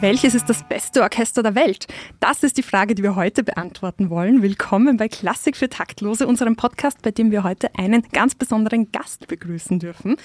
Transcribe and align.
Welches 0.00 0.34
ist 0.34 0.48
das 0.48 0.62
beste 0.62 1.02
Orchester 1.02 1.42
der 1.42 1.54
Welt? 1.54 1.86
Das 2.20 2.42
ist 2.42 2.56
die 2.56 2.62
Frage, 2.62 2.94
die 2.94 3.02
wir 3.02 3.16
heute 3.16 3.42
beantworten 3.42 4.08
wollen. 4.08 4.40
Willkommen 4.40 4.96
bei 4.96 5.08
Klassik 5.08 5.58
für 5.58 5.68
Taktlose, 5.68 6.26
unserem 6.26 6.56
Podcast, 6.56 7.02
bei 7.02 7.10
dem 7.10 7.30
wir 7.30 7.44
heute 7.44 7.68
einen 7.76 8.04
ganz 8.10 8.34
besonderen 8.34 8.92
Gast 8.92 9.28
begrüßen 9.28 9.78
dürfen. 9.78 10.16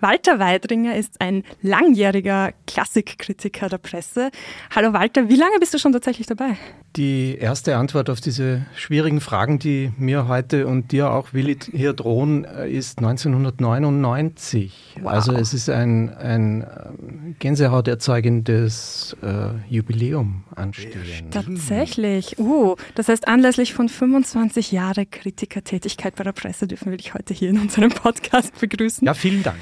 Walter 0.00 0.40
Weidringer 0.40 0.96
ist 0.96 1.20
ein 1.20 1.44
langjähriger 1.62 2.52
Klassikkritiker 2.66 3.68
der 3.68 3.78
Presse. 3.78 4.32
Hallo 4.74 4.94
Walter, 4.94 5.28
wie 5.28 5.36
lange 5.36 5.60
bist 5.60 5.74
du 5.74 5.78
schon 5.78 5.92
tatsächlich 5.92 6.26
dabei? 6.26 6.56
Die 6.96 7.36
erste 7.38 7.76
Antwort 7.76 8.10
auf 8.10 8.20
diese 8.20 8.66
schwierigen 8.74 9.20
Fragen, 9.20 9.60
die 9.60 9.92
mir 9.96 10.26
heute 10.26 10.66
und 10.66 10.90
dir 10.90 11.12
auch, 11.12 11.32
Willi, 11.32 11.56
hier 11.70 11.92
drohen, 11.92 12.44
äh, 12.44 12.68
ist 12.68 12.98
1999. 12.98 14.96
Wow. 15.00 15.12
Also 15.12 15.32
es 15.34 15.54
ist 15.54 15.70
ein, 15.70 16.12
ein 16.16 16.66
ähm, 16.66 17.36
gänsehauterzeugendes 17.38 19.16
äh, 19.22 19.50
Jubiläum 19.68 20.44
anstehen. 20.54 21.30
Tatsächlich. 21.30 22.38
Uh, 22.38 22.76
das 22.94 23.08
heißt, 23.08 23.28
anlässlich 23.28 23.74
von 23.74 23.88
25 23.88 24.72
Jahre 24.72 25.06
Kritikertätigkeit 25.06 26.16
bei 26.16 26.24
der 26.24 26.32
Presse 26.32 26.66
dürfen 26.66 26.90
wir 26.90 26.96
dich 26.96 27.14
heute 27.14 27.34
hier 27.34 27.50
in 27.50 27.58
unserem 27.58 27.90
Podcast 27.90 28.58
begrüßen. 28.60 29.06
Ja, 29.06 29.14
vielen 29.14 29.42
Dank 29.42 29.58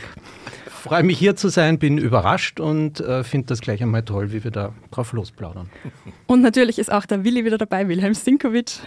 freue 0.88 1.02
mich 1.02 1.18
hier 1.18 1.36
zu 1.36 1.48
sein, 1.48 1.78
bin 1.78 1.98
überrascht 1.98 2.60
und 2.60 3.00
äh, 3.00 3.22
finde 3.22 3.48
das 3.48 3.60
gleich 3.60 3.82
einmal 3.82 4.04
toll, 4.04 4.32
wie 4.32 4.42
wir 4.42 4.50
da 4.50 4.72
drauf 4.90 5.12
losplaudern. 5.12 5.68
Und 6.26 6.40
natürlich 6.40 6.78
ist 6.78 6.90
auch 6.90 7.04
der 7.04 7.24
Willi 7.24 7.44
wieder 7.44 7.58
dabei, 7.58 7.88
Wilhelm 7.88 8.14
Stinkovic, 8.14 8.80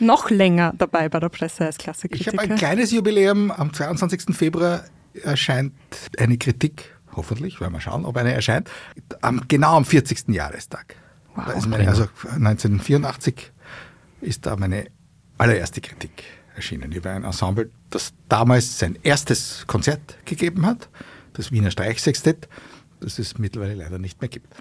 noch 0.00 0.30
länger 0.30 0.72
dabei 0.78 1.08
bei 1.08 1.20
der 1.20 1.28
Presse 1.28 1.66
als 1.66 1.78
Klassikkritiker. 1.78 2.32
Ich 2.32 2.38
habe 2.38 2.52
ein 2.52 2.58
kleines 2.58 2.90
Jubiläum. 2.92 3.50
Am 3.50 3.72
22. 3.72 4.34
Februar 4.34 4.84
erscheint 5.22 5.72
eine 6.18 6.38
Kritik, 6.38 6.93
hoffentlich, 7.16 7.60
werden 7.60 7.72
wir 7.72 7.80
schauen, 7.80 8.04
ob 8.04 8.16
eine 8.16 8.32
erscheint, 8.32 8.70
am, 9.20 9.42
genau 9.48 9.76
am 9.76 9.84
40. 9.84 10.28
Jahrestag. 10.28 10.96
Wow. 11.34 11.66
Meine, 11.66 11.88
also 11.88 12.08
1984 12.22 13.52
ist 14.20 14.46
da 14.46 14.56
meine 14.56 14.86
allererste 15.38 15.80
Kritik 15.80 16.24
erschienen 16.54 16.92
über 16.92 17.10
ein 17.10 17.24
Ensemble, 17.24 17.70
das 17.90 18.12
damals 18.28 18.78
sein 18.78 18.96
erstes 19.02 19.64
Konzert 19.66 20.18
gegeben 20.24 20.64
hat 20.64 20.88
das 21.34 21.52
Wiener 21.52 21.70
Streichsextett, 21.70 22.48
das 23.00 23.18
es 23.18 23.38
mittlerweile 23.38 23.74
leider 23.74 23.98
nicht 23.98 24.20
mehr 24.20 24.28
gibt. 24.28 24.54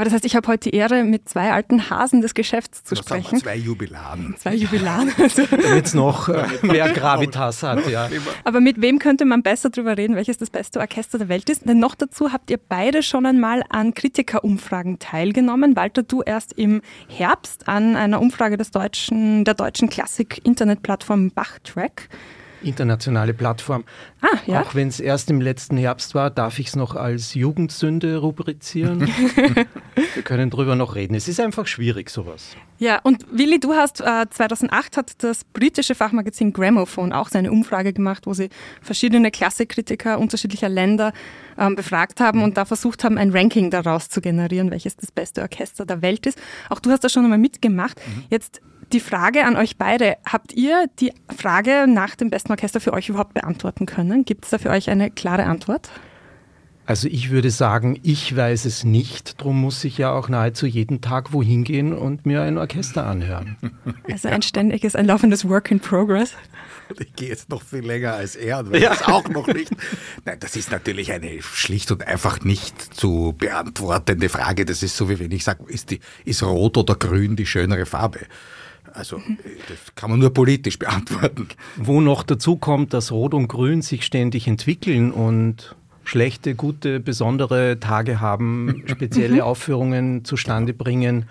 Aber 0.00 0.06
das 0.06 0.14
heißt, 0.14 0.24
ich 0.24 0.34
habe 0.34 0.48
heute 0.48 0.70
die 0.70 0.76
Ehre, 0.76 1.04
mit 1.04 1.28
zwei 1.28 1.52
alten 1.52 1.90
Hasen 1.90 2.22
des 2.22 2.32
Geschäfts 2.32 2.84
zu 2.84 2.94
das 2.94 3.04
sprechen. 3.04 3.38
Zwei 3.38 3.56
Jubiladen. 3.56 4.34
Zwei 4.38 4.54
Jubiladen. 4.54 5.12
Damit 5.50 5.84
es 5.84 5.92
noch 5.92 6.30
äh, 6.30 6.46
mehr 6.62 6.88
Gravitas 6.88 7.62
hat. 7.62 7.86
Ja. 7.86 8.08
Aber 8.44 8.62
mit 8.62 8.80
wem 8.80 8.98
könnte 8.98 9.26
man 9.26 9.42
besser 9.42 9.68
darüber 9.68 9.98
reden, 9.98 10.16
welches 10.16 10.38
das 10.38 10.48
beste 10.48 10.80
Orchester 10.80 11.18
der 11.18 11.28
Welt 11.28 11.50
ist? 11.50 11.68
Denn 11.68 11.80
noch 11.80 11.94
dazu 11.94 12.32
habt 12.32 12.50
ihr 12.50 12.56
beide 12.56 13.02
schon 13.02 13.26
einmal 13.26 13.62
an 13.68 13.92
Kritikerumfragen 13.92 15.00
teilgenommen. 15.00 15.76
Walter, 15.76 16.02
du 16.02 16.22
erst 16.22 16.54
im 16.54 16.80
Herbst 17.08 17.68
an 17.68 17.94
einer 17.94 18.22
Umfrage 18.22 18.56
des 18.56 18.70
deutschen, 18.70 19.44
der 19.44 19.52
deutschen 19.52 19.90
Klassik-Internetplattform 19.90 21.30
Bachtrack 21.30 22.08
internationale 22.62 23.34
Plattform. 23.34 23.84
Ah, 24.20 24.38
ja. 24.46 24.62
Auch 24.62 24.74
wenn 24.74 24.88
es 24.88 25.00
erst 25.00 25.30
im 25.30 25.40
letzten 25.40 25.76
Herbst 25.76 26.14
war, 26.14 26.30
darf 26.30 26.58
ich 26.58 26.68
es 26.68 26.76
noch 26.76 26.94
als 26.94 27.34
Jugendsünde 27.34 28.18
rubrizieren. 28.18 29.00
Wir 30.14 30.22
können 30.22 30.50
darüber 30.50 30.76
noch 30.76 30.94
reden. 30.94 31.14
Es 31.14 31.28
ist 31.28 31.40
einfach 31.40 31.66
schwierig, 31.66 32.10
sowas. 32.10 32.56
Ja, 32.78 32.98
und 33.02 33.26
Willi, 33.30 33.60
du 33.60 33.74
hast 33.74 34.00
äh, 34.00 34.26
2008 34.28 34.96
hat 34.96 35.22
das 35.22 35.44
britische 35.44 35.94
Fachmagazin 35.94 36.52
Gramophone 36.52 37.12
auch 37.12 37.28
seine 37.28 37.52
Umfrage 37.52 37.92
gemacht, 37.92 38.26
wo 38.26 38.34
sie 38.34 38.48
verschiedene 38.80 39.30
Klassikkritiker 39.30 40.18
unterschiedlicher 40.18 40.68
Länder 40.68 41.12
ähm, 41.58 41.76
befragt 41.76 42.20
haben 42.20 42.42
und 42.42 42.56
da 42.56 42.64
versucht 42.64 43.04
haben, 43.04 43.18
ein 43.18 43.30
Ranking 43.30 43.70
daraus 43.70 44.08
zu 44.08 44.20
generieren, 44.20 44.70
welches 44.70 44.96
das 44.96 45.12
beste 45.12 45.42
Orchester 45.42 45.84
der 45.84 46.00
Welt 46.02 46.26
ist. 46.26 46.38
Auch 46.70 46.80
du 46.80 46.90
hast 46.90 47.04
das 47.04 47.12
schon 47.12 47.24
einmal 47.24 47.38
mitgemacht. 47.38 48.00
Mhm. 48.06 48.24
Jetzt 48.30 48.62
die 48.92 49.00
Frage 49.00 49.44
an 49.44 49.56
euch 49.56 49.76
beide. 49.76 50.16
Habt 50.24 50.52
ihr 50.52 50.86
die 50.98 51.12
Frage 51.34 51.86
nach 51.88 52.16
dem 52.16 52.30
besten 52.30 52.52
Orchester 52.52 52.80
für 52.80 52.92
euch 52.92 53.08
überhaupt 53.08 53.34
beantworten 53.34 53.86
können? 53.86 54.24
Gibt 54.24 54.44
es 54.44 54.50
da 54.50 54.58
für 54.58 54.70
euch 54.70 54.90
eine 54.90 55.10
klare 55.10 55.44
Antwort? 55.44 55.90
Also 56.90 57.06
ich 57.06 57.30
würde 57.30 57.50
sagen, 57.50 58.00
ich 58.02 58.34
weiß 58.34 58.64
es 58.64 58.82
nicht. 58.82 59.40
Darum 59.40 59.60
muss 59.60 59.84
ich 59.84 59.98
ja 59.98 60.10
auch 60.10 60.28
nahezu 60.28 60.66
jeden 60.66 61.00
Tag 61.00 61.32
wohin 61.32 61.62
gehen 61.62 61.92
und 61.92 62.26
mir 62.26 62.42
ein 62.42 62.58
Orchester 62.58 63.06
anhören. 63.06 63.56
Also 64.10 64.28
ein 64.28 64.42
ständiges, 64.42 64.96
ein 64.96 65.06
laufendes 65.06 65.48
Work 65.48 65.70
in 65.70 65.78
Progress. 65.78 66.34
Ich 66.98 67.14
gehe 67.14 67.28
jetzt 67.28 67.48
noch 67.48 67.62
viel 67.62 67.86
länger 67.86 68.14
als 68.14 68.34
er 68.34 68.58
und 68.58 68.72
weiß 68.72 68.82
ja. 68.82 68.92
es 68.92 69.02
auch 69.02 69.28
noch 69.28 69.46
nicht. 69.46 69.70
Nein, 70.24 70.38
das 70.40 70.56
ist 70.56 70.72
natürlich 70.72 71.12
eine 71.12 71.40
schlicht 71.42 71.92
und 71.92 72.04
einfach 72.04 72.40
nicht 72.40 72.92
zu 72.94 73.36
beantwortende 73.38 74.28
Frage. 74.28 74.64
Das 74.64 74.82
ist 74.82 74.96
so, 74.96 75.08
wie 75.08 75.20
wenn 75.20 75.30
ich 75.30 75.44
sage, 75.44 75.62
ist, 75.68 75.94
ist 76.24 76.42
Rot 76.42 76.76
oder 76.76 76.96
Grün 76.96 77.36
die 77.36 77.46
schönere 77.46 77.86
Farbe? 77.86 78.20
Also 78.92 79.20
das 79.68 79.94
kann 79.94 80.10
man 80.10 80.18
nur 80.18 80.32
politisch 80.32 80.78
beantworten. 80.78 81.48
Wo 81.76 82.00
noch 82.00 82.22
dazu 82.22 82.56
kommt, 82.56 82.92
dass 82.92 83.12
Rot 83.12 83.34
und 83.34 83.48
Grün 83.48 83.82
sich 83.82 84.04
ständig 84.04 84.46
entwickeln 84.48 85.12
und 85.12 85.74
schlechte, 86.04 86.54
gute, 86.54 87.00
besondere 87.00 87.78
Tage 87.80 88.20
haben, 88.20 88.82
spezielle 88.86 89.44
Aufführungen 89.44 90.24
zustande 90.24 90.72
bringen 90.72 91.26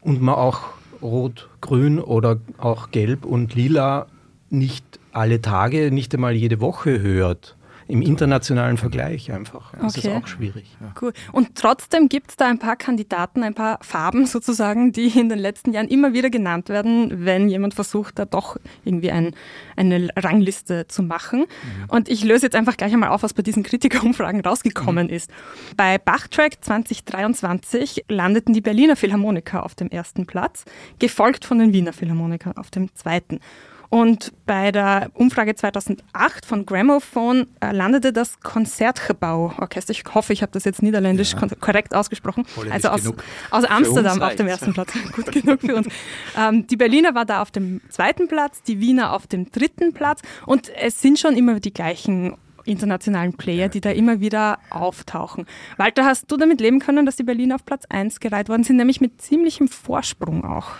und 0.00 0.22
man 0.22 0.34
auch 0.34 0.62
Rot, 1.02 1.48
Grün 1.60 1.98
oder 1.98 2.40
auch 2.58 2.90
Gelb 2.90 3.24
und 3.24 3.54
Lila 3.54 4.06
nicht 4.50 4.84
alle 5.12 5.42
Tage, 5.42 5.90
nicht 5.90 6.14
einmal 6.14 6.34
jede 6.34 6.60
Woche 6.60 7.00
hört 7.00 7.56
im 7.86 8.02
internationalen 8.02 8.76
Vergleich 8.76 9.30
einfach. 9.32 9.72
Das 9.80 9.96
okay. 9.96 10.08
ist 10.08 10.14
auch 10.14 10.26
schwierig. 10.26 10.66
Ja. 10.80 10.94
Cool. 11.00 11.12
Und 11.32 11.54
trotzdem 11.54 12.08
gibt 12.08 12.30
es 12.30 12.36
da 12.36 12.46
ein 12.46 12.58
paar 12.58 12.76
Kandidaten, 12.76 13.42
ein 13.42 13.54
paar 13.54 13.78
Farben 13.82 14.26
sozusagen, 14.34 14.92
die 14.92 15.08
in 15.18 15.28
den 15.28 15.38
letzten 15.38 15.72
Jahren 15.72 15.88
immer 15.88 16.12
wieder 16.12 16.30
genannt 16.30 16.68
werden, 16.68 17.24
wenn 17.24 17.48
jemand 17.48 17.74
versucht, 17.74 18.18
da 18.18 18.24
doch 18.24 18.56
irgendwie 18.84 19.10
ein, 19.10 19.34
eine 19.76 20.08
Rangliste 20.16 20.86
zu 20.88 21.02
machen. 21.02 21.40
Mhm. 21.40 21.84
Und 21.88 22.08
ich 22.08 22.24
löse 22.24 22.46
jetzt 22.46 22.56
einfach 22.56 22.76
gleich 22.76 22.92
einmal 22.92 23.10
auf, 23.10 23.22
was 23.22 23.34
bei 23.34 23.42
diesen 23.42 23.62
Kritikerumfragen 23.62 24.40
rausgekommen 24.44 25.08
mhm. 25.08 25.12
ist. 25.12 25.30
Bei 25.76 25.98
Bachtrack 25.98 26.64
2023 26.64 28.04
landeten 28.08 28.54
die 28.54 28.60
Berliner 28.60 28.96
Philharmoniker 28.96 29.64
auf 29.64 29.74
dem 29.74 29.88
ersten 29.88 30.26
Platz, 30.26 30.64
gefolgt 30.98 31.44
von 31.44 31.58
den 31.58 31.72
Wiener 31.72 31.92
Philharmonikern 31.92 32.56
auf 32.56 32.70
dem 32.70 32.94
zweiten. 32.94 33.40
Und 33.88 34.32
bei 34.46 34.72
der 34.72 35.10
Umfrage 35.14 35.54
2008 35.54 36.46
von 36.46 36.66
Gramophone 36.66 37.46
äh, 37.60 37.72
landete 37.72 38.12
das 38.12 38.40
Konzertgebouw-Orchester. 38.40 39.92
Ich 39.92 40.04
hoffe, 40.14 40.32
ich 40.32 40.42
habe 40.42 40.52
das 40.52 40.64
jetzt 40.64 40.82
niederländisch 40.82 41.34
ja. 41.34 41.48
korrekt 41.60 41.94
ausgesprochen. 41.94 42.44
also 42.70 42.88
aus, 42.88 43.12
aus 43.50 43.64
Amsterdam 43.64 44.22
auf 44.22 44.34
dem 44.36 44.46
ersten 44.46 44.72
Platz. 44.72 44.92
Gut 45.12 45.32
genug 45.32 45.60
für 45.60 45.76
uns. 45.76 45.88
Ähm, 46.36 46.66
die 46.66 46.76
Berliner 46.76 47.14
war 47.14 47.24
da 47.24 47.42
auf 47.42 47.50
dem 47.50 47.80
zweiten 47.88 48.28
Platz, 48.28 48.62
die 48.62 48.80
Wiener 48.80 49.12
auf 49.12 49.26
dem 49.26 49.50
dritten 49.50 49.92
Platz. 49.92 50.22
Und 50.46 50.70
es 50.76 51.00
sind 51.00 51.18
schon 51.18 51.36
immer 51.36 51.60
die 51.60 51.72
gleichen 51.72 52.36
internationalen 52.64 53.34
Player, 53.34 53.68
die 53.68 53.80
da 53.80 53.90
immer 53.90 54.20
wieder 54.20 54.58
auftauchen. 54.70 55.46
Walter, 55.76 56.04
hast 56.04 56.30
du 56.30 56.36
damit 56.36 56.60
leben 56.60 56.80
können, 56.80 57.06
dass 57.06 57.16
die 57.16 57.22
Berliner 57.22 57.56
auf 57.56 57.64
Platz 57.64 57.84
1 57.88 58.20
gereiht 58.20 58.48
worden 58.48 58.64
sind, 58.64 58.76
nämlich 58.76 59.00
mit 59.00 59.20
ziemlichem 59.20 59.68
Vorsprung 59.68 60.44
auch? 60.44 60.72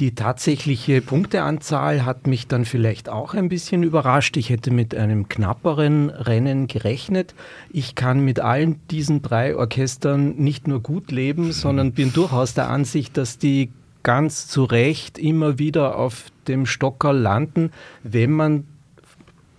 Die 0.00 0.14
tatsächliche 0.14 1.02
Punkteanzahl 1.02 2.06
hat 2.06 2.26
mich 2.26 2.46
dann 2.46 2.64
vielleicht 2.64 3.10
auch 3.10 3.34
ein 3.34 3.50
bisschen 3.50 3.82
überrascht. 3.82 4.38
Ich 4.38 4.48
hätte 4.48 4.70
mit 4.70 4.94
einem 4.94 5.28
knapperen 5.28 6.08
Rennen 6.08 6.68
gerechnet. 6.68 7.34
Ich 7.70 7.96
kann 7.96 8.20
mit 8.20 8.40
allen 8.40 8.80
diesen 8.88 9.20
drei 9.20 9.54
Orchestern 9.54 10.36
nicht 10.36 10.66
nur 10.66 10.80
gut 10.80 11.10
leben, 11.10 11.52
sondern 11.52 11.92
bin 11.92 12.14
durchaus 12.14 12.54
der 12.54 12.70
Ansicht, 12.70 13.18
dass 13.18 13.36
die 13.36 13.72
ganz 14.02 14.48
zu 14.48 14.64
Recht 14.64 15.18
immer 15.18 15.58
wieder 15.58 15.98
auf 15.98 16.32
dem 16.48 16.64
Stocker 16.64 17.12
landen, 17.12 17.70
wenn 18.02 18.30
man 18.30 18.66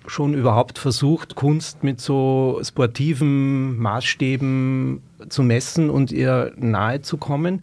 schon 0.08 0.34
überhaupt 0.34 0.80
versucht, 0.80 1.36
Kunst 1.36 1.84
mit 1.84 2.02
so 2.02 2.60
sportiven 2.64 3.78
Maßstäben 3.78 5.04
zu 5.30 5.44
messen 5.44 5.92
und 5.92 6.12
ihr 6.12 6.52
nahe 6.58 7.04
zu 7.04 7.18
kommen. 7.18 7.62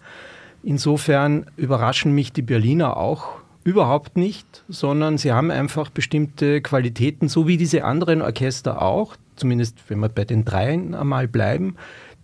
Insofern 0.63 1.47
überraschen 1.57 2.15
mich 2.15 2.33
die 2.33 2.43
Berliner 2.43 2.97
auch 2.97 3.39
überhaupt 3.65 4.17
nicht, 4.17 4.65
sondern 4.69 5.19
sie 5.19 5.33
haben 5.33 5.51
einfach 5.51 5.91
bestimmte 5.91 6.63
Qualitäten, 6.63 7.29
so 7.29 7.47
wie 7.47 7.57
diese 7.57 7.85
anderen 7.85 8.23
Orchester 8.23 8.81
auch, 8.83 9.17
zumindest 9.37 9.79
wenn 9.89 10.01
wir 10.01 10.09
bei 10.09 10.25
den 10.25 10.45
dreien 10.45 10.95
einmal 10.95 11.29
bleiben, 11.29 11.77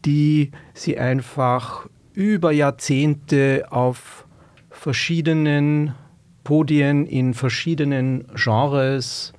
die 0.04 0.52
sie 0.72 0.98
einfach 0.98 1.86
über 2.14 2.52
Jahrzehnte 2.52 3.66
auf 3.70 4.26
verschiedenen 4.70 5.94
Podien 6.44 7.06
in 7.06 7.34
verschiedenen 7.34 8.26
Genres 8.34 9.32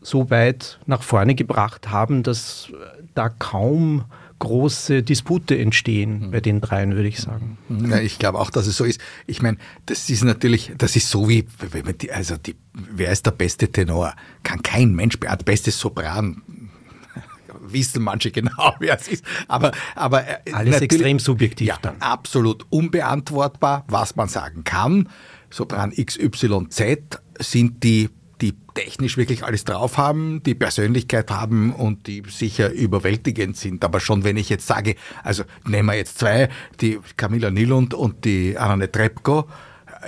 so 0.00 0.30
weit 0.30 0.80
nach 0.86 1.02
vorne 1.02 1.34
gebracht 1.34 1.90
haben, 1.90 2.22
dass 2.22 2.72
da 3.14 3.28
kaum 3.28 4.04
große 4.40 5.04
Dispute 5.04 5.56
entstehen 5.56 6.26
mhm. 6.26 6.30
bei 6.32 6.40
den 6.40 6.60
dreien, 6.60 6.96
würde 6.96 7.08
ich 7.08 7.20
sagen. 7.20 7.58
Ja, 7.68 8.00
ich 8.00 8.18
glaube 8.18 8.40
auch, 8.40 8.50
dass 8.50 8.66
es 8.66 8.76
so 8.76 8.84
ist. 8.84 9.00
Ich 9.26 9.40
meine, 9.40 9.58
das 9.86 10.10
ist 10.10 10.24
natürlich, 10.24 10.72
das 10.76 10.96
ist 10.96 11.08
so 11.08 11.28
wie, 11.28 11.46
wenn 11.70 11.84
man 11.84 11.96
die, 11.96 12.10
also 12.10 12.36
die, 12.36 12.56
wer 12.72 13.12
ist 13.12 13.26
der 13.26 13.30
beste 13.30 13.70
Tenor? 13.70 14.14
Kann 14.42 14.62
kein 14.62 14.94
Mensch 14.94 15.18
beantworten. 15.20 15.44
Der 15.44 15.52
beste 15.52 15.70
Sopran 15.70 16.42
wissen 17.60 18.02
manche 18.02 18.32
genau, 18.32 18.74
wer 18.80 18.98
es 18.98 19.08
ist. 19.08 19.24
Aber, 19.46 19.72
aber 19.94 20.26
äh, 20.26 20.52
alles 20.52 20.80
extrem 20.80 21.20
subjektiv 21.20 21.68
ja, 21.68 21.78
dann. 21.80 22.00
Absolut 22.00 22.66
unbeantwortbar, 22.70 23.84
was 23.88 24.16
man 24.16 24.28
sagen 24.28 24.64
kann. 24.64 25.08
Sopran 25.50 25.92
XYZ 25.92 27.20
sind 27.38 27.84
die 27.84 28.08
die 28.40 28.54
technisch 28.74 29.16
wirklich 29.16 29.44
alles 29.44 29.64
drauf 29.64 29.98
haben, 29.98 30.42
die 30.42 30.54
Persönlichkeit 30.54 31.30
haben 31.30 31.72
und 31.72 32.06
die 32.06 32.22
sicher 32.28 32.72
überwältigend 32.72 33.56
sind. 33.56 33.84
Aber 33.84 34.00
schon 34.00 34.24
wenn 34.24 34.36
ich 34.36 34.48
jetzt 34.48 34.66
sage, 34.66 34.94
also 35.22 35.44
nehmen 35.66 35.88
wir 35.88 35.96
jetzt 35.96 36.18
zwei, 36.18 36.48
die 36.80 36.98
Camilla 37.16 37.50
Nilund 37.50 37.94
und 37.94 38.24
die 38.24 38.56
Anne 38.56 38.90
Trepko, 38.90 39.46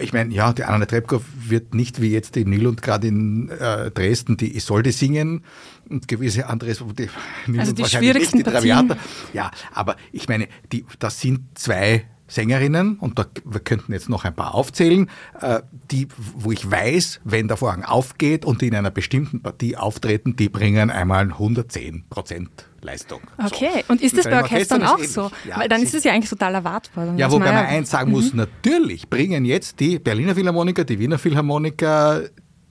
ich 0.00 0.12
meine, 0.12 0.32
ja, 0.32 0.52
die 0.52 0.64
Anna 0.64 0.86
Trepko 0.86 1.22
wird 1.34 1.74
nicht 1.74 2.00
wie 2.00 2.10
jetzt 2.10 2.34
die 2.34 2.46
Nilund 2.46 2.80
gerade 2.80 3.08
in 3.08 3.50
äh, 3.50 3.90
Dresden 3.90 4.36
die 4.38 4.56
Isolde 4.56 4.90
singen 4.90 5.44
und 5.88 6.08
gewisse 6.08 6.46
andere, 6.46 6.72
die 6.72 7.10
Nilund 7.46 7.60
also 7.60 7.72
die 7.72 7.84
schwierigsten 7.84 8.38
nicht, 8.38 8.46
die 8.46 8.50
Traviata. 8.50 8.96
Ja, 9.34 9.50
aber 9.74 9.96
ich 10.10 10.28
meine, 10.28 10.48
die, 10.72 10.86
das 10.98 11.20
sind 11.20 11.58
zwei 11.58 12.06
Sängerinnen, 12.32 12.96
und 12.98 13.18
da, 13.18 13.26
wir 13.44 13.60
könnten 13.60 13.92
jetzt 13.92 14.08
noch 14.08 14.24
ein 14.24 14.34
paar 14.34 14.54
aufzählen, 14.54 15.10
äh, 15.40 15.60
die, 15.90 16.08
wo 16.16 16.50
ich 16.50 16.68
weiß, 16.68 17.20
wenn 17.24 17.46
der 17.46 17.58
Vorhang 17.58 17.84
aufgeht 17.84 18.46
und 18.46 18.62
die 18.62 18.68
in 18.68 18.74
einer 18.74 18.90
bestimmten 18.90 19.42
Partie 19.42 19.76
auftreten, 19.76 20.34
die 20.34 20.48
bringen 20.48 20.90
einmal 20.90 21.24
110 21.24 22.04
Prozent 22.08 22.48
Leistung. 22.80 23.20
Okay, 23.36 23.84
so. 23.86 23.92
und 23.92 24.00
ist 24.00 24.16
das 24.16 24.24
bei 24.24 24.40
Orchestern 24.40 24.82
auch 24.82 24.98
so? 25.04 25.30
Ja, 25.46 25.60
Weil 25.60 25.68
dann 25.68 25.82
ist 25.82 25.94
es 25.94 26.04
ja 26.04 26.12
eigentlich 26.12 26.30
total 26.30 26.54
erwartbar. 26.54 27.14
Ja, 27.18 27.30
wobei 27.30 27.52
man 27.52 27.66
eins 27.66 27.90
sagen 27.90 28.10
muss, 28.10 28.32
mhm. 28.32 28.38
natürlich 28.38 29.10
bringen 29.10 29.44
jetzt 29.44 29.78
die 29.78 29.98
Berliner 29.98 30.34
Philharmoniker, 30.34 30.84
die 30.84 30.98
Wiener 30.98 31.18
Philharmoniker, 31.18 32.22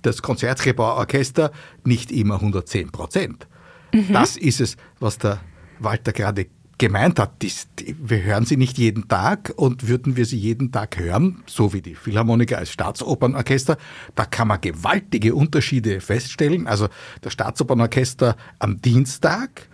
das 0.02 0.24
Konzertgebauorchester 0.24 1.52
nicht 1.86 2.12
immer 2.12 2.36
110 2.36 2.92
Prozent. 2.92 3.48
Mhm. 3.94 4.12
Das 4.12 4.38
ist 4.38 4.60
es, 4.60 4.76
was 5.00 5.20
der 5.20 5.40
Walter 5.78 6.14
gerade 6.14 6.48
gemeint 6.82 7.20
hat, 7.20 7.44
die, 7.44 7.52
die, 7.80 7.96
wir 8.02 8.24
hören 8.24 8.44
sie 8.46 8.58
nicht 8.58 8.80
jeden 8.80 9.08
Tag 9.08 9.54
und 9.56 9.88
würden 9.88 10.18
wir 10.18 10.26
sie 10.26 10.38
jeden 10.38 10.72
Tag 10.72 10.98
hören, 10.98 11.44
so 11.46 11.74
wie 11.74 11.82
die 11.82 11.94
Philharmoniker 11.94 12.58
als 12.58 12.72
Staatsopernorchester, 12.72 13.78
da 14.16 14.26
kann 14.26 14.48
man 14.48 14.60
gewaltige 14.60 15.36
Unterschiede 15.36 16.02
feststellen. 16.02 16.66
Also 16.66 16.90
das 17.22 17.34
Staatsopernorchester 17.34 18.36
am 18.58 18.82
Dienstag 18.82 19.70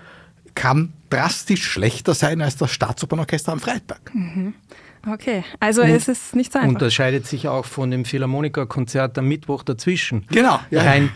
kann 0.53 0.91
drastisch 1.09 1.63
schlechter 1.63 2.13
sein 2.13 2.41
als 2.41 2.57
das 2.57 2.71
Staatsopernorchester 2.71 3.53
am 3.53 3.61
Freitag. 3.61 4.13
Mhm. 4.13 4.53
Okay, 5.09 5.45
also 5.61 5.83
und, 5.83 5.89
es 5.89 6.09
ist 6.09 6.35
nicht 6.35 6.51
so 6.51 6.59
einfach. 6.59 6.73
Unterscheidet 6.73 7.25
sich 7.25 7.47
auch 7.47 7.63
von 7.63 7.89
dem 7.89 8.03
Philharmonikerkonzert 8.03 9.17
am 9.17 9.29
Mittwoch 9.29 9.63
dazwischen. 9.63 10.25
Genau. 10.29 10.59
Ja. 10.71 10.83
Rein, 10.83 11.09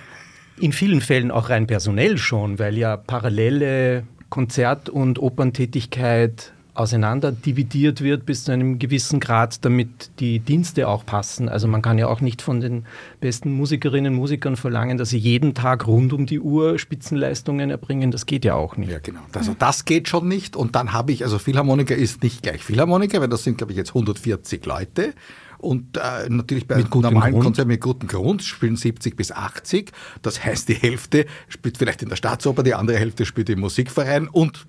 in 0.58 0.72
vielen 0.72 1.02
Fällen 1.02 1.32
auch 1.32 1.50
rein 1.50 1.68
personell 1.68 2.18
schon, 2.18 2.60
weil 2.60 2.78
ja 2.78 2.96
parallele 2.96 4.08
Konzert- 4.31 4.89
und 4.89 5.19
Operntätigkeit 5.19 6.54
auseinander 6.74 7.33
dividiert 7.33 8.01
wird 8.01 8.25
bis 8.25 8.45
zu 8.45 8.51
einem 8.51 8.80
gewissen 8.80 9.19
Grad, 9.19 9.63
damit 9.66 10.10
die 10.19 10.39
Dienste 10.39 10.88
auch 10.88 11.06
passen. 11.06 11.50
Also 11.50 11.68
man 11.68 11.81
kann 11.81 11.98
ja 11.98 12.07
auch 12.07 12.22
nicht 12.22 12.42
von 12.42 12.62
den 12.62 12.86
besten 13.19 13.51
Musikerinnen 13.51 14.13
und 14.13 14.19
Musikern 14.19 14.56
verlangen, 14.56 14.98
dass 14.98 15.10
sie 15.10 15.18
jeden 15.18 15.54
Tag 15.54 15.86
rund 15.86 16.13
um 16.13 16.25
die 16.25 16.39
Uhr 16.39 16.80
Spitzenleistungen 16.80 17.69
erbringen. 17.69 18.12
Das 18.12 18.25
geht 18.25 18.45
ja 18.45 18.56
auch 18.56 18.78
nicht. 18.78 18.89
Ja, 18.89 19.00
genau. 19.00 19.19
Also 19.33 19.54
das 19.57 19.83
geht 19.83 20.07
schon 20.07 20.30
nicht. 20.30 20.56
Und 20.56 20.75
dann 20.75 20.94
habe 20.94 21.12
ich, 21.12 21.24
also 21.24 21.38
Philharmoniker 21.38 21.95
ist 21.95 22.24
nicht 22.24 22.42
gleich 22.42 22.63
Philharmoniker, 22.63 23.19
weil 23.19 23.30
das 23.30 23.44
sind, 23.44 23.57
glaube 23.57 23.74
ich, 23.74 23.77
jetzt 23.77 23.89
140 23.89 24.66
Leute. 24.66 25.13
Und 25.62 25.98
äh, 25.98 26.28
natürlich 26.28 26.68
bei 26.68 26.84
normalen 26.92 27.34
Grund. 27.34 27.44
Konzerten 27.46 27.68
mit 27.69 27.81
gutem 27.81 28.08
Grund 28.10 28.44
spielen 28.44 28.75
70 28.75 29.16
bis 29.16 29.31
80. 29.31 29.92
Das 30.22 30.44
heißt, 30.44 30.68
die 30.69 30.74
Hälfte 30.74 31.28
spielt 31.48 31.78
vielleicht 31.78 32.02
in 32.02 32.10
der 32.10 32.16
Staatsoper, 32.16 32.63
die 32.63 32.74
andere 32.74 32.98
Hälfte 32.98 33.25
spielt 33.25 33.50
im 33.50 33.60
Musikverein 33.60 34.28
und 34.28 34.66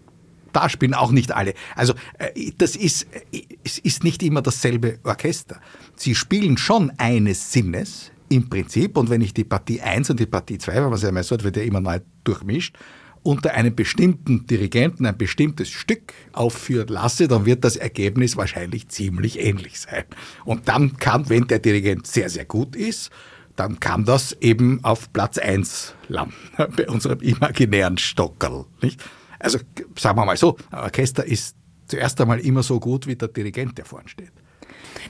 da 0.53 0.69
spielen 0.69 0.93
auch 0.93 1.11
nicht 1.11 1.33
alle. 1.33 1.55
Also 1.75 1.95
äh, 2.19 2.53
das 2.59 2.77
ist, 2.77 3.07
äh, 3.33 3.43
es 3.65 3.79
ist 3.79 4.05
nicht 4.05 4.23
immer 4.23 4.43
dasselbe 4.43 4.99
Orchester. 5.05 5.61
Sie 5.97 6.15
spielen 6.15 6.59
schon 6.59 6.93
eines 6.99 7.53
Sinnes 7.53 8.13
im 8.29 8.49
Prinzip 8.49 8.97
und 8.97 9.11
wenn 9.11 9.21
ich 9.21 9.35
die 9.35 9.45
Partie 9.45 9.81
1 9.81 10.11
und 10.11 10.21
die 10.21 10.27
Partie 10.27 10.59
2, 10.59 10.75
weil 10.75 10.83
man 10.83 10.93
es 10.95 11.03
ja 11.03 11.13
mal 11.13 11.23
so 11.23 11.43
wird 11.43 11.57
ja 11.57 11.63
immer 11.63 11.81
neu 11.81 12.01
durchmischt, 12.25 12.77
unter 13.23 13.55
einem 13.55 13.75
bestimmten 13.75 14.47
Dirigenten 14.47 15.07
ein 15.07 15.17
bestimmtes 15.17 15.71
Stück 15.71 16.13
aufführen 16.33 16.89
lasse, 16.89 17.29
dann 17.29 17.47
wird 17.47 17.65
das 17.65 17.77
Ergebnis 17.77 18.37
wahrscheinlich 18.37 18.89
ziemlich 18.89 19.39
ähnlich 19.39 19.81
sein. 19.81 20.05
Und 20.45 20.69
dann 20.69 20.97
kann, 20.97 21.29
wenn 21.29 21.47
der 21.47 21.61
Dirigent 21.61 22.07
sehr, 22.07 22.29
sehr 22.29 22.45
gut 22.45 22.75
ist, 22.75 23.11
dann 23.57 23.81
kann 23.81 24.05
das 24.05 24.33
eben 24.41 24.83
auf 24.83 25.13
Platz 25.13 25.39
1 25.39 25.95
landen, 26.09 26.35
bei 26.77 26.89
unserem 26.89 27.21
imaginären 27.21 27.99
Stockerl. 27.99 28.65
Nicht? 28.81 29.03
Also 29.39 29.59
sagen 29.99 30.19
wir 30.19 30.25
mal 30.25 30.37
so, 30.37 30.57
ein 30.71 30.81
Orchester 30.81 31.25
ist 31.25 31.57
zuerst 31.87 32.21
einmal 32.21 32.41
immer 32.41 32.63
so 32.63 32.81
gut 32.81 33.07
wie 33.07 33.17
der 33.17 33.29
Dirigent, 33.29 33.77
der 33.79 33.85
vorne 33.85 34.09
steht. 34.09 34.33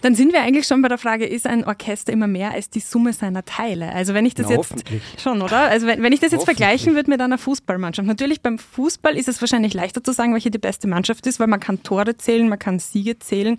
Dann 0.01 0.15
sind 0.15 0.33
wir 0.33 0.43
eigentlich 0.43 0.67
schon 0.67 0.83
bei 0.83 0.89
der 0.89 0.99
Frage, 0.99 1.27
ist 1.27 1.47
ein 1.47 1.65
Orchester 1.65 2.13
immer 2.13 2.27
mehr 2.27 2.53
als 2.53 2.71
die 2.71 2.81
Summe 2.81 3.13
seiner 3.13 3.45
Teile? 3.45 3.93
Also 3.93 4.15
wenn 4.15 4.27
ich 4.27 4.35
das 4.35 4.47
Na, 4.49 4.57
jetzt 4.57 4.85
schon, 5.19 5.43
oder? 5.43 5.69
Also 5.69 5.87
wenn, 5.87 6.03
wenn 6.03 6.13
ich 6.13 6.21
das 6.21 6.33
jetzt 6.33 6.45
vergleichen 6.45 6.95
würde 6.95 7.11
mit 7.11 7.21
einer 7.21 7.39
Fußballmannschaft. 7.39 8.07
Natürlich 8.07 8.41
beim 8.41 8.59
Fußball 8.59 9.17
ist 9.17 9.29
es 9.29 9.41
wahrscheinlich 9.41 9.75
leichter 9.75 10.03
zu 10.03 10.13
sagen, 10.13 10.33
welche 10.33 10.51
die 10.51 10.59
beste 10.59 10.89
Mannschaft 10.89 11.27
ist, 11.27 11.41
weil 11.41 11.47
man 11.47 11.61
kann 11.61 11.83
Tore 11.83 12.17
zählen, 12.17 12.49
man 12.49 12.59
kann 12.59 12.79
Siege 12.79 13.19
zählen. 13.19 13.59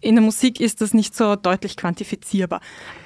In 0.00 0.14
der 0.14 0.22
Musik 0.22 0.60
ist 0.60 0.82
das 0.82 0.92
nicht 0.92 1.16
so 1.16 1.36
deutlich 1.36 1.76
quantifizierbar. 1.76 2.60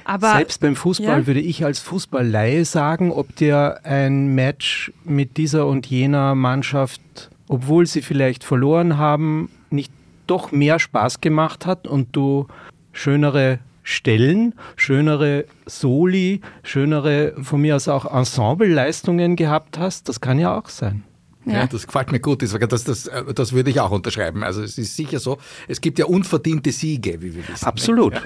Aber, 0.04 0.32
Selbst 0.34 0.60
beim 0.60 0.74
Fußball 0.74 1.20
ja? 1.20 1.26
würde 1.26 1.40
ich 1.40 1.64
als 1.64 1.78
Fußballleihe 1.78 2.64
sagen, 2.64 3.12
ob 3.12 3.34
dir 3.36 3.80
ein 3.84 4.34
Match 4.34 4.92
mit 5.04 5.36
dieser 5.36 5.66
und 5.66 5.86
jener 5.86 6.34
Mannschaft, 6.34 7.00
obwohl 7.48 7.86
sie 7.86 8.02
vielleicht 8.02 8.42
verloren 8.42 8.98
haben, 8.98 9.50
nicht 9.70 9.92
doch 10.30 10.52
mehr 10.52 10.78
Spaß 10.78 11.20
gemacht 11.20 11.66
hat 11.66 11.86
und 11.86 12.14
du 12.14 12.46
schönere 12.92 13.58
Stellen, 13.82 14.54
schönere 14.76 15.46
Soli, 15.66 16.42
schönere, 16.62 17.34
von 17.42 17.60
mir 17.60 17.76
aus 17.76 17.88
auch 17.88 18.04
Ensembleleistungen 18.14 19.36
gehabt 19.36 19.78
hast. 19.78 20.08
Das 20.08 20.20
kann 20.20 20.38
ja 20.38 20.56
auch 20.56 20.68
sein. 20.68 21.02
Ja. 21.46 21.52
ja. 21.54 21.66
das 21.66 21.86
gefällt 21.86 22.12
mir 22.12 22.20
gut. 22.20 22.42
Das, 22.42 22.52
das, 22.52 22.84
das, 22.84 23.06
äh, 23.06 23.34
das, 23.34 23.52
würde 23.52 23.70
ich 23.70 23.80
auch 23.80 23.90
unterschreiben. 23.90 24.44
Also 24.44 24.62
es 24.62 24.78
ist 24.78 24.94
sicher 24.94 25.18
so, 25.18 25.38
es 25.66 25.80
gibt 25.80 25.98
ja 25.98 26.04
unverdiente 26.06 26.70
Siege, 26.72 27.20
wie 27.22 27.34
wir 27.34 27.48
wissen. 27.48 27.64
Absolut. 27.64 28.14
Ja. 28.14 28.22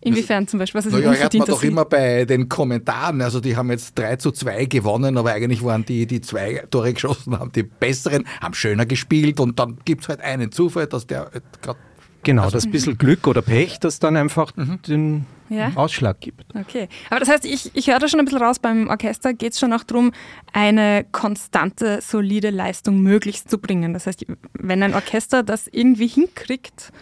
Inwiefern 0.00 0.46
zum 0.46 0.60
Beispiel? 0.60 0.78
Was 0.78 0.86
ist 0.86 0.92
naja, 0.92 1.12
hört 1.12 1.34
man 1.34 1.46
doch 1.48 1.62
immer 1.62 1.84
bei 1.84 2.24
den 2.24 2.48
Kommentaren. 2.48 3.20
Also 3.20 3.40
die 3.40 3.56
haben 3.56 3.70
jetzt 3.70 3.98
3 3.98 4.16
zu 4.16 4.30
2 4.30 4.66
gewonnen, 4.66 5.18
aber 5.18 5.32
eigentlich 5.32 5.64
waren 5.64 5.84
die, 5.84 6.06
die 6.06 6.20
zwei 6.20 6.64
Tore 6.70 6.92
geschossen 6.92 7.38
haben, 7.38 7.50
die 7.50 7.64
besseren, 7.64 8.24
haben 8.40 8.54
schöner 8.54 8.86
gespielt 8.86 9.40
und 9.40 9.58
dann 9.58 9.78
gibt 9.84 10.02
es 10.02 10.08
halt 10.08 10.20
einen 10.20 10.52
Zufall, 10.52 10.86
dass 10.86 11.06
der 11.06 11.30
gerade 11.62 11.78
Genau, 12.24 12.42
also, 12.42 12.56
das 12.56 12.66
bisschen 12.66 12.98
Glück 12.98 13.26
oder 13.26 13.42
Pech, 13.42 13.78
das 13.78 14.00
dann 14.00 14.16
einfach 14.16 14.54
mhm. 14.56 14.82
den 14.82 15.26
ja? 15.48 15.72
Ausschlag 15.76 16.20
gibt. 16.20 16.44
Okay, 16.54 16.88
aber 17.10 17.20
das 17.20 17.28
heißt, 17.28 17.44
ich, 17.44 17.70
ich 17.74 17.88
höre 17.88 17.98
da 17.98 18.08
schon 18.08 18.18
ein 18.18 18.26
bisschen 18.26 18.42
raus, 18.42 18.58
beim 18.58 18.88
Orchester 18.88 19.32
geht 19.32 19.52
es 19.52 19.60
schon 19.60 19.72
auch 19.72 19.84
darum, 19.84 20.12
eine 20.52 21.06
konstante, 21.10 22.00
solide 22.02 22.50
Leistung 22.50 23.00
möglichst 23.00 23.48
zu 23.48 23.58
bringen. 23.58 23.92
Das 23.94 24.06
heißt, 24.06 24.26
wenn 24.52 24.82
ein 24.82 24.94
Orchester 24.94 25.42
das 25.42 25.68
irgendwie 25.68 26.08
hinkriegt, 26.08 26.92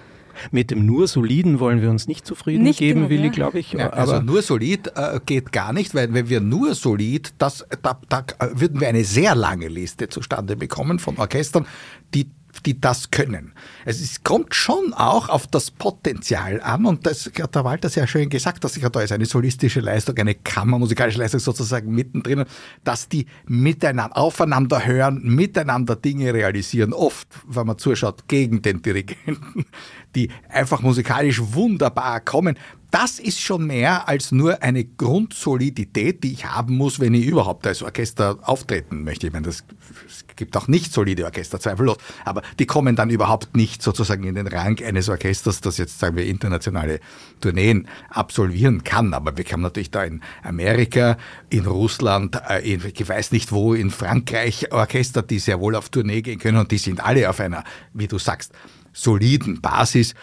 mit 0.50 0.70
dem 0.70 0.86
nur 0.86 1.08
Soliden 1.08 1.60
wollen 1.60 1.82
wir 1.82 1.90
uns 1.90 2.08
nicht 2.08 2.26
zufrieden 2.26 2.62
nicht 2.62 2.78
geben, 2.78 3.00
genug, 3.00 3.10
Willi, 3.10 3.26
ja. 3.26 3.32
glaube 3.32 3.58
ich. 3.58 3.72
Ja, 3.72 3.90
also 3.90 4.20
nur 4.20 4.42
solid 4.42 4.92
äh, 4.94 5.20
geht 5.24 5.52
gar 5.52 5.72
nicht, 5.72 5.94
weil 5.94 6.12
wenn 6.12 6.28
wir 6.28 6.40
nur 6.40 6.74
solid, 6.74 7.34
das, 7.38 7.66
da, 7.82 7.98
da 8.08 8.24
würden 8.52 8.80
wir 8.80 8.88
eine 8.88 9.04
sehr 9.04 9.34
lange 9.34 9.68
Liste 9.68 10.08
zustande 10.08 10.56
bekommen 10.56 10.98
von 10.98 11.16
Orchestern, 11.18 11.66
die 12.14 12.30
die 12.60 12.80
das 12.80 13.10
können. 13.10 13.52
Es 13.84 14.00
ist, 14.00 14.24
kommt 14.24 14.54
schon 14.54 14.92
auch 14.94 15.28
auf 15.28 15.46
das 15.46 15.70
Potenzial 15.70 16.60
an 16.60 16.86
und 16.86 17.06
das 17.06 17.30
hat 17.40 17.54
der 17.54 17.64
Walter 17.64 17.88
sehr 17.88 18.06
schön 18.06 18.28
gesagt, 18.28 18.64
dass 18.64 18.74
da 18.74 19.00
ist 19.00 19.12
eine 19.12 19.26
solistische 19.26 19.80
Leistung, 19.80 20.16
eine 20.18 20.34
kammermusikalische 20.34 21.18
Leistung 21.18 21.40
sozusagen 21.40 21.92
mittendrin, 21.92 22.44
dass 22.84 23.08
die 23.08 23.26
miteinander, 23.46 24.16
aufeinander 24.16 24.86
hören, 24.86 25.22
miteinander 25.22 25.96
Dinge 25.96 26.32
realisieren, 26.32 26.92
oft, 26.92 27.28
wenn 27.46 27.66
man 27.66 27.78
zuschaut, 27.78 28.28
gegen 28.28 28.62
den 28.62 28.82
Dirigenten, 28.82 29.66
die 30.14 30.30
einfach 30.48 30.82
musikalisch 30.82 31.40
wunderbar 31.40 32.20
kommen. 32.20 32.56
das 32.90 33.18
ist 33.18 33.40
schon 33.40 33.66
mehr 33.66 34.08
als 34.08 34.32
nur 34.32 34.62
eine 34.62 34.84
Grundsolidität, 34.84 36.24
die 36.24 36.32
ich 36.32 36.46
haben 36.46 36.76
muss, 36.76 36.98
wenn 37.00 37.12
ich 37.14 37.26
überhaupt 37.26 37.66
als 37.66 37.82
Orchester 37.82 38.38
auftreten 38.42 39.04
möchte. 39.04 39.26
Ich 39.26 39.32
meine, 39.32 39.46
das, 39.46 39.64
es 40.06 40.25
gibt 40.36 40.56
auch 40.56 40.68
nicht 40.68 40.92
solide 40.92 41.24
Orchester, 41.24 41.58
zweifellos, 41.58 41.96
aber 42.24 42.42
die 42.58 42.66
kommen 42.66 42.96
dann 42.96 43.10
überhaupt 43.10 43.56
nicht 43.56 43.82
sozusagen 43.82 44.24
in 44.24 44.34
den 44.34 44.46
Rang 44.46 44.78
eines 44.82 45.08
Orchesters, 45.08 45.60
das 45.60 45.78
jetzt, 45.78 45.98
sagen 45.98 46.16
wir, 46.16 46.26
internationale 46.26 47.00
Tourneen 47.40 47.88
absolvieren 48.10 48.84
kann. 48.84 49.14
Aber 49.14 49.36
wir 49.36 49.44
haben 49.44 49.62
natürlich 49.62 49.90
da 49.90 50.04
in 50.04 50.20
Amerika, 50.42 51.16
in 51.50 51.66
Russland, 51.66 52.40
äh, 52.48 52.74
in, 52.74 52.82
ich 52.84 53.08
weiß 53.08 53.32
nicht 53.32 53.52
wo, 53.52 53.74
in 53.74 53.90
Frankreich 53.90 54.72
Orchester, 54.72 55.22
die 55.22 55.38
sehr 55.38 55.60
wohl 55.60 55.74
auf 55.74 55.88
Tournee 55.88 56.22
gehen 56.22 56.38
können 56.38 56.58
und 56.58 56.70
die 56.70 56.78
sind 56.78 57.04
alle 57.04 57.28
auf 57.28 57.40
einer, 57.40 57.64
wie 57.92 58.08
du 58.08 58.18
sagst, 58.18 58.52
soliden 58.96 59.60
Basis, 59.60 60.14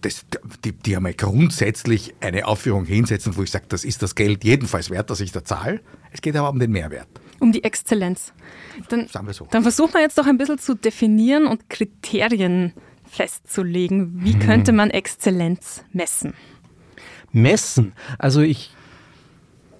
das, 0.00 0.24
die, 0.64 0.72
die 0.72 0.96
einmal 0.96 1.12
grundsätzlich 1.12 2.14
eine 2.20 2.46
Aufführung 2.46 2.86
hinsetzen, 2.86 3.36
wo 3.36 3.42
ich 3.42 3.50
sage, 3.50 3.66
das 3.68 3.84
ist 3.84 4.02
das 4.02 4.14
Geld 4.14 4.44
jedenfalls 4.44 4.88
wert, 4.90 5.10
dass 5.10 5.20
ich 5.20 5.30
da 5.30 5.44
zahle. 5.44 5.80
Es 6.10 6.22
geht 6.22 6.34
aber 6.34 6.48
um 6.48 6.58
den 6.58 6.72
Mehrwert. 6.72 7.08
Um 7.40 7.52
die 7.52 7.64
Exzellenz. 7.64 8.32
Dann, 8.88 9.08
Sagen 9.08 9.26
wir 9.26 9.34
so. 9.34 9.46
dann 9.50 9.62
versuchen 9.62 9.94
wir 9.94 10.00
jetzt 10.00 10.18
doch 10.18 10.26
ein 10.26 10.38
bisschen 10.38 10.58
zu 10.58 10.74
definieren 10.74 11.46
und 11.46 11.68
Kriterien 11.68 12.72
festzulegen. 13.04 14.24
Wie 14.24 14.32
hm. 14.32 14.40
könnte 14.40 14.72
man 14.72 14.90
Exzellenz 14.90 15.84
messen? 15.92 16.34
Messen. 17.32 17.92
Also 18.18 18.40
ich 18.40 18.72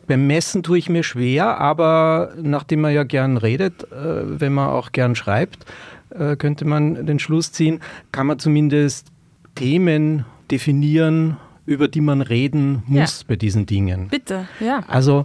beim 0.06 0.26
Messen 0.26 0.62
tue 0.62 0.78
ich 0.78 0.88
mir 0.88 1.02
schwer, 1.02 1.58
aber 1.58 2.34
nachdem 2.40 2.82
man 2.82 2.92
ja 2.92 3.04
gern 3.04 3.37
redet, 3.37 3.90
äh, 3.90 4.40
wenn 4.40 4.52
man 4.52 4.68
auch 4.68 4.92
gern 4.92 5.14
schreibt, 5.14 5.64
äh, 6.11 6.37
könnte 6.37 6.64
man 6.64 7.06
den 7.06 7.18
Schluss 7.18 7.52
ziehen, 7.52 7.80
kann 8.12 8.26
man 8.26 8.38
zumindest 8.38 9.08
Themen 9.54 10.26
definieren, 10.50 11.38
über 11.66 11.88
die 11.88 12.00
man 12.00 12.20
reden 12.20 12.82
muss 12.87 13.20
ja. 13.20 13.25
bei 13.28 13.37
diesen 13.37 13.66
Dingen. 13.66 14.08
Bitte, 14.08 14.46
ja. 14.61 14.84
Also 14.88 15.25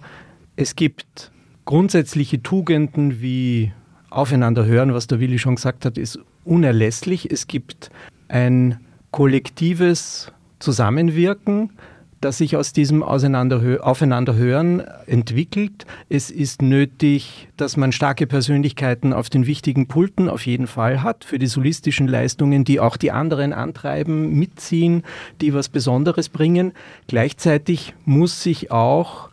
es 0.55 0.75
gibt 0.75 1.31
grundsätzliche 1.69 2.41
Tugenden 2.41 3.21
wie 3.21 3.71
aufeinander 4.09 4.65
hören, 4.65 4.95
was 4.95 5.05
der 5.05 5.19
Willi 5.19 5.38
schon 5.38 5.53
gesagt 5.53 5.85
hat, 5.85 5.99
ist 5.99 6.17
unerlässlich. 6.43 7.31
Es 7.31 7.45
gibt 7.45 7.91
ein 8.27 8.79
kollektives 9.11 10.31
Zusammenwirken, 10.57 11.69
das 12.21 12.39
sich 12.39 12.57
aus 12.57 12.73
diesem 12.73 13.03
Aufeinanderhören 13.03 14.79
entwickelt. 15.05 15.85
Es 16.09 16.31
ist 16.31 16.63
nötig, 16.63 17.49
dass 17.55 17.77
man 17.77 17.91
starke 17.91 18.25
Persönlichkeiten 18.25 19.13
auf 19.13 19.29
den 19.29 19.45
wichtigen 19.45 19.88
Pulten 19.88 20.27
auf 20.27 20.47
jeden 20.47 20.65
Fall 20.65 21.03
hat, 21.03 21.23
für 21.23 21.38
die 21.38 21.45
solistischen 21.45 22.07
Leistungen, 22.07 22.63
die 22.63 22.79
auch 22.79 22.97
die 22.97 23.11
anderen 23.11 23.53
antreiben, 23.53 24.33
mitziehen, 24.33 25.03
die 25.39 25.53
was 25.53 25.69
Besonderes 25.69 26.29
bringen. 26.29 26.71
Gleichzeitig 27.05 27.93
muss 28.05 28.41
sich 28.41 28.71
auch 28.71 29.28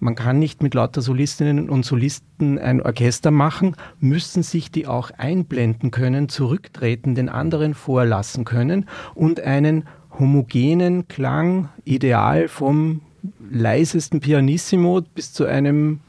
man 0.00 0.14
kann 0.14 0.38
nicht 0.38 0.62
mit 0.62 0.74
lauter 0.74 1.02
Solistinnen 1.02 1.68
und 1.68 1.84
Solisten 1.84 2.58
ein 2.58 2.80
Orchester 2.82 3.30
machen, 3.30 3.76
müssen 4.00 4.42
sich 4.42 4.70
die 4.70 4.86
auch 4.86 5.10
einblenden 5.10 5.90
können, 5.90 6.28
zurücktreten, 6.28 7.14
den 7.14 7.28
anderen 7.28 7.74
vorlassen 7.74 8.44
können 8.44 8.86
und 9.14 9.40
einen 9.40 9.84
homogenen 10.18 11.06
Klang, 11.06 11.68
ideal 11.84 12.48
vom 12.48 13.02
leisesten 13.50 14.20
Pianissimo 14.20 15.02
bis 15.14 15.34
zu 15.34 15.44
einem, 15.44 16.00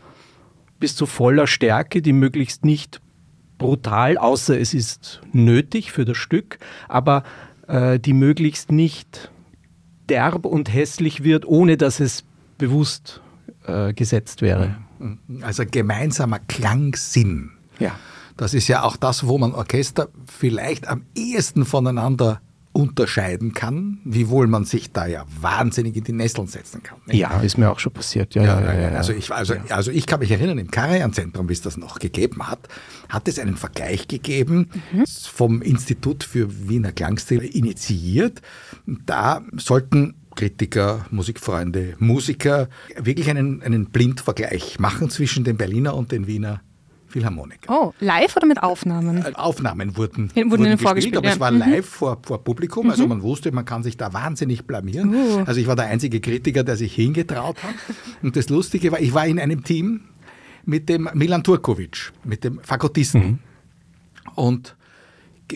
bis 0.80 0.96
zu 0.96 1.06
voller 1.06 1.46
Stärke, 1.46 2.02
die 2.02 2.14
möglichst 2.14 2.64
nicht 2.64 3.02
brutal, 3.58 4.18
außer 4.18 4.60
es 4.60 4.74
ist 4.74 5.22
nötig 5.34 5.92
für 5.92 6.06
das 6.06 6.18
Stück, 6.18 6.60
aber 6.88 7.24
äh, 7.68 8.00
die 8.00 8.14
möglichst 8.14 8.72
nicht 8.72 9.32
derb 10.10 10.46
und 10.46 10.74
hässlich 10.74 11.24
wird, 11.24 11.46
ohne 11.46 11.78
dass 11.78 12.00
es 12.00 12.24
bewusst 12.58 13.22
äh, 13.66 13.94
gesetzt 13.94 14.42
wäre. 14.42 14.78
Also 15.42 15.64
gemeinsamer 15.70 16.40
Klangsinn. 16.40 17.52
Ja. 17.80 17.96
Das 18.38 18.54
ist 18.54 18.68
ja 18.68 18.84
auch 18.84 18.98
das, 18.98 19.28
wo 19.28 19.38
man 19.38 19.54
Orchester 19.54 20.10
vielleicht 20.26 20.88
am 20.88 21.04
ehesten 21.16 21.66
voneinander 21.66 22.42
unterscheiden 22.74 23.54
kann, 23.54 24.00
wiewohl 24.06 24.48
man 24.48 24.64
sich 24.64 24.92
da 24.94 25.06
ja 25.06 25.26
wahnsinnig 25.42 25.98
in 25.98 26.06
die 26.06 26.14
Nesseln 26.14 26.48
setzen 26.48 26.82
kann. 26.82 27.00
Nicht? 27.06 27.18
Ja, 27.18 27.40
ist 27.42 27.58
mir 27.58 27.70
auch 27.70 27.80
schon 27.80 27.92
passiert. 27.92 28.34
Ja, 28.34 28.44
ja, 28.44 28.62
ja, 28.62 28.80
ja, 28.80 28.90
also, 28.98 29.12
ich, 29.12 29.32
also, 29.32 29.56
also 29.70 29.92
ich 29.92 30.06
kann 30.08 30.22
mich 30.22 30.32
erinnern, 30.32 30.58
im 30.58 30.72
Karajan-Zentrum, 30.72 31.50
wie 31.50 31.54
es 31.54 31.62
das 31.62 31.76
noch 31.76 32.00
gegeben 32.00 32.48
hat, 32.48 32.70
hat 33.10 33.28
es 33.28 33.40
einen 33.40 33.58
Vergleich 33.58 34.08
gegeben, 34.08 34.70
mhm. 34.94 35.04
vom 35.06 35.62
Institut 35.62 36.24
für 36.24 36.70
Wiener 36.70 36.94
Klangstil 36.94 37.42
initiiert. 37.42 38.42
Da 38.86 39.42
sollten 39.58 40.16
Kritiker, 40.36 41.06
Musikfreunde, 41.12 41.96
Musiker 42.00 42.70
wirklich 42.98 43.30
einen, 43.30 43.62
einen 43.62 43.88
Blindvergleich 43.88 44.80
machen 44.80 45.10
zwischen 45.10 45.44
den 45.44 45.58
Berliner 45.58 45.96
und 45.96 46.12
den 46.12 46.28
Wiener 46.28 46.62
Philharmoniker. 47.12 47.70
Oh, 47.70 47.94
live 48.00 48.36
oder 48.38 48.48
mit 48.48 48.64
Aufnahmen? 48.64 49.18
Äh, 49.24 49.34
Aufnahmen 49.36 49.98
wurden, 49.98 50.32
wurden, 50.34 50.52
wurden 50.52 50.96
gespielt, 50.96 51.18
aber 51.18 51.28
ja. 51.28 51.34
es 51.34 51.40
war 51.40 51.52
mhm. 51.52 51.60
live 51.60 51.86
vor, 51.86 52.20
vor 52.24 52.44
Publikum, 52.44 52.90
also 52.90 53.04
mhm. 53.04 53.10
man 53.10 53.22
wusste, 53.22 53.52
man 53.52 53.66
kann 53.66 53.84
sich 53.84 53.98
da 53.98 54.14
wahnsinnig 54.14 54.66
blamieren. 54.66 55.14
Uh. 55.14 55.44
Also 55.46 55.60
ich 55.60 55.68
war 55.68 55.76
der 55.76 55.86
einzige 55.86 56.22
Kritiker, 56.22 56.64
der 56.64 56.78
sich 56.78 56.96
hingetraut 56.96 57.62
hat. 57.62 57.76
Und 58.24 58.36
das 58.36 58.50
Lustige 58.50 58.92
war, 58.92 59.00
ich 59.00 59.14
war 59.14 59.28
in 59.28 59.40
einem 59.40 59.64
Team 59.64 60.02
mit 60.66 60.90
dem 60.90 61.10
Milan 61.14 61.44
Turkovic, 61.44 62.14
mit 62.24 62.44
dem 62.44 62.60
Fagottisten. 62.62 63.22
Mhm. 63.22 63.40
Und 64.36 64.76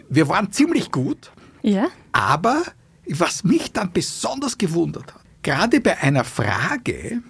wir 0.10 0.27
waren 0.27 0.51
ziemlich 0.51 0.91
gut, 0.91 1.32
ja. 1.62 1.88
aber 2.12 2.63
was 3.10 3.44
mich 3.44 3.72
dann 3.72 3.92
besonders 3.92 4.58
gewundert 4.58 5.14
hat, 5.14 5.22
gerade 5.42 5.80
bei 5.82 5.98
einer 6.00 6.24
Frage, 6.24 7.22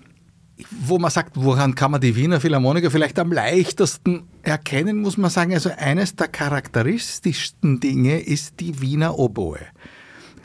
wo 0.72 0.98
man 0.98 1.12
sagt, 1.12 1.36
woran 1.36 1.76
kann 1.76 1.92
man 1.92 2.02
die 2.02 2.16
Wiener 2.16 2.40
Philharmoniker 2.40 2.90
vielleicht 2.90 3.20
am 3.20 3.32
leichtesten 3.32 4.28
erkennen, 4.42 5.02
muss 5.02 5.18
man 5.18 5.30
sagen, 5.30 5.54
also 5.54 5.70
eines 5.76 6.16
der 6.16 6.30
charakteristischsten 6.30 7.80
Dinge 7.80 8.20
ist 8.20 8.60
die 8.60 8.80
Wiener 8.80 9.20
Oboe 9.20 9.60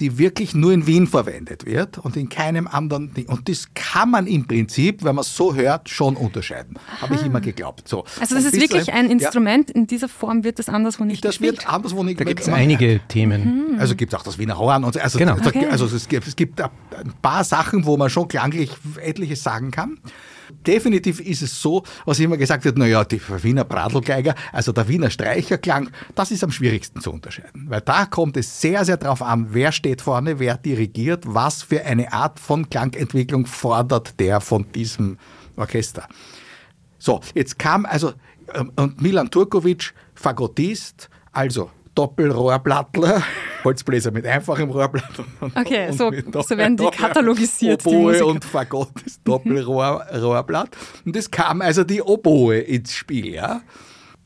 die 0.01 0.19
wirklich 0.19 0.55
nur 0.55 0.73
in 0.73 0.87
Wien 0.87 1.07
verwendet 1.07 1.67
wird 1.67 1.99
und 1.99 2.17
in 2.17 2.29
keinem 2.29 2.67
anderen 2.67 3.13
Ding. 3.13 3.27
Und 3.27 3.49
das 3.49 3.69
kann 3.75 4.11
man 4.11 4.27
im 4.27 4.47
Prinzip, 4.47 5.05
wenn 5.05 5.15
man 5.15 5.23
es 5.23 5.37
so 5.37 5.55
hört, 5.55 5.89
schon 5.89 6.17
unterscheiden. 6.17 6.79
Habe 7.01 7.15
ich 7.15 7.23
immer 7.23 7.41
geglaubt. 7.41 7.87
So. 7.87 8.05
Also 8.19 8.35
das 8.35 8.45
und 8.47 8.55
ist 8.55 8.61
wirklich 8.61 8.93
ein 8.93 9.11
Instrument, 9.11 9.69
ja, 9.69 9.77
in 9.77 9.87
dieser 9.87 10.09
Form 10.09 10.43
wird 10.43 10.59
das 10.59 10.69
anderswo 10.69 11.05
nicht 11.05 11.25
das 11.25 11.33
gespielt? 11.33 11.59
Das 11.59 11.65
wird 11.65 11.75
anderswo 11.75 12.03
nicht 12.03 12.19
Da 12.19 12.25
gibt 12.25 12.41
es 12.41 12.49
einige 12.49 13.01
Themen. 13.09 13.73
Mhm. 13.75 13.81
Also 13.81 13.95
gibt 13.95 14.13
es 14.13 14.19
auch 14.19 14.25
das 14.25 14.39
Wiener 14.39 14.59
Horn. 14.59 14.85
Und 14.85 14.95
so. 14.95 15.01
also, 15.01 15.19
genau. 15.19 15.35
okay. 15.35 15.67
also 15.71 15.85
es 15.87 16.09
gibt, 16.09 16.27
es 16.27 16.35
gibt 16.35 16.61
ein 16.61 16.71
paar 17.21 17.45
Sachen, 17.45 17.85
wo 17.85 17.97
man 17.97 18.09
schon 18.09 18.27
klanglich 18.29 18.71
etliches 19.03 19.43
sagen 19.43 19.71
kann. 19.71 19.99
Definitiv 20.67 21.21
ist 21.21 21.43
es 21.43 21.61
so, 21.61 21.83
was 22.05 22.21
immer 22.21 22.37
gesagt 22.37 22.65
wird, 22.65 22.79
naja, 22.79 23.05
die 23.05 23.21
Wiener 23.43 23.65
Bradelgeiger, 23.65 24.35
also 24.53 24.73
der 24.73 24.89
Wiener 24.89 25.11
Streicherklang, 25.11 25.91
das 26.15 26.31
ist 26.31 26.45
am 26.45 26.51
schwierigsten 26.51 27.01
zu 27.01 27.13
unterscheiden. 27.13 27.67
Weil 27.69 27.81
da 27.81 28.07
kommt 28.07 28.37
es 28.37 28.61
sehr, 28.61 28.85
sehr 28.85 28.97
darauf 28.97 29.23
an, 29.23 29.49
wer 29.51 29.73
steht 29.73 30.03
vorne, 30.03 30.39
wer 30.39 30.57
dirigiert, 30.57 31.25
was 31.27 31.63
für 31.63 31.85
eine 31.85 32.13
Art 32.13 32.39
von 32.39 32.69
Klangentwicklung 32.69 33.47
fordert 33.47 34.19
der 34.21 34.41
von 34.41 34.71
diesem 34.73 35.19
Orchester. 35.57 36.07
So, 36.99 37.21
jetzt 37.35 37.59
kam 37.59 37.87
also, 37.87 38.13
ähm, 38.55 38.73
und 38.77 39.01
Milan 39.01 39.31
Turkovic, 39.31 39.95
Fagottist, 40.15 41.09
also 41.33 41.71
Doppelrohrblattler, 42.01 43.23
Holzbläser 43.65 44.11
mit 44.11 44.25
einfachem 44.25 44.71
Rohrblatt. 44.71 45.23
Okay, 45.55 45.89
und 45.91 45.99
so, 45.99 46.11
so 46.43 46.57
werden 46.57 46.79
die 46.79 46.87
katalogisiert. 46.87 47.85
Oboe 47.85 48.15
die 48.15 48.23
und 48.23 48.43
Fagott 48.43 48.89
Doppelrohrblatt. 49.25 50.71
Und 51.05 51.15
es 51.15 51.31
kam 51.31 51.61
also 51.61 51.85
die 51.85 52.01
Oboe 52.01 52.59
ins 52.59 52.95
Spiel, 52.95 53.35
ja. 53.35 53.61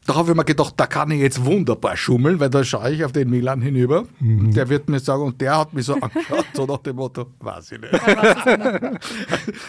Da 0.06 0.14
habe 0.14 0.30
ich 0.32 0.36
mir 0.36 0.44
gedacht, 0.44 0.74
da 0.76 0.86
kann 0.86 1.10
ich 1.10 1.20
jetzt 1.20 1.44
wunderbar 1.44 1.96
schummeln, 1.96 2.38
weil 2.38 2.50
da 2.50 2.62
schaue 2.62 2.90
ich 2.90 3.04
auf 3.04 3.12
den 3.12 3.30
Milan 3.30 3.62
hinüber. 3.62 4.04
Mhm. 4.20 4.52
Der 4.52 4.68
wird 4.68 4.88
mir 4.88 5.00
sagen, 5.00 5.22
und 5.22 5.40
der 5.40 5.56
hat 5.56 5.72
mich 5.72 5.86
so 5.86 5.94
angeschaut, 5.94 6.44
so 6.52 6.66
nach 6.66 6.78
dem 6.78 6.96
Motto, 6.96 7.26
weiß 7.40 7.72
ich 7.72 7.80
nicht. 7.80 7.94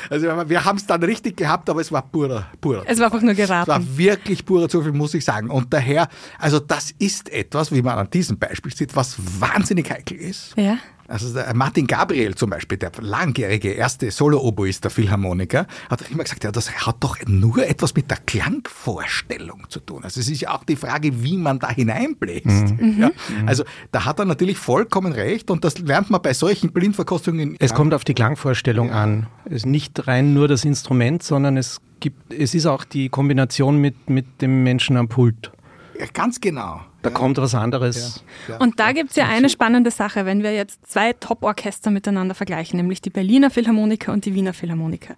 also 0.10 0.28
wir 0.50 0.66
haben 0.66 0.78
es 0.78 0.86
dann 0.86 1.04
richtig 1.04 1.38
gehabt, 1.38 1.70
aber 1.70 1.80
es 1.80 1.92
war 1.92 2.02
purer, 2.02 2.48
purer. 2.60 2.84
Es 2.86 3.00
war 3.00 3.06
einfach 3.06 3.22
nur 3.22 3.34
geraten. 3.34 3.62
Es 3.62 3.68
war 3.68 3.98
wirklich 3.98 4.46
purer 4.46 4.68
Zufall, 4.68 4.92
muss 4.92 5.14
ich 5.14 5.24
sagen. 5.24 5.50
Und 5.50 5.74
daher, 5.74 6.10
also 6.38 6.60
das 6.60 6.92
ist 6.92 7.32
etwas, 7.32 7.72
wie 7.72 7.82
man 7.82 7.98
an 7.98 8.10
diesem 8.10 8.38
Beispiel 8.38 8.76
sieht, 8.76 8.96
was 8.96 9.16
wahnsinnig 9.40 9.90
heikel 9.90 10.18
ist. 10.18 10.54
Ja. 10.58 10.78
Also 11.08 11.40
Martin 11.54 11.88
Gabriel 11.88 12.36
zum 12.36 12.50
Beispiel, 12.50 12.78
der 12.78 12.92
langjährige 13.00 13.72
erste 13.72 14.10
Solo-Oboist 14.10 14.84
der 14.84 14.92
Philharmoniker, 14.92 15.68
hat 15.90 16.10
immer 16.10 16.24
gesagt, 16.24 16.44
ja, 16.44 16.52
das 16.52 16.72
hat 16.86 16.98
doch 17.02 17.18
nur 17.28 17.68
etwas 17.68 17.96
mit 17.96 18.10
der 18.10 18.18
Klangvorstellung 18.26 19.66
zu 19.70 19.80
tun. 19.80 20.04
Also 20.04 20.20
es 20.20 20.30
ist 20.30 20.42
ja 20.42 20.56
auch 20.56 20.64
die 20.64 20.76
Frage, 20.76 21.24
wie 21.24 21.38
man 21.38 21.60
da 21.60 21.70
hineinbläst. 21.70 22.46
Mhm. 22.46 22.96
Ja, 23.00 23.08
mhm. 23.10 23.48
also 23.48 23.64
da 23.92 24.06
hat 24.06 24.20
er 24.20 24.26
natürlich 24.26 24.58
vollkommen 24.58 25.14
recht 25.14 25.52
und 25.52 25.64
das 25.64 25.80
lernt 25.80 26.10
man 26.10 26.22
bei 26.22 26.34
solchen 26.34 26.72
Blindverkostungen. 26.72 27.56
Es 27.60 27.74
kommt 27.74 27.94
auf 27.94 28.04
die 28.04 28.14
Klangvorstellung 28.14 28.92
an. 28.92 29.28
Es 29.46 29.54
ist 29.54 29.66
nicht 29.66 30.08
rein 30.08 30.34
nur 30.34 30.48
das 30.48 30.66
Instrument, 30.66 31.24
sondern 31.24 31.58
es 31.58 31.82
gibt, 32.00 32.34
es 32.34 32.54
ist 32.54 32.66
auch 32.66 32.84
die 32.84 33.10
Kombination 33.10 33.78
mit, 33.78 34.10
mit 34.10 34.42
dem 34.42 34.64
Menschen 34.64 34.98
am 34.98 35.08
Pult. 35.08 35.52
Ja, 36.00 36.06
ganz 36.14 36.42
genau. 36.42 36.82
Da 37.02 37.10
ja. 37.10 37.16
kommt 37.16 37.38
was 37.38 37.56
anderes. 37.56 38.24
Ja, 38.48 38.58
und 38.58 38.80
da 38.80 38.92
gibt 38.92 39.12
es 39.12 39.16
ja 39.16 39.28
eine 39.28 39.50
spannende 39.50 39.92
Sache, 39.92 40.26
wenn 40.26 40.44
wir 40.44 40.54
jetzt 40.54 40.86
zwei 40.88 41.14
Top-Orchester 41.14 41.92
miteinander 41.92 42.36
vergleichen, 42.36 42.78
nämlich 42.78 43.02
die 43.02 43.10
Berliner 43.10 43.50
Philharmoniker 43.50 44.12
und 44.12 44.26
die 44.26 44.34
Wiener 44.36 44.54
Philharmoniker. 44.54 45.16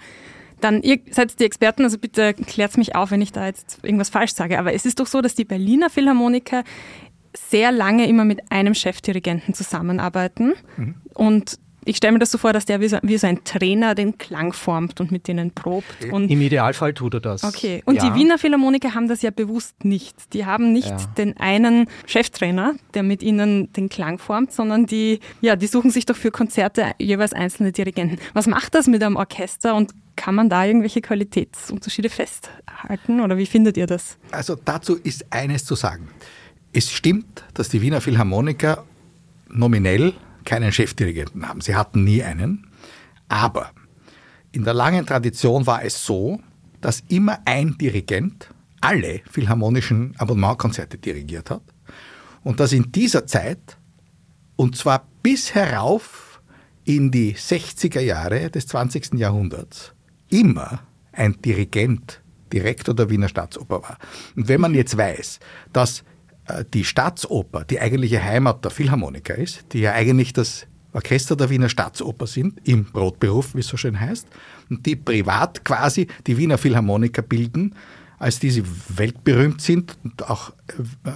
Dann, 0.60 0.82
ihr 0.82 1.00
seid 1.12 1.40
die 1.40 1.46
Experten, 1.46 1.84
also 1.84 1.98
bitte 1.98 2.34
klärt 2.34 2.78
mich 2.78 2.96
auf, 2.96 3.12
wenn 3.12 3.22
ich 3.22 3.32
da 3.32 3.46
jetzt 3.46 3.80
irgendwas 3.84 4.10
falsch 4.10 4.34
sage. 4.34 4.58
Aber 4.58 4.74
es 4.74 4.86
ist 4.86 5.00
doch 5.00 5.08
so, 5.08 5.22
dass 5.22 5.36
die 5.36 5.46
Berliner 5.46 5.90
Philharmoniker 5.90 6.64
sehr 7.36 7.72
lange 7.72 8.08
immer 8.08 8.26
mit 8.26 8.52
einem 8.52 8.74
Chefdirigenten 8.74 9.54
zusammenarbeiten. 9.54 10.54
Mhm. 10.78 10.96
Und 11.14 11.60
ich 11.88 11.98
stelle 11.98 12.14
mir 12.14 12.20
das 12.20 12.32
so 12.32 12.38
vor, 12.38 12.54
dass 12.54 12.66
der 12.66 12.82
wie 12.82 12.88
so, 12.88 12.98
wie 13.02 13.18
so, 13.18 13.28
ein 13.28 13.44
Trainer 13.44 13.96
den 13.96 14.18
Klang 14.18 14.54
formt 14.54 15.00
und 15.00 15.12
mit 15.12 15.28
denen 15.28 15.52
probt. 15.52 15.86
Und 16.12 16.30
Im 16.30 16.42
Idealfall 16.42 16.94
tut 16.94 17.14
er 17.16 17.20
das. 17.22 17.44
Okay. 17.44 17.82
Und 17.86 17.96
ja. 17.96 18.10
die 18.10 18.20
Wiener 18.20 18.38
Philharmoniker 18.38 18.94
haben 18.94 19.08
das 19.08 19.22
ja 19.22 19.32
bewusst 19.32 19.86
nicht. 19.86 20.34
Die 20.34 20.46
haben 20.46 20.74
nicht 20.74 20.90
ja. 20.90 20.98
den 21.18 21.38
einen 21.38 21.88
Cheftrainer, 22.06 22.76
der 22.94 23.04
mit 23.04 23.24
ihnen 23.24 23.72
den 23.74 23.90
Klang 23.90 24.20
formt, 24.20 24.52
sondern 24.52 24.86
die, 24.86 25.20
ja, 25.42 25.56
die 25.56 25.68
suchen 25.68 25.90
sich 25.92 26.06
doch 26.06 26.18
für 26.18 26.32
Konzerte 26.32 26.92
jeweils 27.00 27.34
einzelne 27.34 27.72
Dirigenten. 27.72 28.18
Was 28.34 28.48
macht 28.48 28.76
das 28.76 28.88
mit 28.88 29.02
einem 29.02 29.16
Orchester 29.16 29.76
und 29.76 29.94
kann 30.18 30.36
man 30.36 30.50
da 30.50 30.66
irgendwelche 30.66 31.02
Qualitätsunterschiede 31.02 32.10
festhalten 32.10 33.22
oder 33.22 33.38
wie 33.38 33.46
findet 33.46 33.78
ihr 33.78 33.88
das? 33.88 34.18
Also 34.32 34.58
dazu 34.64 34.96
ist 34.96 35.32
eines 35.32 35.64
zu 35.64 35.76
sagen. 35.76 36.10
Es 36.74 36.92
stimmt, 36.92 37.46
dass 37.54 37.70
die 37.70 37.82
Wiener 37.82 38.02
Philharmoniker 38.02 38.84
nominell 39.50 40.14
keinen 40.48 40.72
Chefdirigenten 40.72 41.48
haben. 41.48 41.62
Sie 41.62 41.76
hatten 41.76 42.04
nie 42.04 42.24
einen. 42.24 42.68
Aber 43.28 43.72
in 44.54 44.64
der 44.64 44.74
langen 44.74 45.06
Tradition 45.06 45.68
war 45.68 45.84
es 45.84 46.06
so, 46.06 46.40
dass 46.80 47.04
immer 47.10 47.40
ein 47.46 47.78
Dirigent 47.78 48.50
alle 48.80 49.22
philharmonischen 49.30 50.16
Abonnementkonzerte 50.18 50.98
dirigiert 50.98 51.50
hat. 51.52 51.64
Und 52.44 52.62
dass 52.62 52.72
in 52.72 52.92
dieser 52.92 53.28
Zeit, 53.28 53.78
und 54.56 54.78
zwar 54.78 55.06
bis 55.22 55.54
herauf 55.54 56.42
in 56.86 57.12
die 57.12 57.36
60er 57.36 58.00
Jahre 58.00 58.50
des 58.50 58.68
20. 58.68 59.16
Jahrhunderts, 59.16 59.94
immer 60.30 60.80
ein 61.12 61.42
Dirigent 61.42 62.22
Direktor 62.54 62.96
der 62.96 63.10
Wiener 63.10 63.28
Staatsoper 63.28 63.82
war. 63.82 63.98
Und 64.38 64.48
wenn 64.48 64.62
man 64.62 64.74
jetzt 64.74 64.96
weiß, 64.96 65.42
dass 65.74 66.06
die 66.74 66.84
Staatsoper 66.84 67.64
die 67.64 67.80
eigentliche 67.80 68.24
Heimat 68.24 68.64
der 68.64 68.72
Philharmoniker 68.72 69.36
ist, 69.36 69.66
die 69.74 69.80
ja 69.80 69.94
eigentlich 69.94 70.34
das 70.34 70.68
Orchester 70.94 71.36
der 71.36 71.50
Wiener 71.50 71.70
Staatsoper 71.70 72.28
sind, 72.28 72.60
im 72.68 72.86
Brotberuf, 72.86 73.54
wie 73.54 73.60
es 73.60 73.68
so 73.68 73.78
schön 73.78 74.00
heißt, 74.00 74.28
und 74.70 74.86
die 74.86 74.96
privat 74.96 75.64
quasi 75.64 76.08
die 76.26 76.38
Wiener 76.38 76.58
Philharmoniker 76.58 77.22
bilden, 77.22 77.76
als 78.18 78.40
die 78.40 78.50
sie 78.50 78.64
weltberühmt 78.90 79.62
sind 79.62 79.98
und 80.04 80.28
auch 80.28 80.50
äh, 80.50 80.54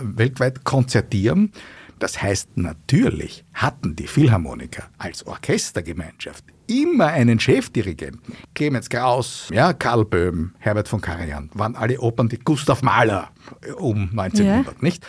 weltweit 0.03 0.63
konzertieren. 0.63 1.51
Das 1.99 2.21
heißt, 2.21 2.57
natürlich 2.57 3.43
hatten 3.53 3.95
die 3.95 4.07
Philharmoniker 4.07 4.89
als 4.97 5.25
Orchestergemeinschaft 5.25 6.43
immer 6.71 7.07
einen 7.07 7.39
Chefdirigenten. 7.39 8.35
Clemens 8.55 8.89
Kraus, 8.89 9.49
ja, 9.51 9.73
Karl 9.73 10.05
Böhm, 10.05 10.53
Herbert 10.59 10.87
von 10.87 11.01
Karajan, 11.01 11.49
waren 11.53 11.75
alle 11.75 11.99
Opern, 11.99 12.29
die 12.29 12.39
Gustav 12.39 12.81
Mahler 12.81 13.29
äh, 13.61 13.71
um 13.71 14.09
1900, 14.17 14.65
ja. 14.65 14.73
nicht? 14.81 15.05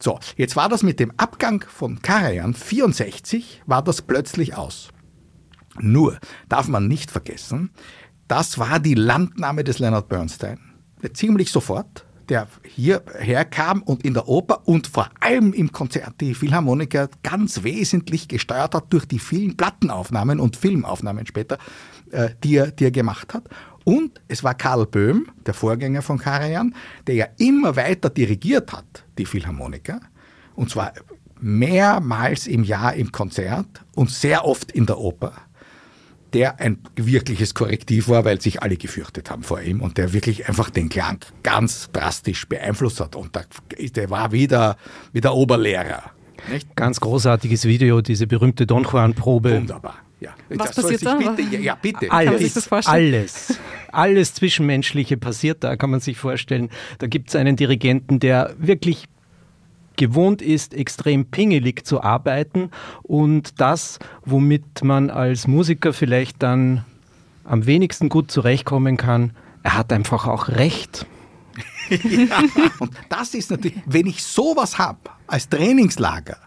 So, 0.00 0.18
jetzt 0.36 0.56
war 0.56 0.68
das 0.68 0.82
mit 0.82 0.98
dem 0.98 1.12
Abgang 1.16 1.64
von 1.68 2.02
Karajan 2.02 2.54
64, 2.54 3.62
war 3.66 3.82
das 3.82 4.02
plötzlich 4.02 4.56
aus. 4.56 4.88
Nur 5.78 6.18
darf 6.48 6.68
man 6.68 6.88
nicht 6.88 7.10
vergessen, 7.10 7.70
das 8.26 8.58
war 8.58 8.80
die 8.80 8.94
Landnahme 8.94 9.62
des 9.62 9.78
Leonard 9.78 10.08
Bernstein. 10.08 10.58
Ziemlich 11.12 11.50
sofort 11.52 12.04
der 12.32 12.48
hierher 12.64 13.44
kam 13.44 13.82
und 13.82 14.06
in 14.06 14.14
der 14.14 14.26
Oper 14.26 14.66
und 14.66 14.86
vor 14.86 15.10
allem 15.20 15.52
im 15.52 15.70
Konzert 15.70 16.14
die 16.22 16.32
Philharmoniker 16.32 17.10
ganz 17.22 17.62
wesentlich 17.62 18.26
gesteuert 18.26 18.74
hat 18.74 18.90
durch 18.90 19.04
die 19.04 19.18
vielen 19.18 19.54
Plattenaufnahmen 19.54 20.40
und 20.40 20.56
Filmaufnahmen 20.56 21.26
später, 21.26 21.58
äh, 22.10 22.30
die, 22.42 22.56
er, 22.56 22.70
die 22.70 22.86
er 22.86 22.90
gemacht 22.90 23.34
hat. 23.34 23.50
Und 23.84 24.22
es 24.28 24.42
war 24.42 24.54
Karl 24.54 24.86
Böhm, 24.86 25.26
der 25.44 25.52
Vorgänger 25.52 26.00
von 26.00 26.16
Karajan, 26.18 26.74
der 27.06 27.16
ja 27.16 27.26
immer 27.36 27.76
weiter 27.76 28.08
dirigiert 28.08 28.72
hat, 28.72 29.04
die 29.18 29.26
Philharmoniker. 29.26 30.00
Und 30.54 30.70
zwar 30.70 30.94
mehrmals 31.38 32.46
im 32.46 32.64
Jahr 32.64 32.94
im 32.94 33.12
Konzert 33.12 33.84
und 33.94 34.08
sehr 34.08 34.46
oft 34.46 34.72
in 34.72 34.86
der 34.86 34.96
Oper 34.96 35.34
der 36.32 36.60
ein 36.60 36.78
wirkliches 36.96 37.54
Korrektiv 37.54 38.08
war, 38.08 38.24
weil 38.24 38.40
sich 38.40 38.62
alle 38.62 38.76
gefürchtet 38.76 39.30
haben 39.30 39.42
vor 39.42 39.60
ihm 39.60 39.80
und 39.80 39.98
der 39.98 40.12
wirklich 40.12 40.48
einfach 40.48 40.70
den 40.70 40.88
Klang 40.88 41.18
ganz 41.42 41.90
drastisch 41.92 42.48
beeinflusst 42.48 43.00
hat. 43.00 43.16
Und 43.16 43.34
der, 43.34 43.44
der 43.90 44.10
war 44.10 44.32
wieder 44.32 44.76
wie 45.12 45.20
der 45.20 45.34
Oberlehrer. 45.34 46.10
Nicht? 46.50 46.74
Ganz 46.74 47.00
großartiges 47.00 47.64
Video, 47.66 48.00
diese 48.00 48.26
berühmte 48.26 48.66
Don 48.66 48.84
Juan-Probe. 48.84 49.56
Wunderbar. 49.56 49.96
Ja. 50.20 50.34
Was 50.50 50.72
das 50.72 50.84
passiert 50.84 51.04
da? 51.06 51.16
Bitte, 51.16 51.56
ja, 51.58 51.76
bitte. 51.80 52.10
Alles, 52.10 52.72
alles, 52.86 53.58
alles 53.90 54.34
Zwischenmenschliche 54.34 55.16
passiert 55.16 55.64
da, 55.64 55.76
kann 55.76 55.90
man 55.90 56.00
sich 56.00 56.16
vorstellen. 56.16 56.70
Da 56.98 57.08
gibt 57.08 57.30
es 57.30 57.36
einen 57.36 57.56
Dirigenten, 57.56 58.20
der 58.20 58.54
wirklich 58.58 59.06
gewohnt 59.96 60.42
ist, 60.42 60.74
extrem 60.74 61.26
pingelig 61.26 61.86
zu 61.86 62.02
arbeiten 62.02 62.70
und 63.02 63.60
das, 63.60 63.98
womit 64.24 64.82
man 64.82 65.10
als 65.10 65.46
Musiker 65.46 65.92
vielleicht 65.92 66.42
dann 66.42 66.84
am 67.44 67.66
wenigsten 67.66 68.08
gut 68.08 68.30
zurechtkommen 68.30 68.96
kann, 68.96 69.32
er 69.62 69.76
hat 69.76 69.92
einfach 69.92 70.26
auch 70.26 70.48
recht. 70.48 71.06
ja, 71.90 72.42
und 72.78 72.92
das 73.08 73.34
ist 73.34 73.50
natürlich, 73.50 73.78
wenn 73.86 74.06
ich 74.06 74.22
sowas 74.22 74.78
habe 74.78 75.10
als 75.26 75.48
Trainingslager, 75.48 76.38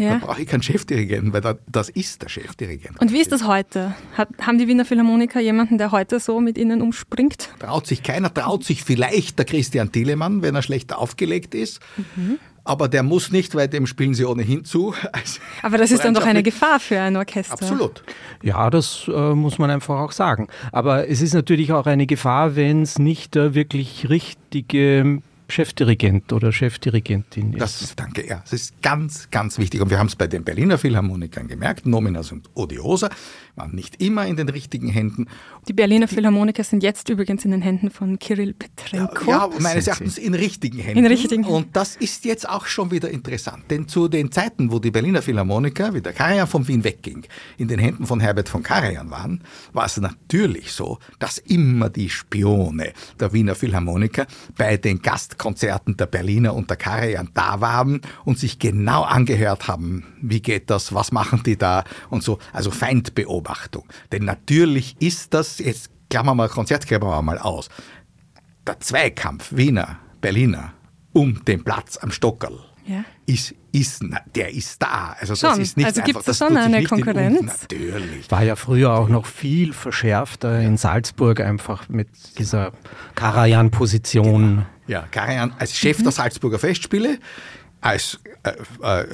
ja. 0.00 0.18
Da 0.18 0.26
brauche 0.26 0.40
ich 0.40 0.48
keinen 0.48 0.62
Chefdirigenten, 0.62 1.32
weil 1.34 1.58
das 1.70 1.90
ist 1.90 2.22
der 2.22 2.30
Chefdirigent. 2.30 2.98
Und 3.00 3.12
wie 3.12 3.20
ist 3.20 3.32
das 3.32 3.46
heute? 3.46 3.94
Hat, 4.16 4.28
haben 4.40 4.56
die 4.56 4.66
Wiener 4.66 4.86
Philharmoniker 4.86 5.40
jemanden, 5.40 5.76
der 5.76 5.92
heute 5.92 6.20
so 6.20 6.40
mit 6.40 6.56
ihnen 6.56 6.80
umspringt? 6.80 7.50
Traut 7.58 7.86
sich 7.86 8.02
keiner, 8.02 8.32
traut 8.32 8.64
sich 8.64 8.82
vielleicht 8.82 9.38
der 9.38 9.44
Christian 9.44 9.92
Thielemann, 9.92 10.40
wenn 10.40 10.54
er 10.54 10.62
schlecht 10.62 10.94
aufgelegt 10.94 11.54
ist. 11.54 11.80
Mhm 12.16 12.38
aber 12.70 12.86
der 12.86 13.02
muss 13.02 13.32
nicht, 13.32 13.56
weil 13.56 13.66
dem 13.66 13.84
spielen 13.84 14.14
sie 14.14 14.24
ohnehin 14.24 14.64
zu. 14.64 14.94
aber 15.62 15.76
das 15.76 15.90
ist 15.90 16.04
dann 16.04 16.14
doch 16.14 16.24
eine 16.24 16.44
Gefahr 16.44 16.78
für 16.78 17.00
ein 17.00 17.16
Orchester. 17.16 17.54
Absolut. 17.54 18.04
Ja, 18.44 18.70
das 18.70 19.10
äh, 19.12 19.34
muss 19.34 19.58
man 19.58 19.70
einfach 19.70 19.98
auch 19.98 20.12
sagen. 20.12 20.46
Aber 20.70 21.08
es 21.08 21.20
ist 21.20 21.34
natürlich 21.34 21.72
auch 21.72 21.86
eine 21.86 22.06
Gefahr, 22.06 22.54
wenn 22.54 22.82
es 22.82 23.00
nicht 23.00 23.34
der 23.34 23.56
wirklich 23.56 24.08
richtige 24.08 25.20
Chefdirigent 25.48 26.32
oder 26.32 26.52
Chefdirigentin 26.52 27.54
ist. 27.54 27.60
Das 27.60 27.82
ist, 27.82 27.98
danke, 27.98 28.24
ja. 28.24 28.38
Das 28.42 28.52
ist 28.52 28.80
ganz, 28.82 29.28
ganz 29.32 29.58
wichtig. 29.58 29.80
Und 29.80 29.90
wir 29.90 29.98
haben 29.98 30.06
es 30.06 30.14
bei 30.14 30.28
den 30.28 30.44
Berliner 30.44 30.78
Philharmonikern 30.78 31.48
gemerkt. 31.48 31.86
Nominas 31.86 32.30
und 32.30 32.48
Odiosa 32.54 33.10
waren 33.60 33.74
nicht 33.74 34.00
immer 34.02 34.26
in 34.26 34.36
den 34.36 34.48
richtigen 34.48 34.88
Händen. 34.88 35.26
Die 35.68 35.74
Berliner 35.74 36.08
Philharmoniker 36.08 36.64
sind 36.64 36.82
jetzt 36.82 37.10
übrigens 37.10 37.44
in 37.44 37.50
den 37.50 37.60
Händen 37.60 37.90
von 37.90 38.18
Kirill 38.18 38.54
Petrenko. 38.54 39.30
Ja, 39.30 39.50
ja 39.50 39.60
meines 39.60 39.86
Erachtens 39.86 40.16
in 40.16 40.32
richtigen 40.32 40.78
Händen. 40.78 41.00
In 41.00 41.06
richtigen 41.06 41.44
Händen. 41.44 41.56
Und 41.66 41.76
das 41.76 41.96
ist 41.96 42.24
jetzt 42.24 42.48
auch 42.48 42.64
schon 42.64 42.90
wieder 42.90 43.10
interessant. 43.10 43.64
Denn 43.70 43.86
zu 43.86 44.08
den 44.08 44.32
Zeiten, 44.32 44.72
wo 44.72 44.78
die 44.78 44.90
Berliner 44.90 45.20
Philharmoniker, 45.20 45.92
wie 45.92 46.00
der 46.00 46.14
Karajan 46.14 46.46
von 46.46 46.66
Wien 46.66 46.82
wegging, 46.84 47.26
in 47.58 47.68
den 47.68 47.78
Händen 47.78 48.06
von 48.06 48.18
Herbert 48.20 48.48
von 48.48 48.62
Karajan 48.62 49.10
waren, 49.10 49.42
war 49.74 49.84
es 49.84 49.98
natürlich 49.98 50.72
so, 50.72 50.98
dass 51.18 51.36
immer 51.36 51.90
die 51.90 52.08
Spione 52.08 52.94
der 53.20 53.34
Wiener 53.34 53.54
Philharmoniker 53.54 54.26
bei 54.56 54.78
den 54.78 55.02
Gast 55.02 55.36
Konzerten 55.36 55.98
der 55.98 56.06
Berliner 56.06 56.54
und 56.54 56.70
der 56.70 56.78
Karajan 56.78 57.28
da 57.34 57.60
waren 57.60 58.00
und 58.24 58.38
sich 58.38 58.58
genau 58.58 59.02
angehört 59.02 59.68
haben, 59.68 60.04
wie 60.22 60.40
geht 60.40 60.70
das, 60.70 60.94
was 60.94 61.12
machen 61.12 61.42
die 61.44 61.58
da 61.58 61.84
und 62.08 62.22
so, 62.22 62.38
also 62.54 62.70
Feindbeobachtung. 62.70 63.49
Denn 64.12 64.24
natürlich 64.24 64.96
ist 65.00 65.34
das, 65.34 65.58
jetzt 65.58 65.90
klammern 66.08 66.36
wir 66.36 66.48
Konzertklammern 66.48 67.24
mal 67.24 67.38
aus, 67.38 67.68
der 68.66 68.80
Zweikampf 68.80 69.48
Wiener, 69.52 69.98
Berliner 70.20 70.72
um 71.12 71.44
den 71.44 71.64
Platz 71.64 71.96
am 71.98 72.12
Stockerl 72.12 72.60
ja. 72.86 73.04
ist, 73.26 73.54
ist, 73.72 74.04
der 74.34 74.52
ist 74.52 74.82
da. 74.82 75.16
Also 75.18 75.34
das 75.34 75.40
schon. 75.40 75.60
ist 75.60 75.76
nicht 75.76 75.86
also 75.86 76.02
gibt 76.02 76.26
es 76.26 76.38
schon 76.38 76.56
eine 76.56 76.84
Konkurrenz? 76.84 77.62
Natürlich. 77.62 78.30
War 78.30 78.42
ja 78.42 78.56
früher 78.56 78.92
auch 78.92 79.08
noch 79.08 79.26
viel 79.26 79.72
verschärfter 79.72 80.60
in 80.60 80.76
Salzburg 80.76 81.40
einfach 81.40 81.88
mit 81.88 82.08
dieser 82.38 82.72
Karajan-Position. 83.14 84.56
Genau. 84.56 84.66
Ja, 84.86 85.06
Karajan 85.10 85.52
als 85.58 85.76
Chef 85.76 85.98
mhm. 85.98 86.04
der 86.04 86.12
Salzburger 86.12 86.58
Festspiele 86.58 87.18
als 87.80 88.20
äh, 88.42 88.50
äh, 88.82 89.06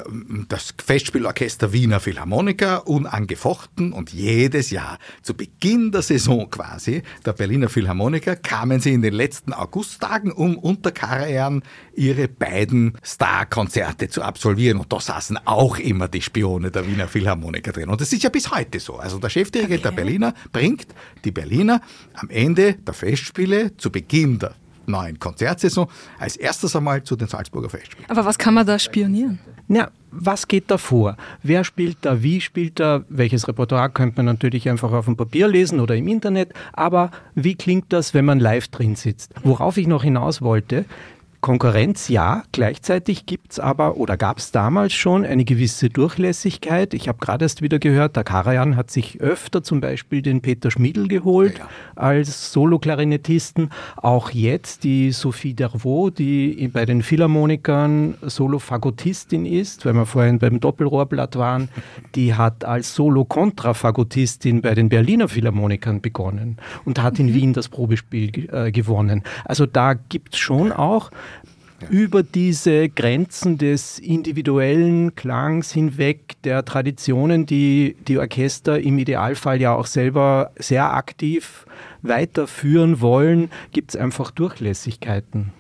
das 0.49 0.75
Festspielorchester 0.85 1.73
Wiener 1.73 2.01
Philharmoniker 2.01 2.87
unangefochten 2.87 3.93
und 3.93 4.13
jedes 4.13 4.71
Jahr 4.71 4.99
zu 5.23 5.35
Beginn 5.35 5.93
der 5.93 6.03
Saison 6.03 6.51
quasi 6.51 7.03
der 7.25 7.33
Berliner 7.33 7.69
Philharmoniker 7.69 8.37
kamen 8.37 8.81
sie 8.81 8.93
in 8.93 9.03
den 9.03 9.15
letzten 9.15 9.53
Augusttagen, 9.53 10.33
um 10.33 10.59
unter 10.59 10.91
Karajan 10.93 11.63
ihre 11.95 12.29
beiden 12.29 12.99
Starkonzerte 13.03 14.09
zu 14.09 14.23
absolvieren 14.23 14.79
und 14.79 14.93
da 14.93 15.01
saßen 15.01 15.39
auch 15.45 15.79
immer 15.79 16.09
die 16.09 16.23
Spione 16.23 16.71
der 16.71 16.87
Wiener 16.87 17.09
Philharmoniker 17.09 17.73
drin 17.73 17.89
und 17.89 18.01
das 18.01 18.13
ist 18.13 18.23
ja 18.23 18.31
bis 18.31 18.51
heute 18.51 18.81
so. 18.81 18.97
Also 18.97 19.19
der 19.19 19.31
Chefdirigent 19.31 19.81
okay. 19.81 19.95
der 19.95 20.03
Berliner 20.03 20.35
bringt 20.53 20.87
die 21.25 21.31
Berliner 21.31 21.81
am 22.15 22.31
Ende 22.31 22.75
der 22.75 22.95
Festspiele 22.95 23.77
zu 23.77 23.91
Beginn 23.91 24.39
der 24.39 24.55
neuen 24.89 25.19
Konzertsaison 25.19 25.89
als 26.19 26.37
erstes 26.37 26.75
einmal 26.77 27.03
zu 27.03 27.17
den 27.17 27.29
Salzburger 27.29 27.71
Festspielen. 27.71 28.11
Aber 28.11 28.25
was 28.25 28.39
kann 28.39 28.55
man 28.55 28.67
da 28.67 28.79
spionieren? 28.79 29.39
Ja, 29.69 29.91
was 30.13 30.49
geht 30.49 30.71
da 30.71 30.79
vor? 30.79 31.17
Wer 31.43 31.65
spielt 31.65 31.99
da? 32.03 32.23
Wie 32.23 32.41
spielt 32.41 32.79
da? 32.81 33.03
Welches 33.09 33.49
Repertoire 33.49 33.91
könnte 33.91 34.17
man 34.17 34.27
natürlich 34.27 34.69
einfach 34.69 34.93
auf 34.93 35.07
dem 35.07 35.17
Papier 35.17 35.49
lesen 35.49 35.81
oder 35.81 35.97
im 35.97 36.09
Internet? 36.09 36.53
Aber 36.73 37.11
wie 37.35 37.57
klingt 37.57 37.93
das, 37.93 38.15
wenn 38.15 38.25
man 38.25 38.39
live 38.39 38.69
drin 38.69 38.95
sitzt? 38.95 39.35
Worauf 39.43 39.77
ich 39.77 39.87
noch 39.89 40.05
hinaus 40.05 40.41
wollte, 40.41 40.85
Konkurrenz 41.41 42.09
ja, 42.09 42.43
gleichzeitig 42.53 43.27
gibt 43.27 43.53
es 43.53 43.61
aber 43.61 43.97
oder 43.97 44.17
gab 44.17 44.39
es 44.39 44.53
damals 44.53 44.93
schon 44.93 45.25
eine 45.25 45.45
gewisse 45.45 45.89
Durchlässigkeit. 45.89 46.95
Ich 46.95 47.09
habe 47.09 47.19
gerade 47.19 47.45
erst 47.45 47.63
wieder 47.63 47.79
gehört, 47.79 48.17
der 48.17 48.25
Karajan 48.25 48.77
hat 48.77 48.91
sich 48.91 49.21
öfter 49.21 49.63
zum 49.63 49.81
Beispiel 49.81 50.23
den 50.23 50.41
Peter 50.41 50.71
Schmidl 50.71 51.09
geholt 51.09 51.59
ja, 51.59 51.65
ja. 51.65 51.69
als 51.95 52.53
Solo-Klarinettisten. 52.53 53.71
Auch 53.97 54.31
jetzt 54.31 54.85
die 54.85 55.13
Sophie 55.13 55.55
Dervaux, 55.55 56.11
die 56.11 56.69
bei 56.73 56.85
den 56.87 57.03
Philharmonikern 57.03 58.15
Solo-Fagottistin 58.23 59.47
ist, 59.47 59.87
weil 59.87 59.95
wir 59.95 60.07
vorhin 60.07 60.39
beim 60.39 60.61
Doppelrohrblatt 60.61 61.37
waren, 61.37 61.69
die 62.15 62.35
hat 62.35 62.65
als 62.65 62.95
Solo-Kontrafagottistin 62.95 64.63
bei 64.63 64.75
den 64.75 64.89
Berliner 64.89 65.29
Philharmonikern 65.29 66.01
begonnen 66.01 66.57
und 66.85 67.03
hat 67.03 67.19
in 67.19 67.27
mhm. 67.27 67.35
Wien 67.35 67.53
das 67.53 67.69
Probespiel 67.69 68.49
äh, 68.53 68.73
gewonnen. 68.73 69.23
Also 69.45 69.67
da 69.67 69.95
gibt 69.95 70.35
es 70.35 70.41
schon 70.41 70.73
auch 70.73 71.11
über 71.91 72.23
diese 72.23 72.89
Grenzen 72.89 73.59
des 73.59 73.99
individuellen 73.99 75.15
Klangs 75.15 75.73
hinweg, 75.73 76.35
der 76.45 76.65
Traditionen, 76.65 77.47
die 77.47 77.97
die 78.07 78.19
Orchester 78.19 78.81
im 78.81 78.99
Idealfall 78.99 79.61
ja 79.61 79.75
auch 79.75 79.87
selber 79.87 80.53
sehr 80.57 80.95
aktiv 80.95 81.67
weiterführen 82.03 83.01
wollen, 83.01 83.51
gibt 83.73 83.91
es 83.91 83.97
einfach 83.97 84.31
Durchlässigkeiten. 84.31 85.53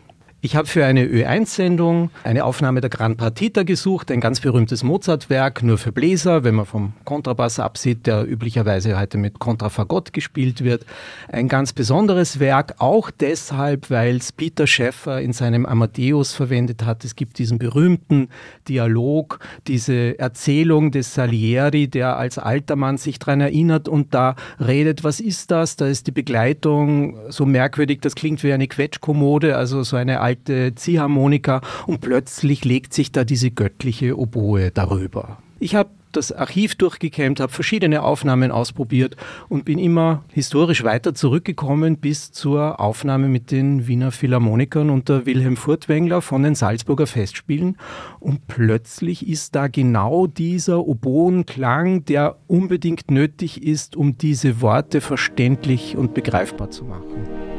Ich 0.47 0.55
habe 0.55 0.69
für 0.69 0.85
eine 0.85 1.05
Ö1-Sendung 1.05 2.13
eine 2.23 2.45
Aufnahme 2.45 2.81
der 2.81 2.89
Gran 2.89 3.17
Partita 3.17 3.65
gesucht, 3.65 4.13
ein 4.13 4.21
ganz 4.21 4.39
berühmtes 4.39 4.85
Mozart-Werk, 4.85 5.65
nur 5.65 5.77
für 5.77 5.91
Bläser, 5.91 6.45
wenn 6.45 6.55
man 6.55 6.67
vom 6.67 6.93
Kontrabass 7.05 7.59
absieht, 7.59 8.07
der 8.07 8.25
üblicherweise 8.31 8.97
heute 8.97 9.19
mit 9.19 9.41
Kontrafagott 9.41 10.13
gespielt 10.13 10.63
wird. 10.63 10.87
Ein 11.27 11.49
ganz 11.49 11.73
besonderes 11.73 12.39
Werk, 12.39 12.77
auch 12.79 13.11
deshalb, 13.11 13.91
weil 13.91 14.19
es 14.19 14.31
Peter 14.31 14.69
Schäffer 14.69 15.21
in 15.21 15.33
seinem 15.33 15.67
Amadeus 15.67 16.33
verwendet 16.33 16.85
hat. 16.85 17.05
Es 17.05 17.17
gibt 17.17 17.41
diesen 17.41 17.59
berühmten 17.59 18.29
Dialog, 18.69 19.41
diese 19.67 20.17
Erzählung 20.17 20.93
des 20.93 21.13
Salieri, 21.13 21.89
der 21.89 22.19
als 22.19 22.39
alter 22.39 22.77
Mann 22.77 22.99
sich 22.99 23.19
daran 23.19 23.41
erinnert 23.41 23.89
und 23.89 24.15
da 24.15 24.37
redet, 24.61 25.03
was 25.03 25.19
ist 25.19 25.51
das? 25.51 25.75
Da 25.75 25.89
ist 25.89 26.07
die 26.07 26.13
Begleitung 26.13 27.17
so 27.31 27.47
merkwürdig, 27.47 27.99
das 28.01 28.15
klingt 28.15 28.45
wie 28.45 28.53
eine 28.53 28.69
Quetschkommode, 28.69 29.57
also 29.57 29.83
so 29.83 29.97
eine 29.97 30.21
alte 30.21 30.36
alte 30.37 30.75
Ziehharmonika 30.75 31.61
und 31.87 32.01
plötzlich 32.01 32.65
legt 32.65 32.93
sich 32.93 33.13
da 33.13 33.25
diese 33.25 33.51
göttliche 33.51 34.19
Oboe 34.19 34.71
darüber. 34.71 35.39
Ich 35.59 35.75
habe 35.75 35.91
das 36.13 36.33
Archiv 36.33 36.77
durchgekämmt, 36.77 37.41
habe 37.41 37.53
verschiedene 37.53 38.03
Aufnahmen 38.03 38.51
ausprobiert 38.51 39.17
und 39.49 39.65
bin 39.67 39.79
immer 39.79 40.25
historisch 40.33 40.83
weiter 40.83 41.15
zurückgekommen 41.15 41.99
bis 41.99 42.33
zur 42.33 42.81
Aufnahme 42.81 43.29
mit 43.29 43.51
den 43.51 43.87
Wiener 43.87 44.13
Philharmonikern 44.13 44.89
unter 44.89 45.27
Wilhelm 45.27 45.57
Furtwängler 45.57 46.23
von 46.23 46.43
den 46.43 46.55
Salzburger 46.55 47.07
Festspielen. 47.07 47.77
Und 48.19 48.47
plötzlich 48.47 49.29
ist 49.29 49.55
da 49.55 49.69
genau 49.69 50.27
dieser 50.27 50.87
Oboenklang, 50.87 52.05
der 52.07 52.37
unbedingt 52.47 53.11
nötig 53.11 53.63
ist, 53.63 53.97
um 53.97 54.17
diese 54.17 54.63
Worte 54.63 55.03
verständlich 55.03 55.97
und 55.97 56.15
begreifbar 56.15 56.71
zu 56.71 56.85
machen. 56.85 57.56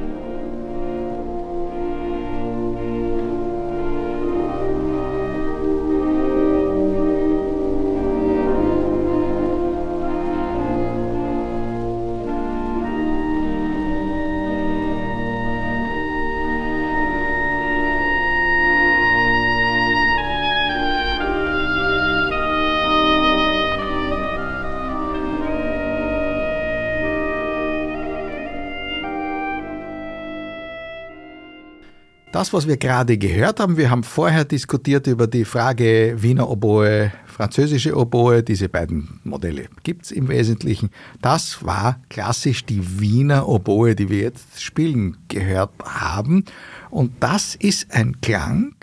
Das, 32.38 32.54
was 32.54 32.67
wir 32.67 32.78
gerade 32.78 33.17
gehört 33.17 33.60
haben, 33.60 33.78
wir 33.78 33.89
haben 33.89 34.04
vorher 34.04 34.45
diskutiert 34.45 35.08
über 35.08 35.26
die 35.26 35.43
Frage 35.43 36.17
Wiener 36.19 36.47
Oboe, 36.47 37.12
französische 37.26 37.97
Oboe, 37.97 38.43
diese 38.43 38.69
beiden 38.69 39.19
Modelle 39.23 39.69
gibt 39.82 40.06
es 40.06 40.12
im 40.12 40.28
Wesentlichen. 40.28 40.91
Das 41.19 41.65
war 41.65 42.00
klassisch 42.10 42.63
die 42.63 43.00
Wiener 43.00 43.47
Oboe, 43.47 43.95
die 43.95 44.10
wir 44.10 44.19
jetzt 44.19 44.62
spielen 44.62 45.17
gehört 45.30 45.71
haben. 45.84 46.45
Und 46.91 47.12
das 47.21 47.56
ist 47.56 47.91
ein 47.91 48.21
Klang, 48.21 48.76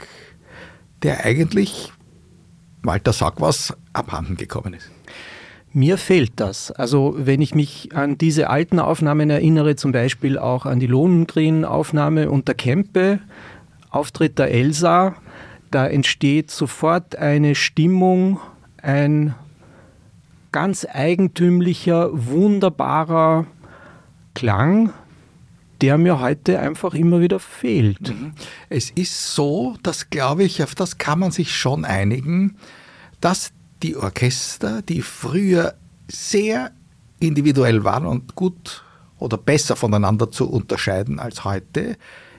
der 1.04 1.24
eigentlich, 1.24 1.92
Walter 2.82 3.12
sag 3.12 3.40
was, 3.40 3.72
abhanden 3.92 4.36
gekommen 4.36 4.74
ist. 4.74 4.90
Mir 5.76 5.98
fehlt 5.98 6.34
das. 6.37 6.70
Also 6.70 7.14
wenn 7.18 7.42
ich 7.42 7.56
mich 7.56 7.90
an 7.96 8.16
diese 8.16 8.48
alten 8.48 8.78
Aufnahmen 8.78 9.28
erinnere, 9.28 9.74
zum 9.74 9.90
Beispiel 9.90 10.38
auch 10.38 10.66
an 10.66 10.78
die 10.78 10.87
Lohengrin-Aufnahme 10.87 12.30
unter 12.30 12.54
Kempe, 12.54 13.18
Auftritt 13.90 14.38
der 14.38 14.52
Elsa, 14.52 15.16
da 15.72 15.88
entsteht 15.88 16.52
sofort 16.52 17.16
eine 17.16 17.56
Stimmung, 17.56 18.38
ein 18.80 19.34
ganz 20.52 20.87
eigentümlicher, 20.88 22.10
wunderbarer 22.12 23.46
Klang, 24.34 24.92
der 25.80 25.98
mir 25.98 26.20
heute 26.20 26.60
einfach 26.60 26.94
immer 26.94 27.20
wieder 27.20 27.40
fehlt. 27.40 28.10
Mhm. 28.10 28.34
Es 28.68 28.90
ist 28.90 29.34
so, 29.34 29.74
das 29.82 30.08
glaube 30.08 30.44
ich, 30.44 30.62
auf 30.62 30.76
das 30.76 30.98
kann 30.98 31.18
man 31.18 31.32
sich 31.32 31.56
schon 31.56 31.84
einigen, 31.84 32.58
dass 33.20 33.52
die 33.85 33.97
Orchester, 33.97 34.81
die 34.81 35.03
früher 35.03 35.75
sehr 36.09 36.73
individuell 37.20 37.85
waren 37.85 38.07
und 38.07 38.35
gut 38.35 38.83
oder 39.18 39.37
besser 39.37 39.77
voneinander 39.77 40.31
zu 40.31 40.51
unterscheiden 40.51 41.20
als 41.20 41.44
heute, 41.44 41.99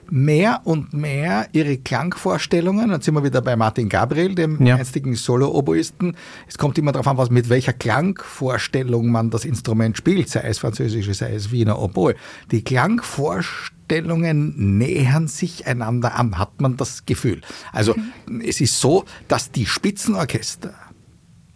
mehr 0.09 0.61
und 0.65 0.93
mehr 0.93 1.47
ihre 1.51 1.77
Klangvorstellungen, 1.77 2.89
dann 2.89 3.01
sind 3.01 3.13
wir 3.13 3.23
wieder 3.23 3.41
bei 3.41 3.55
Martin 3.55 3.89
Gabriel, 3.89 4.35
dem 4.35 4.63
ja. 4.63 4.75
einstigen 4.75 5.15
Solo-Oboisten, 5.15 6.15
es 6.47 6.57
kommt 6.57 6.77
immer 6.77 6.91
darauf 6.91 7.07
an, 7.07 7.17
was, 7.17 7.29
mit 7.29 7.49
welcher 7.49 7.73
Klangvorstellung 7.73 9.11
man 9.11 9.29
das 9.29 9.45
Instrument 9.45 9.97
spielt, 9.97 10.29
sei 10.29 10.41
es 10.41 10.59
französische, 10.59 11.13
sei 11.13 11.33
es 11.33 11.51
Wiener 11.51 11.79
Oboe. 11.79 12.15
Die 12.51 12.63
Klangvorstellungen 12.63 14.77
nähern 14.77 15.27
sich 15.27 15.67
einander 15.67 16.15
an, 16.15 16.37
hat 16.37 16.61
man 16.61 16.77
das 16.77 17.05
Gefühl. 17.05 17.41
Also 17.71 17.95
mhm. 18.27 18.41
es 18.41 18.61
ist 18.61 18.79
so, 18.79 19.05
dass 19.27 19.51
die 19.51 19.65
Spitzenorchester 19.65 20.73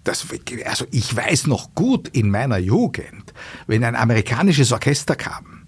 das, 0.03 0.25
also 0.65 0.85
ich 0.91 1.15
weiß 1.15 1.47
noch 1.47 1.75
gut 1.75 2.07
in 2.09 2.31
meiner 2.31 2.57
Jugend, 2.57 3.33
wenn 3.67 3.83
ein 3.83 3.95
amerikanisches 3.95 4.71
Orchester 4.71 5.15
kam, 5.15 5.67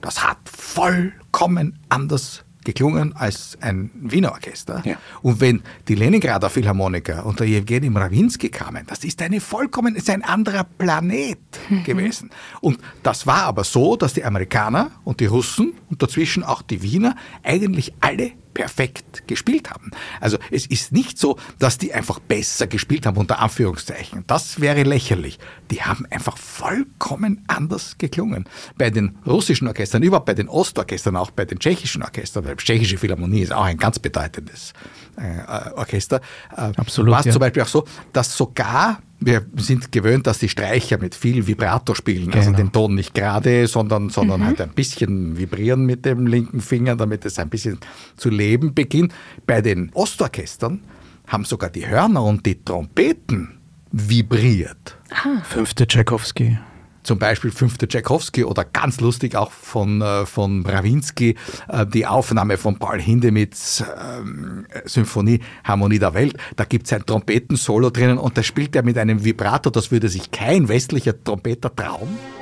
das 0.00 0.22
hat 0.22 0.38
vollkommen 0.48 1.78
anders 1.88 2.44
geklungen 2.64 3.14
als 3.14 3.58
ein 3.60 3.90
Wiener 3.94 4.32
Orchester. 4.32 4.82
Ja. 4.84 4.96
Und 5.22 5.40
wenn 5.40 5.62
die 5.88 5.94
Leningrader 5.94 6.50
Philharmoniker 6.50 7.26
unter 7.26 7.44
Jewgeni 7.44 7.90
Mrawinsky 7.90 8.50
kamen, 8.50 8.84
das 8.86 9.04
ist 9.04 9.20
eine 9.22 9.40
vollkommen, 9.40 9.96
ist 9.96 10.08
ein 10.10 10.22
anderer 10.22 10.64
Planet 10.64 11.38
mhm. 11.68 11.84
gewesen. 11.84 12.30
Und 12.60 12.78
das 13.02 13.26
war 13.26 13.44
aber 13.44 13.64
so, 13.64 13.96
dass 13.96 14.14
die 14.14 14.24
Amerikaner 14.24 14.92
und 15.04 15.20
die 15.20 15.26
Russen 15.26 15.74
und 15.90 16.02
dazwischen 16.02 16.42
auch 16.42 16.62
die 16.62 16.82
Wiener 16.82 17.16
eigentlich 17.42 17.92
alle 18.00 18.32
perfekt 18.54 19.26
gespielt 19.26 19.70
haben. 19.70 19.90
Also 20.20 20.38
es 20.50 20.66
ist 20.66 20.92
nicht 20.92 21.18
so, 21.18 21.38
dass 21.58 21.78
die 21.78 21.92
einfach 21.92 22.18
besser 22.18 22.66
gespielt 22.66 23.06
haben, 23.06 23.16
unter 23.16 23.38
Anführungszeichen. 23.40 24.24
Das 24.26 24.60
wäre 24.60 24.82
lächerlich. 24.82 25.38
Die 25.70 25.82
haben 25.82 26.06
einfach 26.10 26.36
vollkommen 26.36 27.44
anders 27.48 27.98
geklungen. 27.98 28.48
Bei 28.76 28.90
den 28.90 29.18
russischen 29.26 29.68
Orchestern, 29.68 30.02
überhaupt 30.02 30.26
bei 30.26 30.34
den 30.34 30.48
Ostorchestern, 30.48 31.16
auch 31.16 31.30
bei 31.30 31.44
den 31.44 31.58
tschechischen 31.58 32.02
Orchestern, 32.02 32.44
weil 32.44 32.56
tschechische 32.56 32.98
Philharmonie 32.98 33.40
ist 33.40 33.52
auch 33.52 33.64
ein 33.64 33.78
ganz 33.78 33.98
bedeutendes 33.98 34.72
äh, 35.16 35.70
Orchester, 35.74 36.20
äh, 36.56 36.72
Absolut, 36.76 37.12
war 37.12 37.20
es 37.20 37.26
ja. 37.26 37.32
zum 37.32 37.40
Beispiel 37.40 37.62
auch 37.62 37.68
so, 37.68 37.84
dass 38.12 38.36
sogar 38.36 39.00
wir 39.24 39.46
sind 39.56 39.92
gewöhnt, 39.92 40.26
dass 40.26 40.38
die 40.38 40.48
Streicher 40.48 40.98
mit 40.98 41.14
viel 41.14 41.46
Vibrato 41.46 41.94
spielen, 41.94 42.32
also 42.32 42.32
genau. 42.32 42.46
also 42.46 42.52
den 42.52 42.72
Ton 42.72 42.94
nicht 42.94 43.14
gerade, 43.14 43.66
sondern, 43.66 44.10
sondern 44.10 44.40
mhm. 44.40 44.46
halt 44.46 44.60
ein 44.60 44.70
bisschen 44.70 45.38
vibrieren 45.38 45.84
mit 45.86 46.04
dem 46.04 46.26
linken 46.26 46.60
Finger, 46.60 46.96
damit 46.96 47.24
es 47.24 47.38
ein 47.38 47.48
bisschen 47.48 47.78
zu 48.16 48.30
leben 48.30 48.74
beginnt. 48.74 49.12
Bei 49.46 49.60
den 49.60 49.90
Ostorchestern 49.94 50.80
haben 51.26 51.44
sogar 51.44 51.70
die 51.70 51.86
Hörner 51.86 52.22
und 52.24 52.44
die 52.46 52.62
Trompeten 52.62 53.58
vibriert. 53.90 54.96
Aha. 55.10 55.42
Fünfte 55.44 55.86
Tchaikovsky. 55.86 56.58
Zum 57.02 57.18
Beispiel 57.18 57.50
Fünfte 57.50 57.88
Tchaikovsky 57.88 58.44
oder 58.44 58.64
ganz 58.64 59.00
lustig 59.00 59.36
auch 59.36 59.52
von, 59.52 60.02
äh, 60.02 60.26
von 60.26 60.62
Brawinski, 60.62 61.36
äh, 61.68 61.86
die 61.86 62.06
Aufnahme 62.06 62.58
von 62.58 62.78
Paul 62.78 63.00
Hindemiths 63.00 63.82
ähm, 63.82 64.66
Symphonie 64.84 65.40
Harmonie 65.64 65.98
der 65.98 66.14
Welt. 66.14 66.36
Da 66.56 66.64
gibt 66.64 66.86
es 66.86 66.92
ein 66.92 67.04
Trompetensolo 67.04 67.90
drinnen 67.90 68.18
und 68.18 68.36
da 68.36 68.42
spielt 68.42 68.76
er 68.76 68.82
mit 68.82 68.98
einem 68.98 69.24
Vibrato, 69.24 69.70
das 69.70 69.90
würde 69.90 70.08
sich 70.08 70.30
kein 70.30 70.68
westlicher 70.68 71.22
Trompeter 71.22 71.74
trauen. 71.74 72.41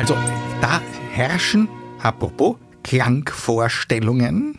Also 0.00 0.14
da 0.62 0.80
herrschen, 1.12 1.68
apropos, 1.98 2.56
Klangvorstellungen, 2.84 4.56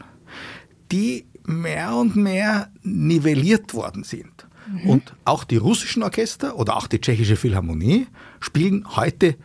die 0.91 1.25
mehr 1.47 1.95
und 1.95 2.15
mehr 2.15 2.69
nivelliert 2.83 3.73
worden 3.73 4.03
sind. 4.03 4.47
Mhm. 4.71 4.87
Und 4.87 5.15
auch 5.25 5.43
die 5.43 5.57
russischen 5.57 6.03
Orchester 6.03 6.59
oder 6.59 6.77
auch 6.77 6.85
die 6.85 7.01
tschechische 7.01 7.37
Philharmonie 7.37 8.05
spielen 8.39 8.85
heute 8.95 9.35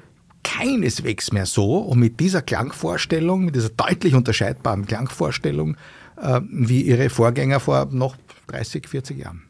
keineswegs 0.45 1.33
mehr 1.33 1.47
so 1.47 1.79
und 1.79 1.99
mit 1.99 2.21
dieser 2.21 2.43
Klangvorstellung, 2.43 3.47
mit 3.47 3.55
dieser 3.55 3.71
deutlich 3.71 4.15
unterscheidbaren 4.15 4.85
Klangvorstellung, 4.85 5.79
äh, 6.21 6.43
wie 6.47 6.83
ihre 6.83 7.09
Vorgänger 7.09 7.59
vor 7.59 7.89
noch 7.91 8.17
30, 8.49 8.87
40 8.87 9.17
Jahren. 9.17 9.45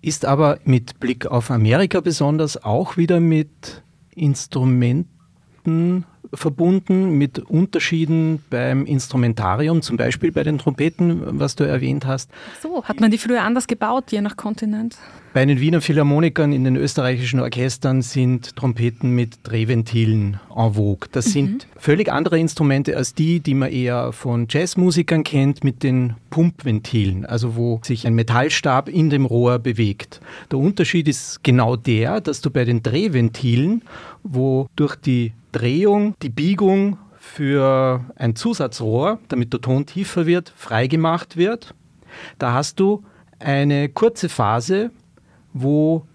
Ist 0.00 0.24
aber 0.24 0.58
mit 0.64 0.98
Blick 0.98 1.26
auf 1.26 1.52
Amerika 1.52 2.00
besonders 2.00 2.64
auch 2.64 2.96
wieder 2.96 3.20
mit 3.20 3.84
Instrumenten 4.16 5.21
Trompeten 5.62 6.04
verbunden 6.34 7.18
mit 7.18 7.38
Unterschieden 7.38 8.42
beim 8.48 8.86
Instrumentarium, 8.86 9.82
zum 9.82 9.96
Beispiel 9.96 10.32
bei 10.32 10.42
den 10.42 10.58
Trompeten, 10.58 11.38
was 11.38 11.56
du 11.56 11.64
erwähnt 11.64 12.06
hast. 12.06 12.30
So, 12.62 12.84
hat 12.84 13.00
man 13.00 13.10
die 13.10 13.18
früher 13.18 13.42
anders 13.42 13.66
gebaut, 13.66 14.12
je 14.12 14.20
nach 14.20 14.36
Kontinent? 14.36 14.96
Bei 15.34 15.46
den 15.46 15.60
Wiener 15.60 15.80
Philharmonikern 15.80 16.52
in 16.52 16.64
den 16.64 16.76
österreichischen 16.76 17.40
Orchestern 17.40 18.02
sind 18.02 18.54
Trompeten 18.54 19.12
mit 19.12 19.38
Drehventilen 19.44 20.38
en 20.54 20.74
vogue. 20.74 21.08
Das 21.10 21.28
mhm. 21.28 21.30
sind 21.30 21.66
völlig 21.78 22.12
andere 22.12 22.38
Instrumente 22.38 22.94
als 22.98 23.14
die, 23.14 23.40
die 23.40 23.54
man 23.54 23.70
eher 23.70 24.12
von 24.12 24.46
Jazzmusikern 24.50 25.24
kennt, 25.24 25.64
mit 25.64 25.82
den 25.82 26.16
Pumpventilen, 26.28 27.24
also 27.24 27.56
wo 27.56 27.80
sich 27.82 28.06
ein 28.06 28.12
Metallstab 28.12 28.90
in 28.90 29.08
dem 29.08 29.24
Rohr 29.24 29.58
bewegt. 29.58 30.20
Der 30.50 30.58
Unterschied 30.58 31.08
ist 31.08 31.42
genau 31.42 31.76
der, 31.76 32.20
dass 32.20 32.42
du 32.42 32.50
bei 32.50 32.66
den 32.66 32.82
Drehventilen, 32.82 33.84
wo 34.22 34.68
durch 34.76 34.96
die 34.96 35.32
Drehung, 35.50 36.14
die 36.20 36.28
Biegung 36.28 36.98
für 37.18 38.04
ein 38.16 38.36
Zusatzrohr, 38.36 39.18
damit 39.28 39.54
der 39.54 39.62
Ton 39.62 39.86
tiefer 39.86 40.26
wird, 40.26 40.52
freigemacht 40.54 41.38
wird. 41.38 41.74
Da 42.38 42.52
hast 42.52 42.78
du 42.80 43.02
eine 43.38 43.88
kurze 43.88 44.28
Phase, 44.28 44.90
wo 45.52 46.06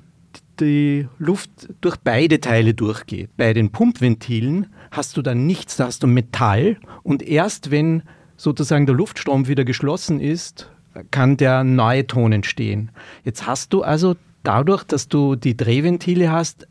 die 0.59 1.07
Luft 1.19 1.51
durch 1.81 1.97
beide 1.97 2.39
Teile 2.39 2.73
durchgeht. 2.73 3.29
Bei 3.37 3.53
den 3.53 3.71
Pumpventilen 3.71 4.67
hast 4.91 5.17
du 5.17 5.21
dann 5.21 5.45
nichts, 5.45 5.77
da 5.77 5.85
hast 5.85 6.03
du 6.03 6.07
Metall 6.07 6.77
und 7.03 7.21
erst 7.21 7.71
wenn 7.71 8.03
sozusagen 8.37 8.85
der 8.85 8.95
Luftstrom 8.95 9.47
wieder 9.47 9.65
geschlossen 9.65 10.19
ist, 10.19 10.71
kann 11.11 11.37
der 11.37 11.63
neue 11.63 12.07
Ton 12.07 12.31
entstehen. 12.31 12.91
Jetzt 13.23 13.45
hast 13.45 13.73
du 13.73 13.83
also 13.83 14.15
dadurch, 14.43 14.83
dass 14.83 15.07
du 15.07 15.35
die 15.35 15.57
Drehventile 15.57 16.31
hast, 16.31 16.67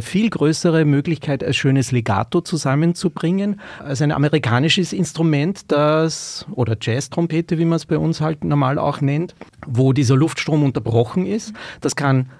viel 0.00 0.30
größere 0.30 0.84
Möglichkeit, 0.84 1.42
ein 1.42 1.54
schönes 1.54 1.92
Legato 1.92 2.40
zusammenzubringen. 2.40 3.60
Also 3.78 4.04
ein 4.04 4.12
amerikanisches 4.12 4.92
Instrument, 4.92 5.70
das, 5.72 6.46
oder 6.52 6.76
Jazz-Trompete, 6.80 7.58
wie 7.58 7.64
man 7.64 7.76
es 7.76 7.86
bei 7.86 7.98
uns 7.98 8.20
halt 8.20 8.44
normal 8.44 8.78
auch 8.78 9.00
nennt, 9.00 9.34
wo 9.66 9.92
dieser 9.92 10.16
Luftstrom 10.16 10.62
unterbrochen 10.62 11.26
ist. 11.26 11.52
Das 11.80 11.96
kann 11.96 12.30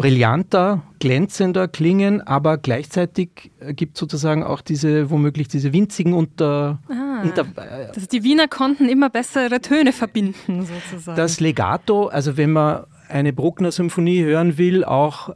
brillanter, 0.00 0.82
glänzender 0.98 1.68
klingen, 1.68 2.22
aber 2.22 2.56
gleichzeitig 2.56 3.50
gibt 3.60 3.96
es 3.96 4.00
sozusagen 4.00 4.42
auch 4.42 4.62
diese, 4.62 5.10
womöglich 5.10 5.48
diese 5.48 5.74
winzigen 5.74 6.14
Unter... 6.14 6.78
Ah, 6.88 7.22
Inter, 7.22 7.42
äh, 7.56 7.92
die 8.10 8.22
Wiener 8.24 8.48
konnten 8.48 8.88
immer 8.88 9.10
bessere 9.10 9.60
Töne 9.60 9.92
verbinden, 9.92 10.66
sozusagen. 10.66 11.18
Das 11.18 11.40
Legato, 11.40 12.06
also 12.06 12.38
wenn 12.38 12.52
man 12.52 12.84
eine 13.10 13.32
Bruckner-Symphonie 13.32 14.22
hören 14.22 14.58
will, 14.58 14.84
auch 14.84 15.28
äh, 15.30 15.34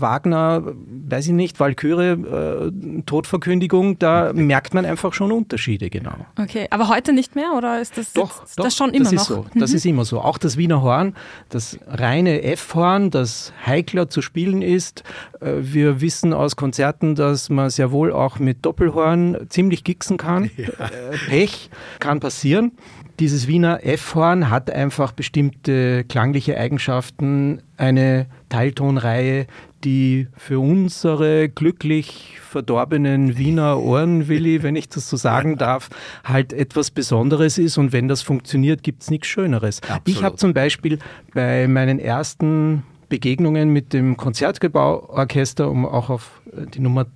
Wagner, 0.00 0.62
weiß 1.08 1.26
ich 1.26 1.32
nicht, 1.32 1.60
Walküre, 1.60 2.70
äh, 2.72 3.02
Todverkündigung, 3.02 3.98
da 3.98 4.32
merkt 4.34 4.74
man 4.74 4.84
einfach 4.84 5.12
schon 5.12 5.32
Unterschiede, 5.32 5.90
genau. 5.90 6.14
Okay, 6.40 6.66
aber 6.70 6.88
heute 6.88 7.12
nicht 7.12 7.34
mehr 7.34 7.52
oder 7.56 7.80
ist 7.80 7.98
das, 7.98 8.12
doch, 8.12 8.40
jetzt, 8.40 8.58
doch, 8.58 8.64
das 8.64 8.76
schon 8.76 8.90
immer 8.90 9.10
das 9.10 9.12
noch? 9.12 9.20
Ist 9.20 9.28
so, 9.28 9.46
das 9.54 9.70
mhm. 9.70 9.76
ist 9.76 9.86
immer 9.86 10.04
so. 10.04 10.20
Auch 10.20 10.38
das 10.38 10.56
Wiener 10.56 10.82
Horn, 10.82 11.14
das 11.48 11.78
reine 11.86 12.42
F-Horn, 12.42 13.10
das 13.10 13.52
heikler 13.66 14.08
zu 14.08 14.22
spielen 14.22 14.62
ist. 14.62 15.02
Äh, 15.40 15.54
wir 15.58 16.00
wissen 16.00 16.32
aus 16.32 16.56
Konzerten, 16.56 17.14
dass 17.14 17.50
man 17.50 17.70
sehr 17.70 17.92
wohl 17.92 18.12
auch 18.12 18.38
mit 18.38 18.64
Doppelhorn 18.64 19.46
ziemlich 19.48 19.84
gixen 19.84 20.16
kann. 20.16 20.50
Ja. 20.58 20.86
Äh, 20.86 21.16
Pech 21.28 21.70
kann 22.00 22.18
passieren. 22.18 22.72
Dieses 23.20 23.48
Wiener 23.48 23.84
F-Horn 23.84 24.48
hat 24.48 24.70
einfach 24.70 25.10
bestimmte 25.10 26.04
klangliche 26.04 26.56
Eigenschaften, 26.56 27.62
eine 27.76 28.26
Teiltonreihe, 28.48 29.48
die 29.82 30.28
für 30.36 30.60
unsere 30.60 31.48
glücklich 31.48 32.38
verdorbenen 32.40 33.36
Wiener 33.36 33.80
Ohren, 33.80 34.28
Willi, 34.28 34.62
wenn 34.62 34.76
ich 34.76 34.88
das 34.88 35.10
so 35.10 35.16
sagen 35.16 35.56
darf, 35.56 35.90
halt 36.22 36.52
etwas 36.52 36.92
Besonderes 36.92 37.58
ist. 37.58 37.76
Und 37.76 37.92
wenn 37.92 38.06
das 38.06 38.22
funktioniert, 38.22 38.84
gibt 38.84 39.02
es 39.02 39.10
nichts 39.10 39.26
Schöneres. 39.26 39.82
Absolut. 39.82 40.08
Ich 40.08 40.22
habe 40.22 40.36
zum 40.36 40.54
Beispiel 40.54 41.00
bei 41.34 41.66
meinen 41.66 41.98
ersten 41.98 42.84
Begegnungen 43.08 43.70
mit 43.70 43.94
dem 43.94 44.16
Konzertgebauorchester, 44.16 45.68
um 45.68 45.86
auch 45.86 46.08
auf 46.08 46.40
die 46.72 46.80
Nummer 46.80 47.06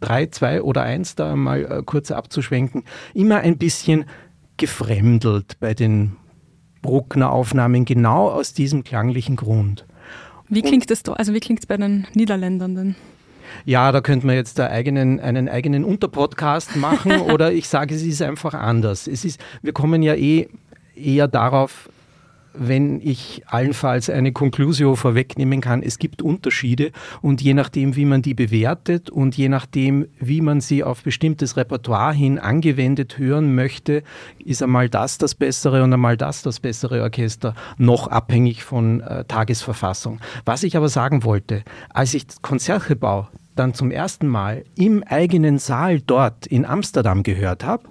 3, 0.00 0.26
2 0.26 0.62
oder 0.62 0.82
1 0.82 1.14
da 1.14 1.34
mal 1.36 1.64
äh, 1.64 1.82
kurz 1.84 2.10
abzuschwenken, 2.10 2.84
immer 3.14 3.38
ein 3.38 3.58
bisschen 3.58 4.04
gefremdelt 4.56 5.58
bei 5.60 5.74
den 5.74 6.16
Bruckner 6.82 7.32
Aufnahmen, 7.32 7.84
genau 7.84 8.30
aus 8.30 8.52
diesem 8.52 8.84
klanglichen 8.84 9.36
Grund. 9.36 9.84
Wie 10.48 10.62
klingt 10.62 10.90
es 10.90 11.04
also 11.08 11.34
wie 11.34 11.40
klingt 11.40 11.60
es 11.60 11.66
bei 11.66 11.76
den 11.76 12.06
Niederländern 12.14 12.74
denn? 12.74 12.94
Ja, 13.64 13.92
da 13.92 14.00
könnte 14.00 14.26
man 14.26 14.36
jetzt 14.36 14.58
eigenen, 14.60 15.20
einen 15.20 15.48
eigenen 15.48 15.84
Unterpodcast 15.84 16.76
machen 16.76 17.20
oder 17.32 17.52
ich 17.52 17.68
sage, 17.68 17.94
es 17.94 18.02
ist 18.02 18.22
einfach 18.22 18.54
anders. 18.54 19.06
Es 19.06 19.24
ist, 19.24 19.40
wir 19.62 19.72
kommen 19.72 20.02
ja 20.02 20.14
eh 20.14 20.48
eher 20.94 21.28
darauf 21.28 21.88
wenn 22.58 23.00
ich 23.00 23.42
allenfalls 23.46 24.10
eine 24.10 24.32
Conclusio 24.32 24.96
vorwegnehmen 24.96 25.60
kann, 25.60 25.82
es 25.82 25.98
gibt 25.98 26.22
Unterschiede 26.22 26.92
und 27.22 27.40
je 27.42 27.54
nachdem, 27.54 27.96
wie 27.96 28.04
man 28.04 28.22
die 28.22 28.34
bewertet 28.34 29.10
und 29.10 29.36
je 29.36 29.48
nachdem, 29.48 30.06
wie 30.18 30.40
man 30.40 30.60
sie 30.60 30.84
auf 30.84 31.02
bestimmtes 31.02 31.56
Repertoire 31.56 32.14
hin 32.14 32.38
angewendet 32.38 33.18
hören 33.18 33.54
möchte, 33.54 34.02
ist 34.44 34.62
einmal 34.62 34.88
das 34.88 35.18
das 35.18 35.34
bessere 35.34 35.82
und 35.82 35.92
einmal 35.92 36.16
das 36.16 36.42
das 36.42 36.60
bessere 36.60 37.02
Orchester, 37.02 37.54
noch 37.78 38.08
abhängig 38.08 38.64
von 38.64 39.00
äh, 39.00 39.24
Tagesverfassung. 39.24 40.20
Was 40.44 40.62
ich 40.62 40.76
aber 40.76 40.88
sagen 40.88 41.24
wollte, 41.24 41.62
als 41.90 42.14
ich 42.14 42.26
Konzertgebau 42.42 43.28
dann 43.54 43.74
zum 43.74 43.90
ersten 43.90 44.28
Mal 44.28 44.64
im 44.76 45.02
eigenen 45.02 45.58
Saal 45.58 46.00
dort 46.00 46.46
in 46.46 46.64
Amsterdam 46.64 47.22
gehört 47.22 47.64
habe, 47.64 47.88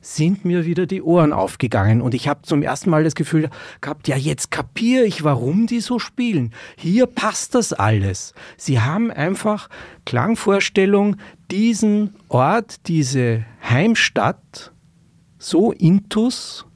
sind 0.00 0.44
mir 0.44 0.64
wieder 0.64 0.86
die 0.86 1.02
Ohren 1.02 1.32
aufgegangen 1.32 2.00
und 2.00 2.14
ich 2.14 2.26
habe 2.26 2.42
zum 2.42 2.62
ersten 2.62 2.90
Mal 2.90 3.04
das 3.04 3.14
Gefühl 3.14 3.50
gehabt, 3.80 4.08
ja, 4.08 4.16
jetzt 4.16 4.50
kapiere 4.50 5.04
ich, 5.04 5.24
warum 5.24 5.66
die 5.66 5.80
so 5.80 5.98
spielen. 5.98 6.52
Hier 6.76 7.06
passt 7.06 7.54
das 7.54 7.72
alles. 7.72 8.32
Sie 8.56 8.80
haben 8.80 9.10
einfach 9.10 9.68
Klangvorstellung, 10.06 11.16
diesen 11.50 12.14
Ort, 12.28 12.88
diese 12.88 13.44
Heimstadt 13.68 14.72
so 15.38 15.72
intus, 15.72 16.66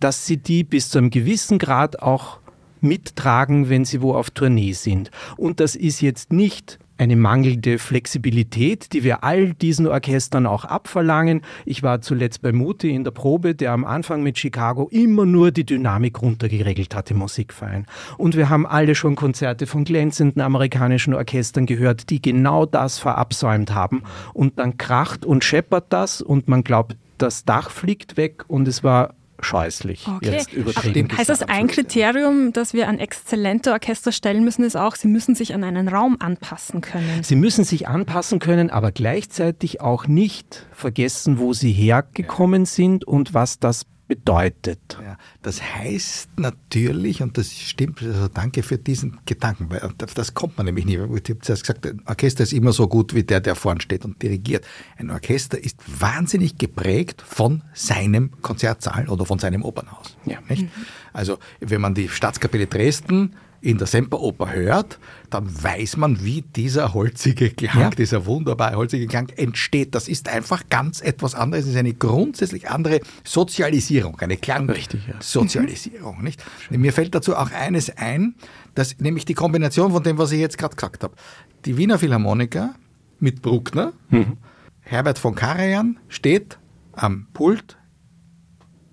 dass 0.00 0.26
sie 0.26 0.36
die 0.36 0.64
bis 0.64 0.90
zu 0.90 0.98
einem 0.98 1.10
gewissen 1.10 1.58
Grad 1.58 2.00
auch 2.02 2.38
mittragen, 2.80 3.68
wenn 3.68 3.84
sie 3.84 4.02
wo 4.02 4.14
auf 4.14 4.30
Tournee 4.30 4.72
sind. 4.72 5.10
Und 5.36 5.60
das 5.60 5.74
ist 5.74 6.00
jetzt 6.00 6.32
nicht 6.32 6.78
eine 6.98 7.16
mangelnde 7.16 7.78
Flexibilität, 7.78 8.92
die 8.92 9.04
wir 9.04 9.24
all 9.24 9.52
diesen 9.54 9.86
Orchestern 9.86 10.46
auch 10.46 10.64
abverlangen. 10.64 11.42
Ich 11.64 11.82
war 11.82 12.00
zuletzt 12.00 12.42
bei 12.42 12.52
Muti 12.52 12.94
in 12.94 13.04
der 13.04 13.10
Probe, 13.10 13.54
der 13.54 13.72
am 13.72 13.84
Anfang 13.84 14.22
mit 14.22 14.38
Chicago 14.38 14.88
immer 14.90 15.26
nur 15.26 15.50
die 15.50 15.64
Dynamik 15.64 16.22
runtergeregelt 16.22 16.94
hat 16.94 17.10
im 17.10 17.18
Musikverein. 17.18 17.86
Und 18.16 18.36
wir 18.36 18.48
haben 18.48 18.66
alle 18.66 18.94
schon 18.94 19.16
Konzerte 19.16 19.66
von 19.66 19.84
glänzenden 19.84 20.42
amerikanischen 20.42 21.14
Orchestern 21.14 21.66
gehört, 21.66 22.10
die 22.10 22.22
genau 22.22 22.66
das 22.66 22.98
verabsäumt 22.98 23.74
haben. 23.74 24.02
Und 24.32 24.58
dann 24.58 24.78
kracht 24.78 25.24
und 25.24 25.44
scheppert 25.44 25.86
das 25.90 26.22
und 26.22 26.48
man 26.48 26.64
glaubt, 26.64 26.96
das 27.18 27.44
Dach 27.44 27.70
fliegt 27.70 28.16
weg 28.16 28.44
und 28.48 28.68
es 28.68 28.84
war 28.84 29.14
scheußlich. 29.40 30.06
Okay. 30.06 30.32
Jetzt 30.32 30.52
übertrieben. 30.52 31.16
Heißt 31.16 31.28
das 31.28 31.42
ein 31.42 31.66
Kriterium, 31.66 32.52
das 32.52 32.72
wir 32.72 32.88
an 32.88 32.98
exzellente 32.98 33.72
Orchester 33.72 34.12
stellen 34.12 34.44
müssen, 34.44 34.64
ist 34.64 34.76
auch, 34.76 34.96
sie 34.96 35.08
müssen 35.08 35.34
sich 35.34 35.54
an 35.54 35.64
einen 35.64 35.88
Raum 35.88 36.16
anpassen 36.20 36.80
können? 36.80 37.22
Sie 37.22 37.36
müssen 37.36 37.64
sich 37.64 37.88
anpassen 37.88 38.38
können, 38.38 38.70
aber 38.70 38.92
gleichzeitig 38.92 39.80
auch 39.80 40.06
nicht 40.06 40.66
vergessen, 40.72 41.38
wo 41.38 41.52
sie 41.52 41.72
hergekommen 41.72 42.64
sind 42.64 43.04
und 43.04 43.34
was 43.34 43.58
das 43.58 43.86
bedeutet. 44.08 44.98
Ja, 45.02 45.18
das 45.42 45.62
heißt 45.62 46.38
natürlich, 46.38 47.22
und 47.22 47.36
das 47.38 47.52
stimmt, 47.52 48.02
also 48.02 48.28
danke 48.28 48.62
für 48.62 48.78
diesen 48.78 49.18
Gedanken, 49.26 49.70
weil 49.70 49.80
das 49.96 50.34
kommt 50.34 50.56
man 50.56 50.66
nämlich 50.66 50.84
nie. 50.86 50.94
Ich 50.94 51.00
habe 51.00 51.40
zuerst 51.40 51.62
gesagt, 51.62 51.86
ein 51.86 52.02
Orchester 52.06 52.42
ist 52.44 52.52
immer 52.52 52.72
so 52.72 52.88
gut 52.88 53.14
wie 53.14 53.24
der, 53.24 53.40
der 53.40 53.54
vorn 53.54 53.80
steht 53.80 54.04
und 54.04 54.22
dirigiert. 54.22 54.64
Ein 54.96 55.10
Orchester 55.10 55.58
ist 55.58 55.78
wahnsinnig 56.00 56.58
geprägt 56.58 57.22
von 57.22 57.62
seinem 57.74 58.30
Konzertsaal 58.42 59.08
oder 59.08 59.26
von 59.26 59.38
seinem 59.38 59.62
Opernhaus. 59.62 60.16
Ja. 60.24 60.38
Nicht? 60.48 60.62
Mhm. 60.62 60.70
Also 61.12 61.38
wenn 61.60 61.80
man 61.80 61.94
die 61.94 62.08
Staatskapelle 62.08 62.66
Dresden 62.66 63.34
in 63.66 63.78
der 63.78 63.88
Semperoper 63.88 64.52
hört, 64.52 65.00
dann 65.28 65.46
weiß 65.62 65.96
man, 65.96 66.24
wie 66.24 66.42
dieser 66.42 66.94
holzige 66.94 67.50
Klang, 67.50 67.80
ja. 67.80 67.90
dieser 67.90 68.24
wunderbare 68.24 68.76
holzige 68.76 69.08
Klang 69.08 69.28
entsteht. 69.30 69.96
Das 69.96 70.06
ist 70.06 70.28
einfach 70.28 70.68
ganz 70.70 71.00
etwas 71.00 71.34
anderes. 71.34 71.64
Es 71.64 71.72
ist 71.72 71.76
eine 71.76 71.92
grundsätzlich 71.92 72.70
andere 72.70 73.00
Sozialisierung, 73.24 74.20
eine 74.20 74.36
Klangsozialisierung. 74.36 76.16
Ja. 76.18 76.22
Nicht? 76.22 76.44
Mir 76.70 76.92
fällt 76.92 77.16
dazu 77.16 77.34
auch 77.34 77.50
eines 77.50 77.90
ein, 77.96 78.36
dass 78.76 79.00
nämlich 79.00 79.24
die 79.24 79.34
Kombination 79.34 79.90
von 79.90 80.02
dem, 80.04 80.16
was 80.16 80.30
ich 80.30 80.38
jetzt 80.38 80.58
gerade 80.58 80.76
gesagt 80.76 81.02
habe. 81.02 81.16
Die 81.64 81.76
Wiener 81.76 81.98
Philharmoniker 81.98 82.76
mit 83.18 83.42
Bruckner, 83.42 83.94
mhm. 84.10 84.36
Herbert 84.80 85.18
von 85.18 85.34
Karajan 85.34 85.98
steht 86.08 86.56
am 86.92 87.26
Pult 87.32 87.76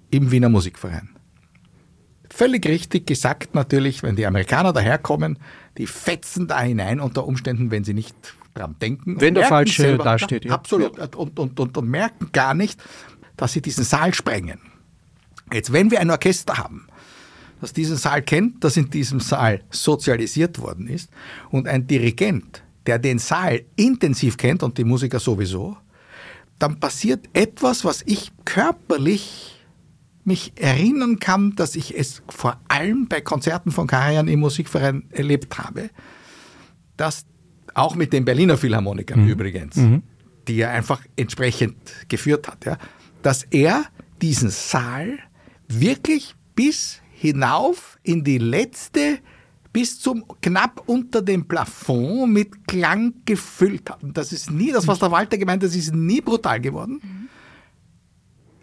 im 0.10 0.32
Wiener 0.32 0.50
Musikverein. 0.50 1.13
Völlig 2.36 2.66
richtig 2.66 3.06
gesagt 3.06 3.54
natürlich, 3.54 4.02
wenn 4.02 4.16
die 4.16 4.26
Amerikaner 4.26 4.74
daherkommen, 4.74 5.38
die 5.78 5.86
fetzen 5.86 6.48
da 6.48 6.62
hinein 6.62 7.00
unter 7.00 7.28
Umständen, 7.28 7.70
wenn 7.70 7.84
sie 7.84 7.94
nicht 7.94 8.16
dran 8.56 8.76
denken. 8.82 9.22
Wenn 9.22 9.36
der 9.36 9.46
Falsche 9.46 9.84
selber, 9.84 10.04
da 10.04 10.18
steht. 10.18 10.46
Ja. 10.46 10.54
Absolut. 10.54 10.98
Und, 11.16 11.38
und, 11.38 11.60
und, 11.60 11.78
und 11.78 11.88
merken 11.88 12.32
gar 12.32 12.56
nicht, 12.56 12.82
dass 13.38 13.54
sie 13.54 13.62
diesen 13.62 13.84
Saal 13.84 14.16
sprengen. 14.16 14.60
Jetzt, 15.52 15.74
wenn 15.74 15.92
wir 15.92 16.00
ein 16.00 16.10
Orchester 16.10 16.58
haben, 16.58 16.88
das 17.62 17.72
diesen 17.72 17.98
Saal 17.98 18.24
kennt, 18.24 18.64
das 18.64 18.78
in 18.78 18.90
diesem 18.90 19.20
Saal 19.20 19.62
sozialisiert 19.70 20.58
worden 20.58 20.88
ist, 20.88 21.12
und 21.52 21.68
ein 21.68 21.86
Dirigent, 21.86 22.64
der 22.88 22.98
den 22.98 23.20
Saal 23.20 23.62
intensiv 23.76 24.38
kennt 24.38 24.64
und 24.64 24.80
die 24.80 24.84
Musiker 24.84 25.20
sowieso, 25.20 25.78
dann 26.58 26.80
passiert 26.80 27.30
etwas, 27.34 27.86
was 27.86 28.02
ich 28.08 28.32
körperlich 28.44 29.53
mich 30.26 30.54
erinnern 30.56 31.20
kann, 31.20 31.56
dass 31.56 31.76
ich 31.76 31.98
es 31.98 32.22
vor 32.30 32.60
allem 32.68 33.08
bei 33.08 33.22
Konzerten 33.22 33.72
von 33.72 33.88
Karajan 33.88 34.28
im 34.28 34.40
Musikverein 34.40 35.04
erlebt 35.12 35.58
habe, 35.58 35.90
dass 36.98 37.26
auch 37.74 37.96
mit 37.96 38.14
den 38.14 38.26
Berliner 38.26 38.58
Philharmonikern 38.58 39.24
mhm. 39.24 39.30
übrigens, 39.30 39.76
mhm. 39.76 40.04
die 40.48 40.62
er 40.62 40.72
einfach 40.72 41.02
entsprechend 41.16 41.76
geführt 42.08 42.48
hat, 42.48 42.66
ja, 42.66 42.78
dass 43.22 43.44
er 43.44 43.86
diesen 44.22 44.50
Saal 44.50 45.20
wirklich 45.68 46.36
bis 46.56 47.02
hinauf 47.12 47.98
in 48.04 48.24
die 48.24 48.38
letzte, 48.38 49.20
bis 49.72 50.00
zum 50.00 50.24
knapp 50.42 50.84
unter 50.86 51.22
dem 51.22 51.48
Plafond 51.48 52.32
mit 52.32 52.68
Klang 52.68 53.14
gefüllt 53.26 53.90
hat. 53.90 54.04
Und 54.04 54.18
das 54.18 54.32
ist 54.32 54.52
nie, 54.52 54.72
das 54.72 54.88
was 54.88 55.00
der 55.00 55.10
Walter 55.10 55.38
gemeint 55.38 55.64
hat, 55.64 55.70
das 55.70 55.76
ist 55.76 55.94
nie 55.96 56.22
brutal 56.22 56.62
geworden. 56.62 57.02
Mhm 57.02 57.23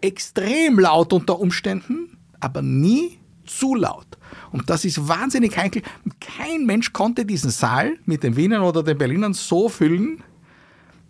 extrem 0.01 0.79
laut 0.79 1.13
unter 1.13 1.39
Umständen, 1.39 2.17
aber 2.39 2.61
nie 2.61 3.19
zu 3.45 3.75
laut. 3.75 4.07
Und 4.51 4.69
das 4.69 4.85
ist 4.85 5.07
wahnsinnig 5.07 5.57
heikel. 5.57 5.81
Kein 6.19 6.65
Mensch 6.65 6.93
konnte 6.93 7.25
diesen 7.25 7.51
Saal 7.51 7.97
mit 8.05 8.23
den 8.23 8.35
Wienern 8.35 8.63
oder 8.63 8.83
den 8.83 8.97
Berlinern 8.97 9.33
so 9.33 9.69
füllen, 9.69 10.23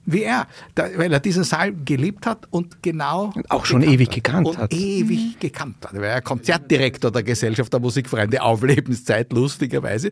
wie 0.06 0.24
er, 0.24 0.48
da, 0.76 0.88
weil 0.98 1.12
er 1.14 1.20
diesen 1.20 1.44
Saal 1.44 1.74
geliebt 1.74 2.26
hat 2.26 2.48
und 2.50 2.82
genau. 2.82 3.32
Und 3.36 3.50
auch 3.52 3.66
schon 3.66 3.82
ewig 3.84 4.10
gekannt 4.10 4.48
und 4.48 4.58
hat. 4.58 4.74
Ewig 4.74 5.36
mhm. 5.36 5.40
gekannt 5.40 5.76
hat. 5.84 5.94
Er 5.94 6.02
war 6.02 6.08
ja 6.08 6.22
Konzertdirektor 6.22 7.12
der 7.12 7.24
Gesellschaft 7.24 7.72
der 7.72 7.80
Musikvereine 7.80 8.42
auf 8.42 8.64
Lebenszeit, 8.64 9.32
lustigerweise. 9.32 10.12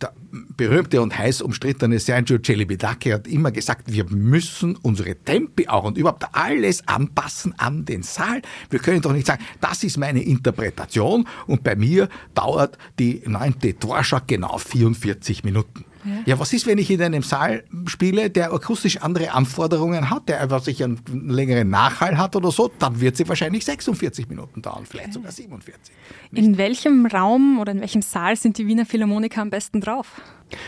Der 0.00 0.12
berühmte 0.56 1.02
und 1.02 1.16
heiß 1.16 1.42
umstrittene 1.42 1.98
Sergio 1.98 2.38
Celibidache 2.38 3.14
hat 3.14 3.26
immer 3.26 3.50
gesagt, 3.50 3.92
wir 3.92 4.04
müssen 4.08 4.76
unsere 4.76 5.16
Tempi 5.16 5.68
auch 5.68 5.84
und 5.84 5.98
überhaupt 5.98 6.24
alles 6.32 6.86
anpassen 6.86 7.54
an 7.58 7.84
den 7.84 8.02
Saal. 8.02 8.42
Wir 8.70 8.78
können 8.78 9.00
doch 9.00 9.12
nicht 9.12 9.26
sagen, 9.26 9.42
das 9.60 9.82
ist 9.84 9.96
meine 9.96 10.22
Interpretation 10.22 11.26
und 11.46 11.64
bei 11.64 11.74
mir 11.74 12.08
dauert 12.34 12.78
die 12.98 13.22
neunte 13.26 13.76
Torschau 13.78 14.20
genau 14.26 14.58
44 14.58 15.44
Minuten. 15.44 15.84
Ja. 16.04 16.12
ja, 16.26 16.38
was 16.38 16.52
ist, 16.52 16.66
wenn 16.66 16.78
ich 16.78 16.90
in 16.90 17.00
einem 17.02 17.22
Saal 17.22 17.64
spiele, 17.86 18.30
der 18.30 18.52
akustisch 18.52 18.98
andere 18.98 19.32
Anforderungen 19.32 20.10
hat, 20.10 20.28
der 20.28 20.40
einfach 20.40 20.62
sich 20.62 20.82
einen 20.82 21.00
längeren 21.28 21.70
Nachhall 21.70 22.18
hat 22.18 22.36
oder 22.36 22.50
so, 22.50 22.70
dann 22.78 23.00
wird 23.00 23.16
sie 23.16 23.28
wahrscheinlich 23.28 23.64
46 23.64 24.28
Minuten 24.28 24.62
dauern, 24.62 24.84
vielleicht 24.88 25.08
okay. 25.08 25.14
sogar 25.14 25.32
47. 25.32 25.94
Nicht? 26.30 26.44
In 26.44 26.58
welchem 26.58 27.06
Raum 27.06 27.58
oder 27.58 27.72
in 27.72 27.80
welchem 27.80 28.02
Saal 28.02 28.36
sind 28.36 28.58
die 28.58 28.66
Wiener 28.66 28.86
Philharmoniker 28.86 29.42
am 29.42 29.50
besten 29.50 29.80
drauf? 29.80 30.20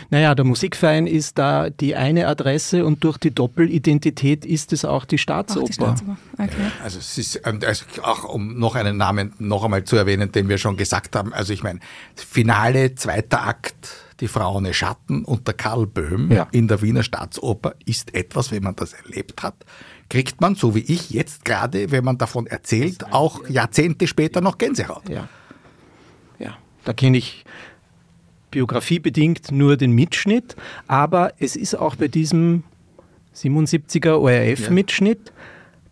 Naja, 0.09 0.35
der 0.35 0.45
Musikverein 0.45 1.07
ist 1.07 1.37
da 1.37 1.69
die 1.69 1.95
eine 1.95 2.27
Adresse 2.27 2.85
und 2.85 3.03
durch 3.03 3.17
die 3.17 3.31
Doppelidentität 3.33 4.45
ist 4.45 4.73
es 4.73 4.85
auch 4.85 5.05
die 5.05 5.17
Staatsoper. 5.17 5.63
Auch 5.63 5.67
die 5.67 5.73
Staatsoper. 5.73 6.17
Okay. 6.33 6.71
also 6.83 6.99
es 6.99 7.17
ist 7.17 7.41
ähm, 7.45 7.59
also 7.65 7.85
auch 8.03 8.23
um 8.25 8.57
noch 8.59 8.75
einen 8.75 8.97
Namen 8.97 9.33
noch 9.39 9.63
einmal 9.63 9.83
zu 9.83 9.95
erwähnen, 9.95 10.31
den 10.31 10.49
wir 10.49 10.57
schon 10.57 10.77
gesagt 10.77 11.15
haben. 11.15 11.33
Also 11.33 11.53
ich 11.53 11.63
meine, 11.63 11.79
Finale, 12.15 12.95
zweiter 12.95 13.45
Akt, 13.45 14.06
die 14.19 14.27
Frau 14.27 14.55
ohne 14.55 14.73
Schatten 14.73 15.23
und 15.23 15.47
der 15.47 15.53
Karl 15.53 15.85
Böhm 15.85 16.31
ja. 16.31 16.47
in 16.51 16.67
der 16.67 16.81
Wiener 16.81 17.03
Staatsoper 17.03 17.75
ist 17.85 18.13
etwas, 18.15 18.51
wenn 18.51 18.63
man 18.63 18.75
das 18.75 18.93
erlebt 18.93 19.43
hat, 19.43 19.65
kriegt 20.09 20.41
man, 20.41 20.55
so 20.55 20.75
wie 20.75 20.79
ich 20.79 21.09
jetzt 21.11 21.45
gerade, 21.45 21.91
wenn 21.91 22.03
man 22.03 22.17
davon 22.17 22.47
erzählt, 22.47 23.11
auch 23.11 23.47
Jahrzehnte 23.49 24.07
später 24.07 24.41
noch 24.41 24.57
Gänsehaut. 24.57 25.07
Ja, 25.09 25.27
ja. 26.39 26.57
da 26.83 26.93
kenne 26.93 27.17
ich 27.17 27.45
biografiebedingt 28.51 29.51
nur 29.51 29.77
den 29.77 29.91
Mitschnitt, 29.91 30.55
aber 30.87 31.33
es 31.37 31.55
ist 31.55 31.75
auch 31.75 31.95
bei 31.95 32.07
diesem 32.07 32.63
77er 33.35 34.15
ORF-Mitschnitt, 34.15 35.27
ja. 35.27 35.33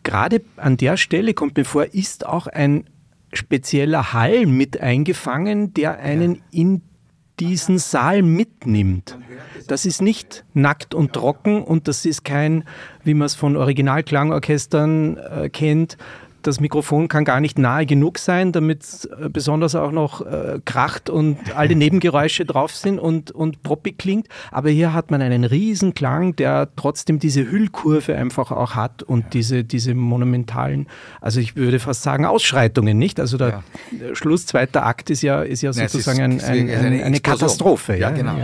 gerade 0.04 0.42
an 0.58 0.78
der 0.78 0.98
Stelle 0.98 1.34
kommt 1.34 1.58
mir 1.58 1.66
vor, 1.66 1.86
ist 1.94 2.26
auch 2.26 2.48
ein 2.48 2.86
spezieller 3.34 4.14
Hall 4.14 4.46
mit 4.46 4.80
eingefangen, 4.80 5.74
der 5.74 6.00
einen 6.00 6.36
ja. 6.36 6.42
in 6.52 6.82
diesen 7.40 7.78
Saal 7.78 8.22
mitnimmt. 8.22 9.18
Das 9.68 9.86
ist 9.86 10.02
nicht 10.02 10.46
nackt 10.54 10.94
und 10.94 11.14
trocken 11.14 11.64
und 11.64 11.88
das 11.88 12.06
ist 12.06 12.24
kein, 12.24 12.64
wie 13.04 13.14
man 13.14 13.26
es 13.26 13.36
von 13.36 13.58
Originalklangorchestern 13.58 15.18
äh, 15.18 15.50
kennt, 15.50 15.98
das 16.48 16.60
Mikrofon 16.60 17.08
kann 17.08 17.26
gar 17.26 17.40
nicht 17.40 17.58
nahe 17.58 17.86
genug 17.86 18.20
sein, 18.20 18.52
damit 18.52 18.84
es 18.84 19.06
äh, 19.06 19.30
besonders 19.30 19.76
auch 19.76 19.92
noch 19.92 20.26
äh, 20.26 20.60
kracht 20.64 21.10
und 21.10 21.38
alle 21.56 21.76
Nebengeräusche 21.76 22.46
drauf 22.46 22.76
sind 22.76 23.00
und, 23.00 23.32
und 23.32 23.64
proppig 23.64 23.98
klingt. 23.98 24.28
Aber 24.52 24.70
hier 24.70 24.94
hat 24.94 25.12
man 25.12 25.22
einen 25.22 25.44
riesen 25.44 25.94
Klang, 25.94 26.36
der 26.36 26.70
trotzdem 26.76 27.20
diese 27.20 27.50
Hüllkurve 27.50 28.16
einfach 28.16 28.52
auch 28.52 28.76
hat 28.76 29.04
und 29.04 29.24
ja. 29.24 29.30
diese, 29.34 29.64
diese 29.64 29.94
monumentalen, 29.94 30.88
also 31.22 31.40
ich 31.40 31.56
würde 31.56 31.80
fast 31.80 32.04
sagen 32.04 32.26
Ausschreitungen, 32.26 32.98
nicht? 32.98 33.20
Also 33.20 33.38
der 33.38 33.64
ja. 33.92 34.16
Schluss, 34.16 34.46
zweiter 34.46 34.86
Akt 34.86 35.10
ist 35.10 35.22
ja, 35.22 35.42
ist 35.42 35.62
ja 35.62 35.74
sozusagen 35.74 36.20
ja, 36.20 36.38
ist, 36.38 36.44
ein, 36.46 36.70
ein, 36.70 36.86
ein, 36.86 37.04
eine, 37.04 37.20
Katastrophe. 37.20 37.98
Ja, 37.98 38.12
genau. 38.12 38.36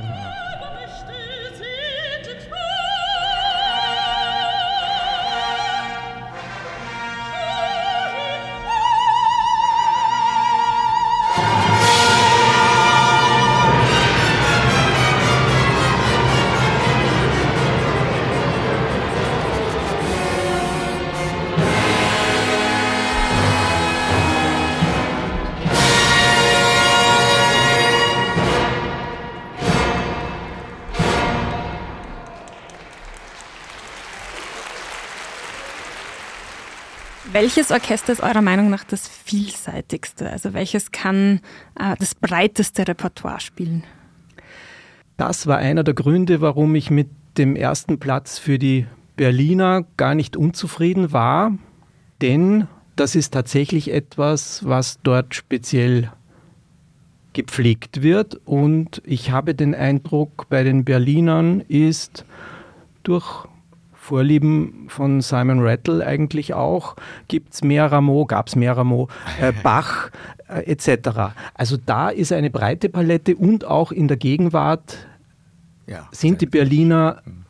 Welches 37.41 37.71
Orchester 37.71 38.13
ist 38.13 38.21
eurer 38.21 38.43
Meinung 38.43 38.69
nach 38.69 38.83
das 38.83 39.07
vielseitigste? 39.07 40.29
Also 40.29 40.53
welches 40.53 40.91
kann 40.91 41.39
äh, 41.75 41.95
das 41.97 42.13
breiteste 42.13 42.87
Repertoire 42.87 43.39
spielen? 43.39 43.83
Das 45.17 45.47
war 45.47 45.57
einer 45.57 45.83
der 45.83 45.95
Gründe, 45.95 46.41
warum 46.41 46.75
ich 46.75 46.91
mit 46.91 47.09
dem 47.39 47.55
ersten 47.55 47.97
Platz 47.97 48.37
für 48.37 48.59
die 48.59 48.85
Berliner 49.15 49.85
gar 49.97 50.13
nicht 50.13 50.37
unzufrieden 50.37 51.13
war, 51.13 51.57
denn 52.21 52.67
das 52.95 53.15
ist 53.15 53.33
tatsächlich 53.33 53.91
etwas, 53.91 54.63
was 54.63 54.99
dort 55.01 55.33
speziell 55.33 56.11
gepflegt 57.33 58.03
wird. 58.03 58.39
Und 58.45 59.01
ich 59.03 59.31
habe 59.31 59.55
den 59.55 59.73
Eindruck, 59.73 60.47
bei 60.49 60.61
den 60.63 60.85
Berlinern 60.85 61.61
ist 61.61 62.23
durch 63.01 63.47
Vorlieben 64.01 64.87
von 64.87 65.21
Simon 65.21 65.59
Rattle 65.59 66.03
eigentlich 66.03 66.55
auch, 66.55 66.95
gibt 67.27 67.53
es 67.53 67.63
mehr 67.63 67.91
Rameau, 67.91 68.25
gab 68.25 68.47
es 68.47 68.55
mehr 68.55 68.75
Rameau, 68.75 69.09
äh, 69.39 69.53
Bach 69.63 70.09
äh, 70.47 70.71
etc. 70.71 71.35
Also 71.53 71.77
da 71.77 72.09
ist 72.09 72.33
eine 72.33 72.49
breite 72.49 72.89
Palette 72.89 73.35
und 73.35 73.63
auch 73.63 73.91
in 73.91 74.07
der 74.07 74.17
Gegenwart 74.17 75.05
ja, 75.85 76.07
sind 76.11 76.41
die 76.41 76.47
Berliner 76.47 77.21
mhm. 77.23 77.45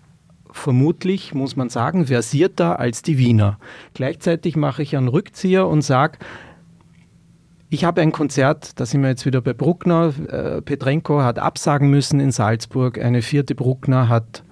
vermutlich, 0.51 1.33
muss 1.33 1.55
man 1.55 1.69
sagen, 1.69 2.07
versierter 2.07 2.79
als 2.79 3.01
die 3.01 3.17
Wiener. 3.17 3.57
Gleichzeitig 3.93 4.57
mache 4.57 4.83
ich 4.83 4.97
einen 4.97 5.07
Rückzieher 5.07 5.69
und 5.69 5.83
sage, 5.83 6.19
ich 7.69 7.85
habe 7.85 8.01
ein 8.01 8.11
Konzert, 8.11 8.77
da 8.77 8.85
sind 8.85 9.03
wir 9.03 9.09
jetzt 9.09 9.25
wieder 9.25 9.39
bei 9.39 9.53
Bruckner. 9.53 10.13
Äh, 10.27 10.61
Petrenko 10.61 11.21
hat 11.21 11.39
absagen 11.39 11.89
müssen 11.89 12.19
in 12.19 12.33
Salzburg. 12.33 12.99
Eine 13.01 13.21
vierte 13.21 13.55
Bruckner 13.55 14.09
hat 14.09 14.43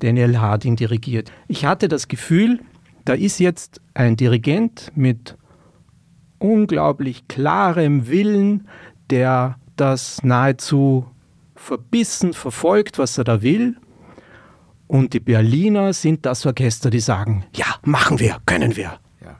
Daniel 0.00 0.38
Harding 0.38 0.76
dirigiert. 0.76 1.32
Ich 1.48 1.64
hatte 1.64 1.88
das 1.88 2.08
Gefühl, 2.08 2.60
da 3.04 3.14
ist 3.14 3.38
jetzt 3.38 3.80
ein 3.94 4.16
Dirigent 4.16 4.92
mit 4.94 5.36
unglaublich 6.38 7.28
klarem 7.28 8.08
Willen, 8.08 8.68
der 9.10 9.58
das 9.76 10.22
nahezu 10.22 11.06
verbissen 11.54 12.32
verfolgt, 12.32 12.98
was 12.98 13.18
er 13.18 13.24
da 13.24 13.42
will. 13.42 13.76
Und 14.86 15.12
die 15.14 15.20
Berliner 15.20 15.92
sind 15.92 16.26
das 16.26 16.44
Orchester, 16.44 16.90
die 16.90 17.00
sagen, 17.00 17.44
ja, 17.54 17.66
machen 17.84 18.20
wir, 18.20 18.38
können 18.46 18.76
wir. 18.76 18.98
Ja. 19.22 19.38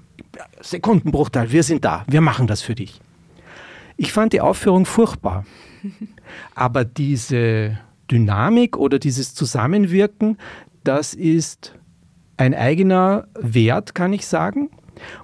Sekundenbruchteil, 0.61 1.53
wir 1.53 1.63
sind 1.63 1.85
da, 1.85 2.05
wir 2.09 2.21
machen 2.21 2.47
das 2.47 2.63
für 2.63 2.75
dich. 2.75 3.01
Ich 3.97 4.13
fand 4.13 4.33
die 4.33 4.41
Aufführung 4.41 4.87
furchtbar. 4.87 5.45
Aber 6.55 6.85
diese 6.85 7.79
Dynamik 8.15 8.77
oder 8.77 9.01
dieses 9.01 9.35
Zusammenwirken, 9.35 10.39
das 10.85 11.15
ist 11.15 11.75
ein 12.37 12.55
eigener 12.55 13.27
Wert, 13.39 13.95
kann 13.95 14.13
ich 14.13 14.27
sagen. 14.27 14.71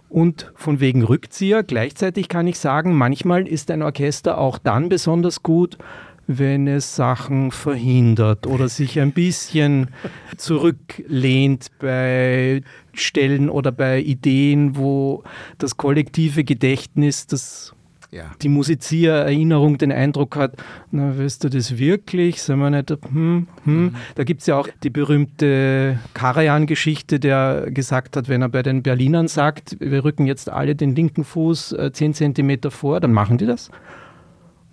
Und 0.09 0.53
von 0.57 0.81
wegen 0.81 1.05
Rückzieher, 1.05 1.63
gleichzeitig 1.63 2.29
kann 2.29 2.49
ich 2.49 2.59
sagen, 2.59 2.97
manchmal 2.97 3.47
ist 3.47 3.71
ein 3.71 3.83
Orchester 3.83 4.39
auch 4.39 4.59
dann 4.59 4.89
besonders 4.89 5.45
gut, 5.45 5.79
wenn 6.27 6.67
es 6.67 6.97
Sachen 6.97 7.53
verhindert 7.53 8.49
oder 8.49 8.69
sich 8.69 8.99
ein 8.99 9.13
bisschen 9.13 9.91
zurücklehnt 10.37 11.69
bei 11.79 12.63
Stellen 12.93 13.51
oder 13.51 13.71
bei 13.71 14.01
Ideen, 14.01 14.77
wo 14.77 15.23
das 15.59 15.77
kollektive 15.77 16.43
Gedächtnis, 16.43 17.29
das 17.29 17.73
ja. 18.11 18.31
die 18.43 18.49
Musiziererinnerung 18.49 19.79
den 19.79 19.93
Eindruck 19.93 20.37
hat, 20.37 20.55
na, 20.91 21.19
weißt 21.19 21.45
du 21.45 21.49
das 21.49 21.79
wirklich? 21.79 22.43
Sind 22.43 22.59
wir 22.59 22.71
nicht, 22.71 22.91
hm, 22.91 23.47
hm. 23.65 23.83
Mhm. 23.83 23.97
Da 24.15 24.25
gibt 24.25 24.41
es 24.41 24.47
ja 24.47 24.57
auch 24.57 24.69
die 24.83 24.91
berühmte 24.91 25.99
Karajan-Geschichte, 26.15 27.21
der 27.21 27.71
gesagt 27.71 28.17
hat, 28.17 28.29
wenn 28.29 28.43
er 28.43 28.49
bei 28.49 28.63
den 28.63 28.83
Berlinern 28.83 29.29
sagt, 29.29 29.77
wir 29.81 30.05
rücken 30.05 30.27
jetzt 30.27 30.49
alle 30.51 30.75
den 30.75 30.95
linken 30.95 31.25
Fuß 31.25 31.73
äh, 31.73 31.93
10 31.93 32.15
Zentimeter 32.15 32.71
vor, 32.71 33.01
dann 33.01 33.13
machen 33.13 33.39
die 33.39 33.47
das. 33.47 33.71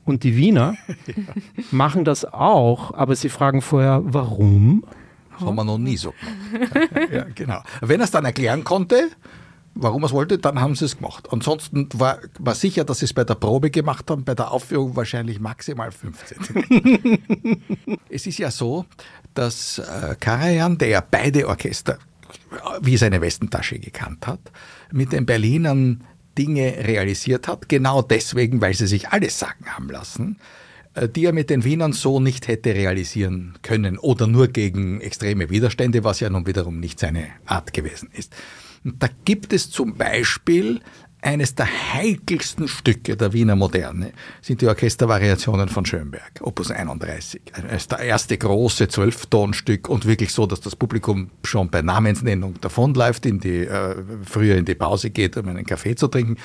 Und 0.05 0.23
die 0.23 0.37
Wiener 0.37 0.75
ja. 1.05 1.15
machen 1.71 2.05
das 2.05 2.25
auch, 2.25 2.93
aber 2.93 3.15
sie 3.15 3.29
fragen 3.29 3.61
vorher, 3.61 4.01
warum? 4.03 4.85
Haben 5.31 5.55
wir 5.55 5.63
noch 5.65 5.77
nie 5.77 5.97
so 5.97 6.13
gemacht. 6.51 7.11
ja, 7.11 7.25
genau. 7.35 7.61
Wenn 7.81 7.99
er 7.99 8.05
es 8.05 8.11
dann 8.11 8.25
erklären 8.25 8.63
konnte, 8.63 9.09
warum 9.81 10.03
er 10.03 10.07
es 10.07 10.11
wollte, 10.13 10.37
dann 10.37 10.59
haben 10.59 10.75
sie 10.75 10.85
es 10.85 10.97
gemacht. 10.97 11.27
Ansonsten 11.31 11.89
war, 11.93 12.19
war 12.39 12.55
sicher, 12.55 12.83
dass 12.83 12.99
sie 12.99 13.05
es 13.05 13.13
bei 13.13 13.23
der 13.23 13.35
Probe 13.35 13.69
gemacht 13.69 14.09
haben, 14.09 14.23
bei 14.23 14.35
der 14.35 14.51
Aufführung 14.51 14.95
wahrscheinlich 14.95 15.39
maximal 15.39 15.91
15. 15.91 17.59
es 18.09 18.27
ist 18.27 18.37
ja 18.37 18.51
so, 18.51 18.85
dass 19.33 19.79
äh, 19.79 20.15
Karajan, 20.19 20.77
der 20.77 20.87
ja 20.89 21.03
beide 21.09 21.47
Orchester 21.47 21.99
wie 22.81 22.97
seine 22.97 23.21
Westentasche 23.21 23.79
gekannt 23.79 24.27
hat, 24.27 24.39
mit 24.91 25.11
den 25.11 25.25
Berlinern 25.25 26.03
Dinge 26.37 26.75
realisiert 26.85 27.47
hat, 27.47 27.67
genau 27.67 28.01
deswegen, 28.01 28.61
weil 28.61 28.73
sie 28.73 28.87
sich 28.87 29.09
alles 29.09 29.39
sagen 29.39 29.65
haben 29.65 29.89
lassen, 29.89 30.37
äh, 30.93 31.09
die 31.09 31.25
er 31.25 31.33
mit 31.33 31.49
den 31.49 31.63
Wienern 31.63 31.93
so 31.93 32.19
nicht 32.19 32.47
hätte 32.47 32.73
realisieren 32.75 33.57
können 33.63 33.97
oder 33.97 34.27
nur 34.27 34.47
gegen 34.47 35.01
extreme 35.01 35.49
Widerstände, 35.49 36.03
was 36.03 36.19
ja 36.19 36.29
nun 36.29 36.45
wiederum 36.45 36.79
nicht 36.79 36.99
seine 36.99 37.27
Art 37.45 37.73
gewesen 37.73 38.09
ist. 38.13 38.33
Und 38.87 39.03
da 39.03 39.09
gibt 39.25 39.51
es 39.51 39.69
zum 39.69 39.95
Beispiel 39.95 40.79
eines 41.21 41.55
der 41.55 41.67
heikelsten 41.93 42.69
Stücke 42.69 43.17
der 43.17 43.33
Wiener 43.33 43.57
Moderne 43.57 44.13
sind 44.41 44.61
die 44.61 44.67
Orchestervariationen 44.67 45.67
von 45.67 45.85
Schönberg, 45.85 46.39
Opus 46.39 46.71
31. 46.71 47.41
Es 47.67 47.81
ist 47.81 47.91
der 47.91 47.99
erste 47.99 48.37
große 48.37 48.87
Zwölftonstück 48.87 49.89
und 49.89 50.05
wirklich 50.05 50.31
so, 50.31 50.45
dass 50.45 50.61
das 50.61 50.77
Publikum 50.77 51.31
schon 51.43 51.69
bei 51.69 51.81
Namensnennung 51.81 52.61
davonläuft, 52.61 53.25
in 53.25 53.41
die, 53.41 53.65
äh, 53.65 53.95
früher 54.23 54.55
in 54.55 54.63
die 54.63 54.75
Pause 54.75 55.09
geht, 55.09 55.35
um 55.35 55.49
einen 55.49 55.65
Kaffee 55.65 55.95
zu 55.95 56.07
trinken. 56.07 56.37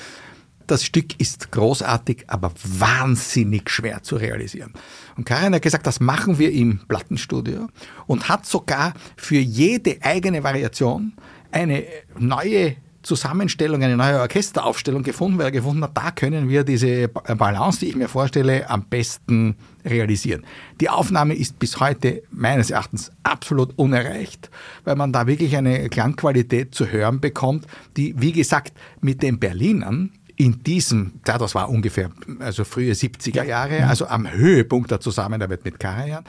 Das 0.67 0.83
Stück 0.83 1.17
ist 1.21 1.49
großartig, 1.49 2.25
aber 2.27 2.51
wahnsinnig 2.61 3.69
schwer 3.69 4.03
zu 4.03 4.17
realisieren. 4.17 4.73
Und 5.15 5.25
Karin 5.25 5.55
hat 5.55 5.61
gesagt, 5.61 5.87
das 5.87 6.01
machen 6.01 6.39
wir 6.39 6.51
im 6.51 6.79
Plattenstudio 6.89 7.69
und 8.05 8.27
hat 8.27 8.45
sogar 8.45 8.93
für 9.15 9.39
jede 9.39 9.97
eigene 10.01 10.43
Variation 10.43 11.13
eine 11.53 11.83
neue 12.17 12.75
Zusammenstellung, 13.03 13.83
eine 13.83 13.97
neue 13.97 14.19
Orchesteraufstellung 14.21 15.03
gefunden, 15.03 15.37
weil 15.37 15.47
er 15.47 15.51
gefunden 15.51 15.83
hat, 15.83 15.95
da 15.95 16.11
können 16.11 16.49
wir 16.49 16.63
diese 16.63 17.09
Balance, 17.09 17.81
die 17.81 17.87
ich 17.87 17.95
mir 17.95 18.07
vorstelle, 18.07 18.69
am 18.69 18.85
besten 18.85 19.55
realisieren. 19.85 20.45
Die 20.79 20.89
Aufnahme 20.89 21.35
ist 21.35 21.59
bis 21.59 21.79
heute 21.79 22.23
meines 22.31 22.71
Erachtens 22.71 23.11
absolut 23.23 23.77
unerreicht, 23.77 24.49
weil 24.85 24.95
man 24.95 25.11
da 25.11 25.27
wirklich 25.27 25.55
eine 25.57 25.89
Klangqualität 25.89 26.73
zu 26.73 26.87
hören 26.87 27.19
bekommt, 27.19 27.67
die, 27.97 28.15
wie 28.17 28.31
gesagt, 28.31 28.73
mit 29.01 29.21
den 29.21 29.37
Berlinern 29.37 30.11
in 30.35 30.63
diesem, 30.63 31.19
ja, 31.27 31.37
das 31.37 31.53
war 31.53 31.69
ungefähr, 31.69 32.09
also 32.39 32.63
frühe 32.63 32.93
70er 32.93 33.43
Jahre, 33.43 33.85
also 33.85 34.07
am 34.07 34.31
Höhepunkt 34.31 34.89
der 34.91 34.99
Zusammenarbeit 34.99 35.63
mit 35.63 35.79
Karajan, 35.79 36.23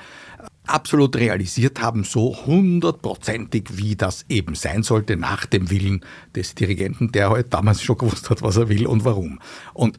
absolut 0.67 1.17
realisiert 1.17 1.81
haben, 1.81 2.05
so 2.05 2.47
hundertprozentig, 2.47 3.77
wie 3.77 3.97
das 3.97 4.25
eben 4.29 4.55
sein 4.55 4.83
sollte, 4.83 5.17
nach 5.17 5.47
dem 5.47 5.71
Willen 5.71 6.05
des 6.35 6.55
Dirigenten, 6.55 7.13
der 7.13 7.31
halt 7.31 7.53
damals 7.53 7.83
schon 7.83 7.99
gewusst 7.99 8.31
hat, 8.31 8.43
was 8.43 8.57
er 8.57 8.69
will 8.69 8.87
und 8.87 9.05
warum. 9.05 9.41
Und 9.73 9.99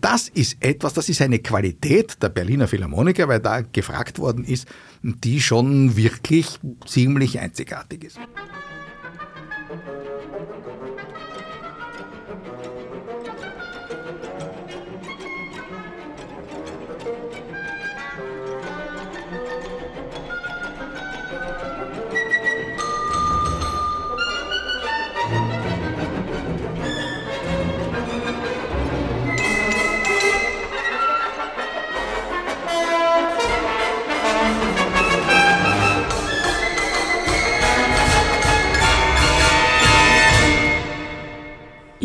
das 0.00 0.28
ist 0.28 0.56
etwas, 0.60 0.94
das 0.94 1.08
ist 1.08 1.20
eine 1.20 1.40
Qualität 1.40 2.22
der 2.22 2.28
Berliner 2.28 2.68
Philharmoniker, 2.68 3.28
weil 3.28 3.40
da 3.40 3.62
gefragt 3.62 4.18
worden 4.18 4.44
ist, 4.44 4.68
die 5.02 5.40
schon 5.40 5.96
wirklich 5.96 6.60
ziemlich 6.86 7.40
einzigartig 7.40 8.04
ist. 8.04 8.18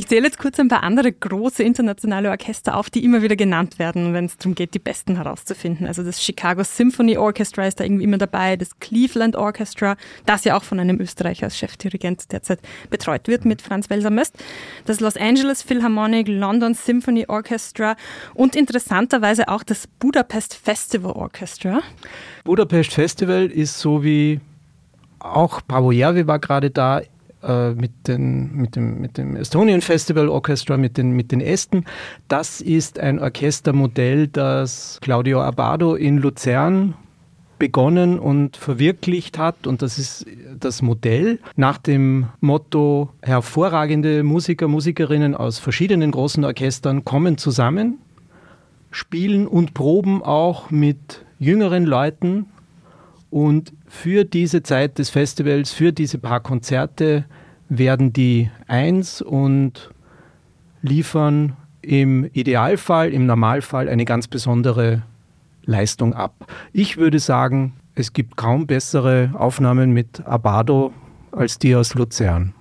Zähle 0.09 0.25
jetzt 0.25 0.39
kurz 0.39 0.59
ein 0.59 0.69
paar 0.69 0.81
andere 0.81 1.11
große 1.11 1.61
internationale 1.61 2.31
Orchester 2.31 2.75
auf, 2.75 2.89
die 2.89 3.05
immer 3.05 3.21
wieder 3.21 3.35
genannt 3.35 3.77
werden, 3.77 4.13
wenn 4.13 4.25
es 4.25 4.37
darum 4.37 4.55
geht, 4.55 4.73
die 4.73 4.79
besten 4.79 5.17
herauszufinden. 5.17 5.85
Also 5.85 6.03
das 6.03 6.23
Chicago 6.23 6.63
Symphony 6.63 7.15
Orchestra 7.15 7.67
ist 7.67 7.79
da 7.79 7.83
irgendwie 7.83 8.05
immer 8.05 8.17
dabei, 8.17 8.55
das 8.55 8.79
Cleveland 8.79 9.35
Orchestra, 9.35 9.97
das 10.25 10.45
ja 10.45 10.57
auch 10.57 10.63
von 10.63 10.79
einem 10.79 10.99
Österreicher 10.99 11.45
als 11.45 11.57
Chefdirigent 11.59 12.31
derzeit 12.31 12.59
betreut 12.89 13.27
wird 13.27 13.45
mit 13.45 13.61
Franz 13.61 13.91
Welser-Möst, 13.91 14.35
das 14.85 14.99
Los 14.99 15.15
Angeles 15.15 15.61
Philharmonic, 15.61 16.27
London 16.27 16.73
Symphony 16.73 17.25
Orchestra 17.27 17.95
und 18.33 18.55
interessanterweise 18.55 19.47
auch 19.47 19.61
das 19.61 19.85
Budapest 19.85 20.55
Festival 20.55 21.11
Orchestra. 21.11 21.81
Budapest 22.45 22.93
Festival 22.93 23.45
ist 23.45 23.77
so 23.77 24.03
wie 24.03 24.39
auch 25.19 25.61
Pavo 25.67 25.91
Järvi 25.91 26.25
war 26.25 26.39
gerade 26.39 26.71
da, 26.71 27.01
äh, 27.43 27.71
mit, 27.71 28.07
den, 28.07 28.55
mit, 28.55 28.75
dem, 28.75 28.99
mit 28.99 29.17
dem 29.17 29.35
Estonian 29.35 29.81
Festival 29.81 30.29
Orchestra, 30.29 30.77
mit 30.77 30.97
den, 30.97 31.11
mit 31.11 31.31
den 31.31 31.41
Ästen. 31.41 31.85
Das 32.27 32.61
ist 32.61 32.99
ein 32.99 33.19
Orchestermodell, 33.19 34.27
das 34.27 34.99
Claudio 35.01 35.41
Abado 35.41 35.95
in 35.95 36.17
Luzern 36.17 36.95
begonnen 37.59 38.17
und 38.17 38.57
verwirklicht 38.57 39.37
hat. 39.37 39.67
Und 39.67 39.81
das 39.81 39.99
ist 39.99 40.25
das 40.59 40.81
Modell 40.81 41.39
nach 41.55 41.77
dem 41.77 42.27
Motto, 42.39 43.09
hervorragende 43.21 44.23
Musiker, 44.23 44.67
Musikerinnen 44.67 45.35
aus 45.35 45.59
verschiedenen 45.59 46.11
großen 46.11 46.43
Orchestern 46.43 47.05
kommen 47.05 47.37
zusammen, 47.37 47.99
spielen 48.91 49.45
und 49.45 49.73
proben 49.73 50.23
auch 50.23 50.71
mit 50.71 51.25
jüngeren 51.37 51.85
Leuten 51.85 52.47
und 53.29 53.73
für 53.89 54.23
diese 54.23 54.61
Zeit 54.63 54.99
des 54.99 55.09
Festivals, 55.09 55.71
für 55.71 55.91
diese 55.91 56.19
paar 56.19 56.39
Konzerte 56.39 57.25
werden 57.69 58.13
die 58.13 58.49
eins 58.67 59.21
und 59.21 59.89
liefern 60.81 61.57
im 61.81 62.29
Idealfall, 62.31 63.11
im 63.11 63.25
Normalfall 63.25 63.89
eine 63.89 64.05
ganz 64.05 64.27
besondere 64.27 65.01
Leistung 65.65 66.13
ab. 66.13 66.45
Ich 66.71 66.97
würde 66.97 67.19
sagen, 67.19 67.73
es 67.95 68.13
gibt 68.13 68.37
kaum 68.37 68.67
bessere 68.67 69.31
Aufnahmen 69.33 69.91
mit 69.91 70.25
Abado 70.25 70.93
als 71.31 71.57
die 71.57 71.75
aus 71.75 71.95
Luzern. 71.95 72.53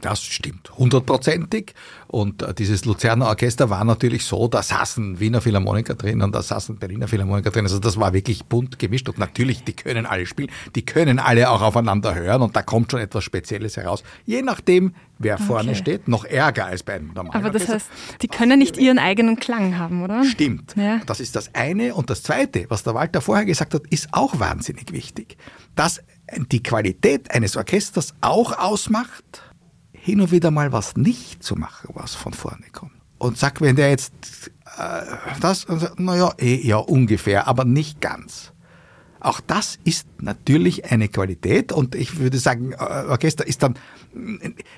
Das 0.00 0.22
stimmt, 0.22 0.70
hundertprozentig. 0.78 1.74
Und 2.08 2.42
äh, 2.42 2.54
dieses 2.54 2.84
Luzerner 2.84 3.26
Orchester 3.26 3.70
war 3.70 3.84
natürlich 3.84 4.24
so, 4.24 4.48
da 4.48 4.62
saßen 4.62 5.20
Wiener 5.20 5.40
Philharmoniker 5.40 5.94
drin 5.94 6.22
und 6.22 6.34
da 6.34 6.42
saßen 6.42 6.76
Berliner 6.76 7.08
Philharmoniker 7.08 7.50
drin. 7.50 7.64
Also 7.64 7.78
das 7.78 7.98
war 7.98 8.12
wirklich 8.12 8.44
bunt 8.44 8.78
gemischt. 8.78 9.08
Und 9.08 9.18
natürlich, 9.18 9.64
die 9.64 9.72
können 9.72 10.06
alle 10.06 10.26
spielen, 10.26 10.50
die 10.74 10.84
können 10.84 11.18
alle 11.18 11.50
auch 11.50 11.62
aufeinander 11.62 12.14
hören 12.14 12.42
und 12.42 12.54
da 12.54 12.62
kommt 12.62 12.90
schon 12.90 13.00
etwas 13.00 13.24
Spezielles 13.24 13.76
heraus. 13.76 14.02
Je 14.24 14.42
nachdem, 14.42 14.94
wer 15.18 15.34
okay. 15.34 15.44
vorne 15.44 15.74
steht, 15.74 16.08
noch 16.08 16.24
ärger 16.24 16.66
als 16.66 16.82
bei 16.82 16.94
einem 16.94 17.12
normalen 17.12 17.34
Aber 17.34 17.50
das 17.50 17.68
Orchester. 17.68 17.90
heißt, 17.92 18.22
die 18.22 18.28
können 18.28 18.58
nicht 18.58 18.76
ihren 18.76 18.98
eigenen 18.98 19.36
Klang 19.36 19.78
haben, 19.78 20.02
oder? 20.02 20.24
Stimmt. 20.24 20.74
Ja. 20.76 21.00
Das 21.06 21.20
ist 21.20 21.36
das 21.36 21.54
eine. 21.54 21.94
Und 21.94 22.10
das 22.10 22.22
zweite, 22.22 22.66
was 22.68 22.82
der 22.82 22.94
Walter 22.94 23.20
vorher 23.20 23.44
gesagt 23.44 23.74
hat, 23.74 23.82
ist 23.88 24.08
auch 24.12 24.38
wahnsinnig 24.38 24.92
wichtig. 24.92 25.36
Dass 25.74 26.00
die 26.50 26.62
Qualität 26.62 27.30
eines 27.30 27.56
Orchesters 27.56 28.14
auch 28.20 28.58
ausmacht, 28.58 29.42
hin 30.06 30.20
und 30.20 30.30
wieder 30.30 30.52
mal 30.52 30.70
was 30.70 30.96
nicht 30.96 31.42
zu 31.42 31.56
machen, 31.56 31.90
was 31.94 32.14
von 32.14 32.32
vorne 32.32 32.66
kommt. 32.70 32.92
Und 33.18 33.38
sag, 33.38 33.60
wenn 33.60 33.74
der 33.74 33.90
jetzt 33.90 34.12
äh, 34.78 35.02
das, 35.40 35.66
naja, 35.96 36.32
eh, 36.38 36.64
ja, 36.64 36.76
ungefähr, 36.76 37.48
aber 37.48 37.64
nicht 37.64 38.00
ganz. 38.00 38.52
Auch 39.26 39.40
das 39.40 39.80
ist 39.82 40.06
natürlich 40.22 40.84
eine 40.92 41.08
Qualität 41.08 41.72
und 41.72 41.96
ich 41.96 42.20
würde 42.20 42.38
sagen, 42.38 42.74
äh, 42.74 42.76
Orchester 43.08 43.44
ist 43.44 43.60
dann 43.64 43.74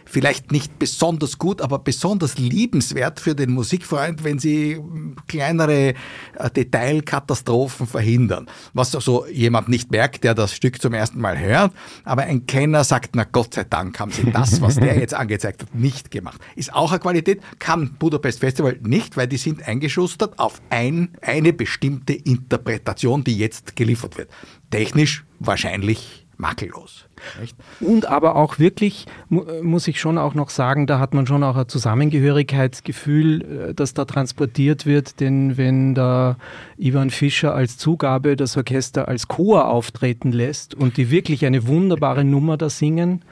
vielleicht 0.07 0.53
nicht 0.53 0.79
besonders 0.79 1.37
gut, 1.37 1.61
aber 1.61 1.79
besonders 1.79 2.39
liebenswert 2.39 3.21
für 3.21 3.35
den 3.35 3.51
Musikfreund, 3.51 4.25
wenn 4.25 4.39
sie 4.39 4.81
kleinere 5.27 5.93
äh, 6.39 6.51
Detailkatastrophen 6.57 7.87
verhindern. 7.87 8.49
Was 8.73 8.93
so 8.93 9.27
jemand 9.27 9.69
nicht 9.69 9.91
merkt, 9.91 10.25
der 10.25 10.35
das 10.35 10.55
Stück 10.55 10.81
zum 10.81 10.95
ersten 10.95 11.21
Mal 11.21 11.39
hört, 11.39 11.75
aber 12.05 12.23
ein 12.23 12.47
Kenner 12.47 12.85
sagt, 12.85 13.17
na 13.17 13.25
Gott 13.25 13.53
sei 13.53 13.65
Dank 13.65 14.01
haben 14.01 14.13
sie 14.13 14.31
das, 14.33 14.63
was 14.63 14.77
der 14.77 14.99
jetzt 14.99 15.13
angezeigt 15.15 15.61
hat, 15.61 15.75
nicht 15.75 16.11
gemacht. 16.11 16.41
Ist 16.57 16.73
auch 16.73 16.91
eine 16.91 17.01
Qualität, 17.01 17.43
kann 17.59 17.97
Budapest 17.99 18.41
Festival 18.41 18.79
nicht, 18.81 19.19
weil 19.19 19.29
die 19.29 19.37
sind 19.37 19.69
eingeschustert 19.69 20.39
auf 20.39 20.63
ein, 20.71 21.11
eine 21.21 21.53
bestimmte 21.53 22.15
Interpretation, 22.15 23.25
die 23.25 23.37
jetzt 23.37 23.77
geliefert 23.77 24.17
wird. 24.17 24.31
Technisch 24.71 25.25
wahrscheinlich 25.39 26.27
makellos. 26.39 27.07
Echt? 27.43 27.57
Und 27.81 28.07
aber 28.07 28.37
auch 28.37 28.59
wirklich, 28.59 29.07
muss 29.29 29.89
ich 29.89 30.01
schon 30.01 30.19
auch 30.19 30.35
noch 30.35 30.51
sagen, 30.51 30.87
da 30.87 31.01
hat 31.01 31.13
man 31.13 31.27
schon 31.27 31.43
auch 31.43 31.57
ein 31.57 31.69
Zusammengehörigkeitsgefühl, 31.69 33.71
äh, 33.71 33.75
das 33.75 33.93
da 33.93 34.05
transportiert 34.05 34.87
wird, 34.87 35.21
denn 35.21 35.57
wenn 35.57 35.95
da 35.95 36.37
Ivan 36.79 37.11
Fischer 37.11 37.55
als 37.55 37.77
Zugabe 37.77 38.37
das 38.37 38.57
Orchester 38.57 39.09
als 39.09 39.29
Chor 39.29 39.69
auftreten 39.69 40.33
lässt 40.33 40.75
und 40.75 40.97
die 40.97 41.11
wirklich 41.11 41.45
eine 41.45 41.67
wunderbare 41.67 42.25
Nummer 42.25 42.57
da 42.57 42.71
singen, 42.71 43.25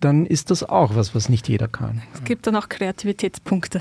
dann 0.00 0.26
ist 0.26 0.50
das 0.50 0.62
auch 0.62 0.94
was, 0.94 1.14
was 1.14 1.28
nicht 1.28 1.48
jeder 1.48 1.68
kann. 1.68 2.02
Es 2.12 2.24
gibt 2.24 2.46
dann 2.46 2.56
auch 2.56 2.68
Kreativitätspunkte. 2.68 3.80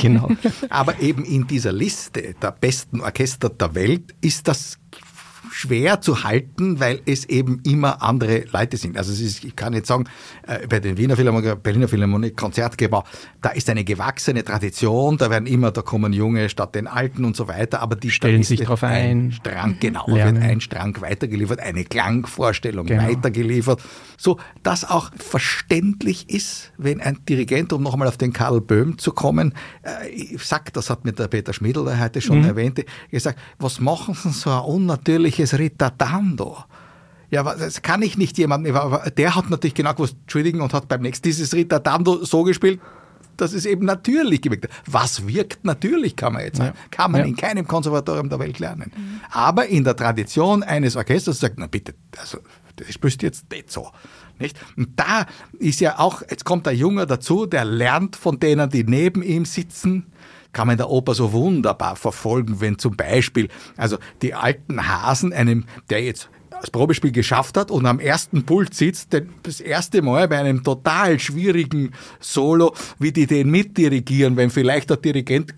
genau. 0.00 0.28
Aber 0.68 1.00
eben 1.00 1.24
in 1.24 1.46
dieser 1.46 1.72
Liste 1.72 2.34
der 2.40 2.52
besten 2.52 3.00
Orchester 3.00 3.48
der 3.48 3.74
Welt 3.74 4.14
ist 4.20 4.46
das 4.46 4.78
schwer 5.54 6.00
zu 6.00 6.24
halten, 6.24 6.80
weil 6.80 7.00
es 7.06 7.26
eben 7.26 7.60
immer 7.64 8.02
andere 8.02 8.44
Leute 8.52 8.76
sind. 8.76 8.98
Also 8.98 9.12
ist, 9.12 9.44
ich 9.44 9.54
kann 9.54 9.72
jetzt 9.72 9.86
sagen, 9.86 10.06
äh, 10.48 10.66
bei 10.66 10.80
den 10.80 10.98
Wiener 10.98 11.16
Philharmoniker, 11.16 11.54
Berliner 11.54 11.86
Philharmonik, 11.86 12.36
Konzertgeber, 12.36 13.04
da 13.40 13.50
ist 13.50 13.70
eine 13.70 13.84
gewachsene 13.84 14.42
Tradition, 14.42 15.16
da 15.16 15.30
werden 15.30 15.46
immer, 15.46 15.70
da 15.70 15.82
kommen 15.82 16.12
Junge 16.12 16.48
statt 16.48 16.74
den 16.74 16.88
Alten 16.88 17.24
und 17.24 17.36
so 17.36 17.46
weiter, 17.46 17.80
aber 17.82 17.94
die 17.94 18.10
stellen 18.10 18.42
sich 18.42 18.58
darauf 18.60 18.82
ein. 18.82 19.30
Strang, 19.30 19.76
genau, 19.78 20.06
lernen. 20.08 20.42
wird 20.42 20.44
ein 20.44 20.60
Strang 20.60 21.00
weitergeliefert, 21.00 21.60
eine 21.60 21.84
Klangvorstellung 21.84 22.86
genau. 22.86 23.04
weitergeliefert, 23.04 23.80
so 24.16 24.40
dass 24.64 24.84
auch 24.84 25.12
verständlich 25.16 26.30
ist, 26.30 26.72
wenn 26.78 27.00
ein 27.00 27.18
Dirigent, 27.28 27.72
um 27.72 27.82
nochmal 27.82 28.08
auf 28.08 28.16
den 28.16 28.32
Karl 28.32 28.60
Böhm 28.60 28.98
zu 28.98 29.12
kommen, 29.12 29.54
äh, 29.82 30.08
ich 30.08 30.42
sag, 30.42 30.72
das 30.72 30.90
hat 30.90 31.04
mir 31.04 31.12
der 31.12 31.28
Peter 31.28 31.52
Schmidl 31.52 31.96
heute 32.00 32.20
schon 32.20 32.40
mhm. 32.40 32.48
erwähnt, 32.48 32.84
gesagt, 33.12 33.38
was 33.60 33.78
machen 33.78 34.14
Sie 34.14 34.30
so 34.30 34.50
ein 34.50 34.64
unnatürliches 34.64 35.43
welches 35.44 35.58
Ritardando. 35.58 36.56
Ja, 37.30 37.42
das 37.42 37.82
kann 37.82 38.02
ich 38.02 38.16
nicht 38.16 38.38
jemanden, 38.38 38.72
der 39.16 39.34
hat 39.34 39.50
natürlich 39.50 39.74
genau 39.74 39.92
gewusst, 39.92 40.16
Entschuldigung, 40.22 40.60
und 40.60 40.72
hat 40.72 40.88
beim 40.88 41.02
nächsten 41.02 41.24
dieses 41.24 41.52
Ritardando 41.52 42.24
so 42.24 42.44
gespielt, 42.44 42.80
dass 43.36 43.52
es 43.52 43.66
eben 43.66 43.84
natürlich 43.84 44.40
gewirkt 44.40 44.64
hat. 44.64 44.70
Was 44.86 45.26
wirkt 45.26 45.64
natürlich, 45.64 46.14
kann 46.14 46.34
man 46.34 46.44
jetzt 46.44 46.58
sagen. 46.58 46.76
Ja. 46.76 46.88
Kann 46.92 47.10
man 47.10 47.22
ja. 47.22 47.26
in 47.26 47.34
keinem 47.34 47.66
Konservatorium 47.66 48.28
der 48.28 48.38
Welt 48.38 48.60
lernen. 48.60 48.92
Mhm. 48.94 49.20
Aber 49.32 49.66
in 49.66 49.82
der 49.82 49.96
Tradition 49.96 50.62
eines 50.62 50.94
Orchesters 50.94 51.40
sagt, 51.40 51.56
na 51.58 51.66
bitte, 51.66 51.94
also, 52.18 52.38
das 52.76 52.92
spielst 52.92 53.22
jetzt 53.22 53.50
nicht 53.50 53.72
so. 53.72 53.90
Nicht? 54.38 54.56
Und 54.76 54.90
da 54.96 55.26
ist 55.58 55.80
ja 55.80 55.98
auch, 55.98 56.22
jetzt 56.22 56.44
kommt 56.44 56.66
der 56.66 56.74
Junge 56.76 57.06
dazu, 57.06 57.46
der 57.46 57.64
lernt 57.64 58.14
von 58.14 58.38
denen, 58.38 58.70
die 58.70 58.84
neben 58.84 59.22
ihm 59.22 59.44
sitzen, 59.44 60.06
kann 60.54 60.66
man 60.66 60.74
in 60.74 60.78
der 60.78 60.88
Oper 60.88 61.14
so 61.14 61.32
wunderbar 61.32 61.96
verfolgen, 61.96 62.60
wenn 62.60 62.78
zum 62.78 62.96
Beispiel, 62.96 63.48
also 63.76 63.98
die 64.22 64.32
alten 64.32 64.88
Hasen 64.88 65.34
einem, 65.34 65.64
der 65.90 66.02
jetzt 66.02 66.30
das 66.50 66.70
Probespiel 66.70 67.12
geschafft 67.12 67.58
hat 67.58 67.70
und 67.70 67.84
am 67.84 68.00
ersten 68.00 68.44
Pult 68.44 68.72
sitzt, 68.74 69.08
das 69.42 69.60
erste 69.60 70.00
Mal 70.00 70.28
bei 70.28 70.38
einem 70.38 70.64
total 70.64 71.18
schwierigen 71.18 71.90
Solo, 72.20 72.74
wie 72.98 73.12
die 73.12 73.26
den 73.26 73.50
mitdirigieren, 73.50 74.36
wenn 74.36 74.48
vielleicht 74.48 74.88
der 74.88 74.96
Dirigent 74.96 75.54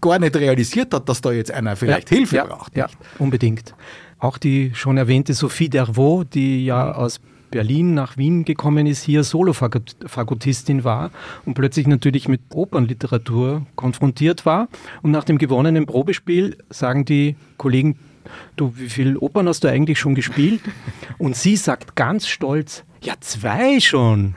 gar 0.00 0.20
nicht 0.20 0.36
realisiert 0.36 0.94
hat, 0.94 1.08
dass 1.08 1.20
da 1.22 1.32
jetzt 1.32 1.50
einer 1.50 1.74
vielleicht 1.74 2.10
ja, 2.10 2.16
Hilfe 2.16 2.36
ja, 2.36 2.44
braucht. 2.44 2.76
Ja, 2.76 2.86
unbedingt. 3.18 3.74
Auch 4.18 4.38
die 4.38 4.70
schon 4.74 4.96
erwähnte 4.96 5.34
Sophie 5.34 5.68
Dervaux, 5.68 6.24
die 6.24 6.64
ja 6.64 6.92
aus 6.92 7.20
Berlin 7.52 7.94
nach 7.94 8.16
Wien 8.16 8.44
gekommen 8.44 8.86
ist, 8.86 9.04
hier 9.04 9.22
Solofagotistin 9.22 10.82
war 10.82 11.12
und 11.46 11.54
plötzlich 11.54 11.86
natürlich 11.86 12.26
mit 12.26 12.40
Opernliteratur 12.52 13.64
konfrontiert 13.76 14.44
war. 14.44 14.66
Und 15.02 15.12
nach 15.12 15.22
dem 15.22 15.38
gewonnenen 15.38 15.86
Probespiel 15.86 16.56
sagen 16.70 17.04
die 17.04 17.36
Kollegen, 17.58 17.98
du, 18.56 18.72
wie 18.76 18.88
viele 18.88 19.20
Opern 19.20 19.46
hast 19.46 19.62
du 19.62 19.68
eigentlich 19.68 20.00
schon 20.00 20.16
gespielt? 20.16 20.62
Und 21.18 21.36
sie 21.36 21.54
sagt 21.54 21.94
ganz 21.94 22.26
stolz, 22.26 22.82
ja, 23.02 23.14
zwei 23.20 23.78
schon. 23.78 24.34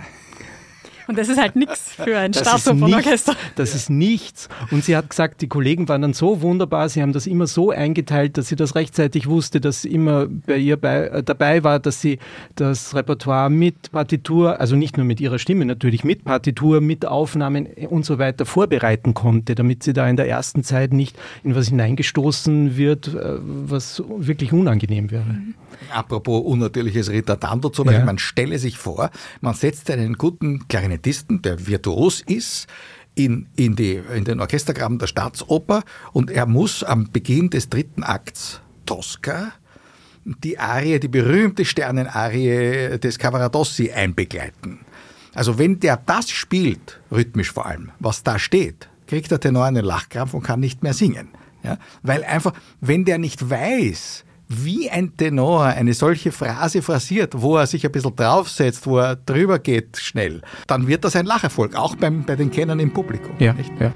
Und 1.07 1.17
das 1.17 1.29
ist 1.29 1.39
halt 1.39 1.55
nichts 1.55 1.93
für 1.93 2.17
ein 2.17 2.33
Staatsopernorchester. 2.33 3.35
Das 3.55 3.75
ist 3.75 3.89
nichts. 3.89 4.49
Und 4.71 4.83
sie 4.83 4.95
hat 4.95 5.09
gesagt, 5.09 5.41
die 5.41 5.47
Kollegen 5.47 5.87
waren 5.87 6.01
dann 6.01 6.13
so 6.13 6.41
wunderbar, 6.41 6.89
sie 6.89 7.01
haben 7.01 7.13
das 7.13 7.27
immer 7.27 7.47
so 7.47 7.71
eingeteilt, 7.71 8.37
dass 8.37 8.47
sie 8.47 8.55
das 8.55 8.75
rechtzeitig 8.75 9.27
wusste, 9.27 9.61
dass 9.61 9.85
immer 9.85 10.27
bei 10.27 10.57
ihr 10.57 10.77
bei, 10.77 11.07
äh, 11.07 11.23
dabei 11.23 11.63
war, 11.63 11.79
dass 11.79 12.01
sie 12.01 12.19
das 12.55 12.95
Repertoire 12.95 13.49
mit 13.49 13.91
Partitur, 13.91 14.59
also 14.59 14.75
nicht 14.75 14.97
nur 14.97 15.05
mit 15.05 15.19
ihrer 15.21 15.39
Stimme 15.39 15.65
natürlich, 15.65 16.03
mit 16.03 16.23
Partitur, 16.23 16.81
mit 16.81 17.05
Aufnahmen 17.05 17.67
und 17.89 18.05
so 18.05 18.19
weiter 18.19 18.45
vorbereiten 18.45 19.13
konnte, 19.13 19.55
damit 19.55 19.83
sie 19.83 19.93
da 19.93 20.07
in 20.07 20.17
der 20.17 20.27
ersten 20.27 20.63
Zeit 20.63 20.93
nicht 20.93 21.17
in 21.43 21.55
was 21.55 21.67
hineingestoßen 21.69 22.77
wird, 22.77 23.07
äh, 23.07 23.37
was 23.39 24.03
wirklich 24.17 24.53
unangenehm 24.53 25.11
wäre. 25.11 25.35
Apropos 25.91 26.43
unnatürliches 26.43 27.09
Ritardando 27.09 27.69
zum 27.69 27.85
Beispiel, 27.85 27.99
ja. 27.99 28.05
man 28.05 28.17
stelle 28.17 28.59
sich 28.59 28.77
vor, 28.77 29.11
man 29.41 29.53
setzt 29.53 29.89
einen 29.91 30.13
guten 30.13 30.67
Klarinettisten, 30.95 31.41
der 31.41 31.67
virtuos 31.67 32.21
ist, 32.21 32.67
in, 33.15 33.47
in, 33.55 33.75
die, 33.75 34.01
in 34.13 34.25
den 34.25 34.41
Orchestergraben 34.41 34.99
der 34.99 35.07
Staatsoper 35.07 35.83
und 36.11 36.29
er 36.29 36.45
muss 36.45 36.83
am 36.83 37.11
Beginn 37.11 37.49
des 37.49 37.69
dritten 37.69 38.03
Akts 38.03 38.61
Tosca 38.85 39.53
die 40.25 40.59
Arie, 40.59 40.99
die 40.99 41.07
berühmte 41.07 41.63
Sternenarie 41.65 42.97
des 42.99 43.17
Cavaradossi 43.17 43.91
einbegleiten. 43.91 44.79
Also 45.33 45.57
wenn 45.59 45.79
der 45.79 45.97
das 45.97 46.29
spielt, 46.29 46.99
rhythmisch 47.11 47.51
vor 47.51 47.67
allem, 47.67 47.91
was 47.99 48.23
da 48.23 48.39
steht, 48.39 48.89
kriegt 49.07 49.31
der 49.31 49.39
Tenor 49.39 49.65
einen 49.65 49.85
Lachkrampf 49.85 50.33
und 50.33 50.41
kann 50.41 50.59
nicht 50.59 50.83
mehr 50.83 50.93
singen. 50.93 51.29
Ja? 51.63 51.77
Weil 52.01 52.23
einfach, 52.23 52.53
wenn 52.81 53.05
der 53.05 53.17
nicht 53.17 53.49
weiß, 53.49 54.25
wie 54.47 54.89
ein 54.89 55.15
Tenor 55.17 55.65
eine 55.65 55.93
solche 55.93 56.31
Phrase 56.31 56.81
phrasiert, 56.81 57.33
wo 57.35 57.57
er 57.57 57.67
sich 57.67 57.85
ein 57.85 57.91
bisschen 57.91 58.15
draufsetzt, 58.15 58.85
wo 58.85 58.99
er 58.99 59.15
drüber 59.15 59.59
geht 59.59 59.97
schnell, 59.97 60.41
dann 60.67 60.87
wird 60.87 61.03
das 61.03 61.15
ein 61.15 61.25
Lacherfolg, 61.25 61.75
auch 61.75 61.95
beim, 61.95 62.25
bei 62.25 62.35
den 62.35 62.51
Kennern 62.51 62.79
im 62.79 62.93
Publikum. 62.93 63.35
Ja, 63.39 63.53
nicht? 63.53 63.71
ja. 63.79 63.91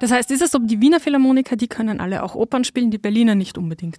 Das 0.00 0.10
heißt, 0.10 0.30
ist 0.30 0.42
es 0.42 0.50
so, 0.50 0.58
die 0.58 0.80
Wiener 0.80 1.00
Philharmoniker, 1.00 1.56
die 1.56 1.68
können 1.68 2.00
alle 2.00 2.22
auch 2.22 2.34
Opern 2.34 2.64
spielen, 2.64 2.90
die 2.90 2.98
Berliner 2.98 3.34
nicht 3.34 3.58
unbedingt? 3.58 3.98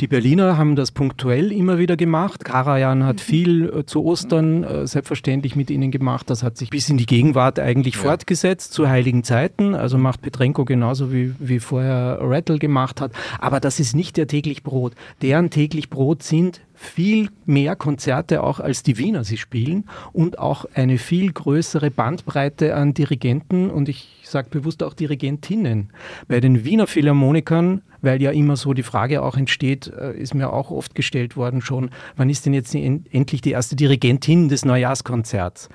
Die 0.00 0.06
Berliner 0.06 0.56
haben 0.56 0.76
das 0.76 0.90
punktuell 0.90 1.52
immer 1.52 1.78
wieder 1.78 1.96
gemacht. 1.96 2.44
Karajan 2.44 3.04
hat 3.04 3.16
mhm. 3.16 3.20
viel 3.20 3.68
äh, 3.68 3.86
zu 3.86 4.04
Ostern 4.04 4.64
äh, 4.64 4.86
selbstverständlich 4.86 5.56
mit 5.56 5.70
ihnen 5.70 5.90
gemacht. 5.90 6.30
Das 6.30 6.42
hat 6.42 6.56
sich 6.56 6.70
bis 6.70 6.88
in 6.88 6.96
die 6.96 7.06
Gegenwart 7.06 7.58
eigentlich 7.58 7.94
ja. 7.96 8.02
fortgesetzt, 8.02 8.72
zu 8.72 8.88
heiligen 8.88 9.24
Zeiten. 9.24 9.74
Also 9.74 9.98
macht 9.98 10.22
Petrenko 10.22 10.64
genauso 10.64 11.12
wie, 11.12 11.34
wie 11.38 11.60
vorher 11.60 12.18
Rattle 12.20 12.58
gemacht 12.58 13.00
hat. 13.00 13.12
Aber 13.38 13.60
das 13.60 13.80
ist 13.80 13.94
nicht 13.94 14.16
der 14.16 14.26
täglich 14.26 14.62
Brot. 14.62 14.94
Deren 15.22 15.50
täglich 15.50 15.90
Brot 15.90 16.22
sind 16.22 16.60
viel 16.76 17.30
mehr 17.46 17.74
Konzerte 17.74 18.42
auch 18.42 18.60
als 18.60 18.82
die 18.82 18.98
Wiener 18.98 19.24
sie 19.24 19.38
spielen 19.38 19.84
und 20.12 20.38
auch 20.38 20.66
eine 20.74 20.98
viel 20.98 21.32
größere 21.32 21.90
Bandbreite 21.90 22.74
an 22.74 22.92
Dirigenten 22.92 23.70
und 23.70 23.88
ich 23.88 24.15
sage 24.30 24.48
bewusst 24.50 24.82
auch 24.82 24.94
Dirigentinnen. 24.94 25.92
Bei 26.28 26.40
den 26.40 26.64
Wiener 26.64 26.86
Philharmonikern, 26.86 27.82
weil 28.02 28.20
ja 28.20 28.30
immer 28.30 28.56
so 28.56 28.74
die 28.74 28.82
Frage 28.82 29.22
auch 29.22 29.36
entsteht, 29.36 29.86
äh, 29.88 30.16
ist 30.16 30.34
mir 30.34 30.52
auch 30.52 30.70
oft 30.70 30.94
gestellt 30.94 31.36
worden 31.36 31.60
schon, 31.60 31.90
wann 32.16 32.30
ist 32.30 32.46
denn 32.46 32.54
jetzt 32.54 32.74
endlich 32.74 33.40
die 33.40 33.52
erste 33.52 33.76
Dirigentin 33.76 34.48
des 34.48 34.64
Neujahrskonzerts? 34.64 35.68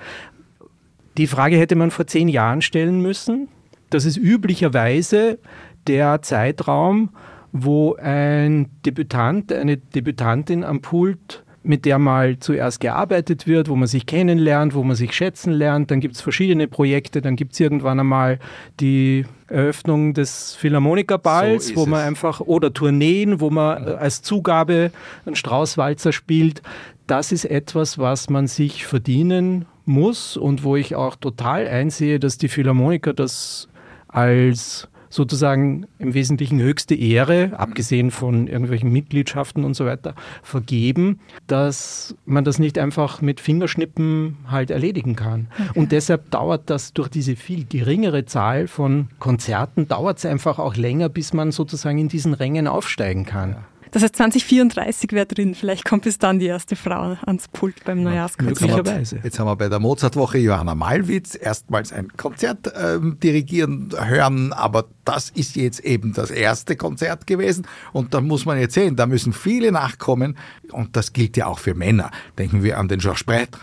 Die 1.18 1.26
Frage 1.26 1.56
hätte 1.56 1.76
man 1.76 1.90
vor 1.90 2.06
zehn 2.06 2.28
Jahren 2.28 2.62
stellen 2.62 3.00
müssen. 3.00 3.48
Das 3.90 4.04
ist 4.06 4.16
üblicherweise 4.16 5.38
der 5.86 6.22
Zeitraum, 6.22 7.10
wo 7.52 7.94
ein 7.96 8.70
Debütant, 8.86 9.52
eine 9.52 9.76
Debütantin 9.76 10.64
am 10.64 10.80
Pult 10.80 11.44
mit 11.64 11.84
der 11.84 11.98
mal 11.98 12.38
zuerst 12.38 12.80
gearbeitet 12.80 13.46
wird, 13.46 13.68
wo 13.68 13.76
man 13.76 13.86
sich 13.86 14.06
kennenlernt, 14.06 14.74
wo 14.74 14.82
man 14.82 14.96
sich 14.96 15.12
schätzen 15.12 15.52
lernt. 15.52 15.90
Dann 15.90 16.00
gibt 16.00 16.16
es 16.16 16.20
verschiedene 16.20 16.66
Projekte, 16.68 17.22
dann 17.22 17.36
gibt 17.36 17.52
es 17.52 17.60
irgendwann 17.60 18.00
einmal 18.00 18.38
die 18.80 19.24
Eröffnung 19.48 20.14
des 20.14 20.54
Philharmonikerballs, 20.54 21.68
so 21.68 21.76
wo 21.76 21.86
man 21.86 22.00
es. 22.00 22.06
einfach, 22.06 22.40
oder 22.40 22.72
Tourneen, 22.72 23.40
wo 23.40 23.50
man 23.50 23.84
als 23.84 24.22
Zugabe 24.22 24.90
einen 25.24 25.36
Straußwalzer 25.36 26.12
spielt. 26.12 26.62
Das 27.06 27.32
ist 27.32 27.44
etwas, 27.44 27.98
was 27.98 28.30
man 28.30 28.46
sich 28.46 28.86
verdienen 28.86 29.66
muss 29.84 30.36
und 30.36 30.64
wo 30.64 30.76
ich 30.76 30.94
auch 30.94 31.16
total 31.16 31.66
einsehe, 31.66 32.18
dass 32.18 32.38
die 32.38 32.48
Philharmoniker 32.48 33.12
das 33.12 33.68
als 34.08 34.88
sozusagen 35.12 35.86
im 35.98 36.14
Wesentlichen 36.14 36.58
höchste 36.58 36.94
Ehre, 36.94 37.52
abgesehen 37.58 38.10
von 38.10 38.46
irgendwelchen 38.46 38.90
Mitgliedschaften 38.90 39.62
und 39.62 39.74
so 39.74 39.84
weiter, 39.84 40.14
vergeben, 40.42 41.20
dass 41.46 42.16
man 42.24 42.44
das 42.44 42.58
nicht 42.58 42.78
einfach 42.78 43.20
mit 43.20 43.38
Fingerschnippen 43.38 44.38
halt 44.48 44.70
erledigen 44.70 45.14
kann. 45.14 45.48
Okay. 45.68 45.78
Und 45.78 45.92
deshalb 45.92 46.30
dauert 46.30 46.70
das 46.70 46.94
durch 46.94 47.08
diese 47.08 47.36
viel 47.36 47.66
geringere 47.66 48.24
Zahl 48.24 48.68
von 48.68 49.08
Konzerten, 49.18 49.86
dauert 49.86 50.16
es 50.16 50.24
einfach 50.24 50.58
auch 50.58 50.76
länger, 50.76 51.10
bis 51.10 51.34
man 51.34 51.52
sozusagen 51.52 51.98
in 51.98 52.08
diesen 52.08 52.32
Rängen 52.32 52.66
aufsteigen 52.66 53.26
kann. 53.26 53.50
Ja. 53.50 53.64
Das 53.92 54.02
heißt, 54.02 54.16
2034 54.16 55.12
wäre 55.12 55.26
drin. 55.26 55.54
Vielleicht 55.54 55.84
kommt 55.84 56.04
bis 56.04 56.18
dann 56.18 56.38
die 56.38 56.46
erste 56.46 56.76
Frau 56.76 57.16
ans 57.26 57.46
Pult 57.48 57.84
beim 57.84 58.02
Neujahrskonzert. 58.02 58.60
Möglicherweise. 58.60 59.20
Jetzt 59.22 59.38
haben 59.38 59.46
wir 59.46 59.56
bei 59.56 59.68
der 59.68 59.80
Mozartwoche 59.80 60.38
Johanna 60.38 60.74
Malwitz 60.74 61.36
erstmals 61.40 61.92
ein 61.92 62.08
Konzert 62.16 62.72
ähm, 62.74 63.18
dirigieren 63.22 63.90
hören, 63.94 64.54
aber 64.54 64.86
das 65.04 65.28
ist 65.28 65.56
jetzt 65.56 65.80
eben 65.80 66.14
das 66.14 66.30
erste 66.30 66.74
Konzert 66.74 67.26
gewesen 67.26 67.66
und 67.92 68.14
da 68.14 68.22
muss 68.22 68.46
man 68.46 68.58
jetzt 68.58 68.74
sehen, 68.74 68.96
da 68.96 69.06
müssen 69.06 69.34
viele 69.34 69.70
nachkommen 69.72 70.38
und 70.70 70.96
das 70.96 71.12
gilt 71.12 71.36
ja 71.36 71.46
auch 71.46 71.58
für 71.58 71.74
Männer. 71.74 72.10
Denken 72.38 72.62
wir 72.62 72.78
an 72.78 72.88
den 72.88 72.98
Georges 72.98 73.26
Prêtre 73.26 73.58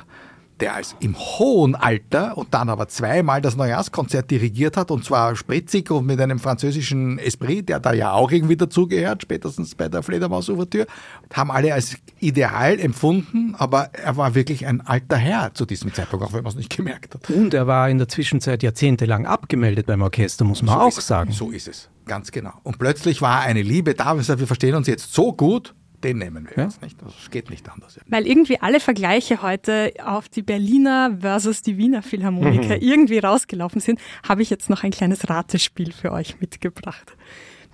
der 0.62 0.76
als 0.76 0.96
im 1.00 1.18
hohen 1.18 1.76
Alter 1.76 2.38
und 2.38 2.54
dann 2.54 2.70
aber 2.70 2.88
zweimal 2.88 3.42
das 3.42 3.56
Neujahrskonzert 3.56 4.30
dirigiert 4.30 4.78
hat 4.78 4.92
und 4.92 5.04
zwar 5.06 5.36
spritzig 5.36 5.92
und 5.92 6.06
mit 6.06 6.20
einem 6.20 6.40
französischen 6.40 7.20
Esprit, 7.20 7.70
der 7.70 7.80
da 7.80 7.94
ja 7.94 8.12
auch 8.14 8.32
irgendwie 8.32 8.58
dazugehört, 8.58 9.22
spätestens 9.24 9.76
bei 9.76 9.90
der 9.90 10.04
Fledermaus-Ouvertüre, 10.04 10.88
haben 11.34 11.52
alle 11.52 11.74
als 11.74 11.98
ideal 12.20 12.80
empfunden, 12.80 13.56
aber 13.58 13.90
er 13.94 14.18
war 14.18 14.36
wirklich 14.36 14.66
ein 14.66 14.82
alter 14.82 15.18
Herr 15.18 15.54
zu 15.54 15.66
diesem 15.66 15.94
Zeitpunkt, 15.94 16.26
auch 16.26 16.34
wenn 16.34 16.44
man 16.44 16.52
es 16.52 16.58
nicht 16.58 16.76
gemerkt 16.76 17.16
hat. 17.16 17.30
Und 17.30 17.54
er 17.54 17.68
war 17.68 17.90
in 17.90 17.98
der 17.98 18.08
Zwischenzeit 18.08 18.64
jahrzehntelang 18.64 19.26
abgemeldet 19.26 19.86
beim 19.86 20.02
Orchester, 20.02 20.46
muss 20.46 20.62
man 20.62 20.76
so 20.76 20.82
auch 20.82 21.02
sagen. 21.02 21.32
So 21.32 21.52
ist 21.52 21.68
es, 21.68 21.90
ganz 22.06 22.32
genau. 22.32 22.54
Und 22.64 22.80
plötzlich 22.80 23.22
war 23.22 23.42
eine 23.42 23.62
Liebe 23.62 23.94
da, 23.94 24.18
wir 24.18 24.48
verstehen 24.48 24.76
uns 24.76 24.88
jetzt 24.88 25.14
so 25.14 25.34
gut, 25.34 25.74
den 26.04 26.18
nehmen 26.18 26.48
wir 26.50 26.58
ja? 26.58 26.64
jetzt 26.64 26.82
nicht. 26.82 27.02
Das 27.02 27.30
geht 27.30 27.50
nicht 27.50 27.70
anders. 27.70 28.00
Weil 28.08 28.26
irgendwie 28.26 28.60
alle 28.60 28.80
Vergleiche 28.80 29.42
heute 29.42 29.94
auf 30.04 30.30
die 30.30 30.42
Berliner 30.42 31.18
versus 31.20 31.62
die 31.62 31.78
Wiener 31.78 32.02
Philharmoniker 32.02 32.76
mhm. 32.76 32.82
irgendwie 32.82 33.20
rausgelaufen 33.20 33.82
sind, 33.82 34.00
habe 34.28 34.42
ich 34.42 34.50
jetzt 34.50 34.70
noch 34.70 34.84
ein 34.84 34.92
kleines 34.92 35.30
Ratespiel 35.30 35.92
für 35.92 36.12
euch 36.12 36.40
mitgebracht. 36.40 37.16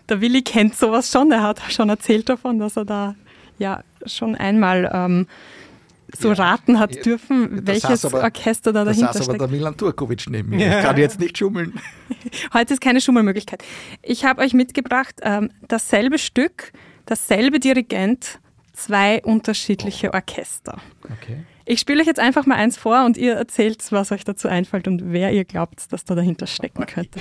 Der 0.09 0.21
Willi 0.21 0.41
kennt 0.41 0.75
sowas 0.75 1.11
schon. 1.11 1.31
Er 1.31 1.43
hat 1.43 1.61
schon 1.69 1.89
erzählt 1.89 2.29
davon, 2.29 2.59
dass 2.59 2.77
er 2.77 2.85
da 2.85 3.15
ja 3.57 3.83
schon 4.05 4.35
einmal 4.35 4.89
ähm, 4.93 5.27
so 6.17 6.29
ja, 6.29 6.35
raten 6.35 6.79
hat 6.79 7.05
dürfen, 7.05 7.65
welches 7.65 8.05
aber, 8.05 8.21
Orchester 8.21 8.71
da 8.71 8.83
dahinter 8.83 9.09
steckt. 9.09 9.19
Das 9.21 9.29
aber 9.29 9.37
der 9.39 9.47
Milan 9.47 9.75
Turkovic 9.75 10.25
neben 10.29 10.51
mir. 10.51 10.65
Ja. 10.65 10.79
Ich 10.79 10.85
kann 10.85 10.97
jetzt 10.97 11.19
nicht 11.19 11.37
schummeln. 11.37 11.73
Heute 12.53 12.73
ist 12.73 12.81
keine 12.81 13.01
Schummelmöglichkeit. 13.01 13.63
Ich 14.01 14.25
habe 14.25 14.41
euch 14.41 14.53
mitgebracht 14.53 15.15
ähm, 15.21 15.49
dasselbe 15.67 16.17
Stück, 16.17 16.71
dasselbe 17.05 17.59
Dirigent, 17.59 18.39
zwei 18.73 19.21
unterschiedliche 19.23 20.13
Orchester. 20.13 20.81
Okay. 21.03 21.45
Ich 21.65 21.79
spiele 21.79 22.01
euch 22.01 22.07
jetzt 22.07 22.19
einfach 22.19 22.45
mal 22.45 22.55
eins 22.55 22.77
vor 22.77 23.05
und 23.05 23.17
ihr 23.17 23.33
erzählt, 23.33 23.83
was 23.91 24.11
euch 24.11 24.23
dazu 24.23 24.47
einfällt 24.47 24.87
und 24.87 25.11
wer 25.11 25.31
ihr 25.31 25.45
glaubt, 25.45 25.91
dass 25.91 26.05
da 26.05 26.13
dahinter 26.13 26.45
stecken 26.45 26.85
könnte. 26.85 27.19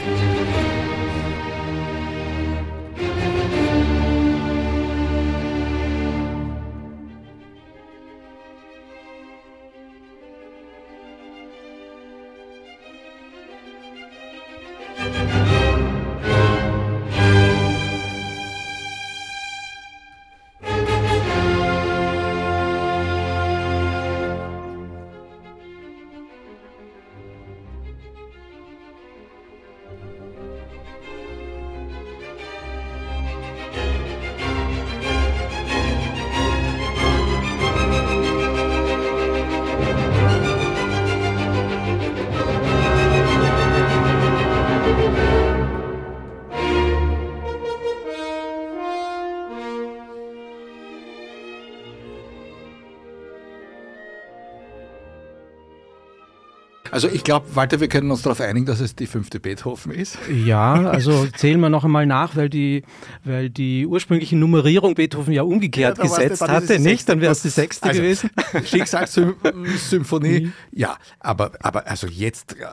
Also 56.94 57.08
ich 57.08 57.24
glaube, 57.24 57.56
Walter, 57.56 57.80
wir 57.80 57.88
können 57.88 58.08
uns 58.12 58.22
darauf 58.22 58.40
einigen, 58.40 58.66
dass 58.66 58.78
es 58.78 58.94
die 58.94 59.08
fünfte 59.08 59.40
Beethoven 59.40 59.90
ist. 59.90 60.16
Ja, 60.32 60.74
also 60.74 61.26
zählen 61.36 61.58
wir 61.58 61.68
noch 61.68 61.82
einmal 61.82 62.06
nach, 62.06 62.36
weil 62.36 62.48
die, 62.48 62.84
weil 63.24 63.50
die 63.50 63.84
ursprüngliche 63.84 64.36
Nummerierung 64.36 64.94
Beethoven 64.94 65.34
ja 65.34 65.42
umgekehrt 65.42 65.98
ja, 65.98 66.04
gesetzt 66.04 66.42
hatte, 66.42 66.78
nicht? 66.78 67.08
Dann 67.08 67.20
wäre 67.20 67.32
es 67.32 67.42
die 67.42 67.48
sechste 67.48 67.88
also, 67.88 68.00
gewesen. 68.00 68.30
Schicksalssymphonie, 68.64 70.52
ja, 70.70 70.96
aber, 71.18 71.50
aber 71.62 71.88
also 71.88 72.06
jetzt 72.06 72.54
äh, 72.60 72.64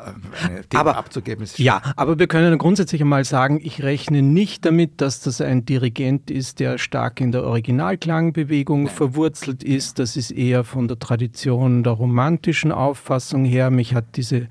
eine 0.46 0.66
Thema 0.66 0.82
aber, 0.82 0.98
abzugeben 0.98 1.44
ist 1.44 1.58
Ja, 1.58 1.82
aber 1.96 2.20
wir 2.20 2.28
können 2.28 2.56
grundsätzlich 2.60 3.02
einmal 3.02 3.26
sagen, 3.26 3.60
ich 3.64 3.82
rechne 3.82 4.22
nicht 4.22 4.66
damit, 4.66 5.02
dass 5.02 5.22
das 5.22 5.42
ein 5.42 5.66
Dirigent 5.66 6.30
ist, 6.30 6.60
der 6.60 6.78
stark 6.78 7.22
in 7.22 7.32
der 7.32 7.44
Originalklangbewegung 7.44 8.88
verwurzelt 8.88 9.64
ist. 9.64 9.98
Das 9.98 10.16
ist 10.16 10.30
eher 10.30 10.64
von 10.64 10.88
der 10.88 11.00
Tradition 11.00 11.82
der 11.82 11.94
romantischen 11.94 12.72
Auffassung 12.72 13.46
her. 13.46 13.72
Mich 13.72 13.96
hat 13.96 14.11
diese 14.16 14.48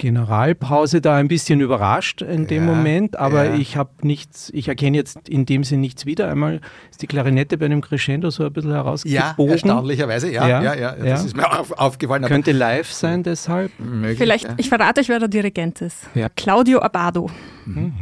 Generalpause 0.00 1.02
da 1.02 1.16
ein 1.16 1.28
bisschen 1.28 1.60
überrascht 1.60 2.22
in 2.22 2.46
dem 2.46 2.66
ja, 2.66 2.74
Moment, 2.74 3.18
aber 3.18 3.44
ja. 3.44 3.54
ich 3.54 3.76
habe 3.76 3.90
nichts, 4.00 4.50
ich 4.54 4.66
erkenne 4.66 4.96
jetzt 4.96 5.28
in 5.28 5.44
dem 5.44 5.62
Sinn 5.62 5.82
nichts 5.82 6.06
wieder. 6.06 6.30
Einmal 6.30 6.62
ist 6.90 7.02
die 7.02 7.06
Klarinette 7.06 7.58
bei 7.58 7.66
einem 7.66 7.82
Crescendo 7.82 8.30
so 8.30 8.46
ein 8.46 8.52
bisschen 8.52 8.72
herausgebogen. 8.72 9.46
Ja, 9.46 9.52
erstaunlicherweise, 9.52 10.32
ja, 10.32 10.48
ja, 10.48 10.62
ja, 10.62 10.74
ja 10.74 10.96
das 10.96 11.26
ist 11.26 11.36
mir 11.36 11.52
auf, 11.52 11.72
aufgefallen. 11.72 12.24
Könnte 12.24 12.52
live 12.52 12.90
sein 12.90 13.22
deshalb. 13.22 13.72
Möglich, 13.78 14.16
Vielleicht, 14.16 14.48
ich 14.56 14.70
verrate 14.70 15.02
euch, 15.02 15.10
wer 15.10 15.18
der 15.18 15.28
Dirigent 15.28 15.82
ist. 15.82 16.08
Claudio 16.34 16.80
Abado. 16.80 17.30
Mhm. 17.66 17.92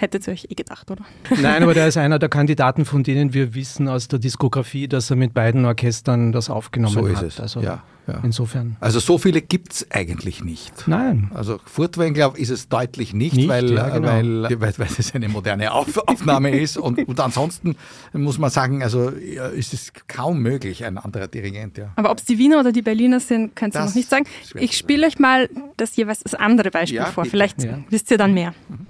Hättet 0.00 0.26
ihr 0.26 0.32
euch 0.32 0.46
eh 0.48 0.54
gedacht, 0.54 0.90
oder? 0.90 1.04
Nein, 1.42 1.62
aber 1.62 1.74
der 1.74 1.86
ist 1.86 1.96
einer 1.98 2.18
der 2.18 2.30
Kandidaten, 2.30 2.86
von 2.86 3.02
denen 3.02 3.34
wir 3.34 3.54
wissen 3.54 3.86
aus 3.86 4.08
der 4.08 4.18
Diskografie, 4.18 4.88
dass 4.88 5.10
er 5.10 5.16
mit 5.16 5.34
beiden 5.34 5.66
Orchestern 5.66 6.32
das 6.32 6.48
aufgenommen 6.48 6.96
hat. 6.96 7.18
So 7.18 7.26
ist 7.26 7.34
es. 7.34 7.40
Also 7.40 7.60
ja, 7.60 7.82
ja. 8.10 8.20
Insofern. 8.22 8.76
Also 8.80 9.00
so 9.00 9.18
viele 9.18 9.42
gibt 9.42 9.72
es 9.72 9.90
eigentlich 9.90 10.42
nicht. 10.44 10.86
Nein. 10.86 11.30
Also 11.34 11.58
Furtwängler 11.64 12.20
glaube 12.20 12.38
ist 12.38 12.50
es 12.50 12.68
deutlich 12.68 13.14
nicht, 13.14 13.34
nicht 13.34 13.48
weil, 13.48 13.72
ja, 13.72 13.88
genau. 13.88 14.08
weil, 14.08 14.60
weil, 14.60 14.74
weil, 14.76 14.88
es 14.98 15.14
eine 15.14 15.28
moderne 15.28 15.72
Auf 15.72 15.96
Aufnahme 16.06 16.50
ist. 16.50 16.76
Und, 16.76 16.98
und 17.08 17.18
ansonsten 17.18 17.76
muss 18.12 18.38
man 18.38 18.50
sagen, 18.50 18.82
also 18.82 19.08
ist 19.08 19.72
es 19.72 19.92
kaum 20.06 20.40
möglich, 20.40 20.84
ein 20.84 20.98
anderer 20.98 21.28
Dirigent. 21.28 21.78
Ja. 21.78 21.92
Aber 21.96 22.10
ob 22.10 22.18
es 22.18 22.24
die 22.24 22.36
Wiener 22.36 22.60
oder 22.60 22.72
die 22.72 22.82
Berliner 22.82 23.20
sind, 23.20 23.56
könnt 23.56 23.74
ihr 23.74 23.84
noch 23.84 23.94
nicht 23.94 24.10
sagen. 24.10 24.26
Ich 24.54 24.76
spiele 24.76 25.06
euch 25.06 25.18
mal 25.18 25.48
das 25.78 25.96
jeweils 25.96 26.20
das 26.20 26.34
andere 26.34 26.70
Beispiel 26.70 27.04
vor. 27.06 27.24
Vielleicht 27.24 27.66
wisst 27.88 28.10
ihr 28.10 28.18
dann 28.18 28.34
mehr. 28.34 28.52
Mhm. 28.68 28.86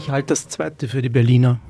Ich 0.00 0.10
halte 0.10 0.28
das 0.28 0.48
zweite 0.48 0.88
für 0.88 1.02
die 1.02 1.10
Berliner. 1.10 1.60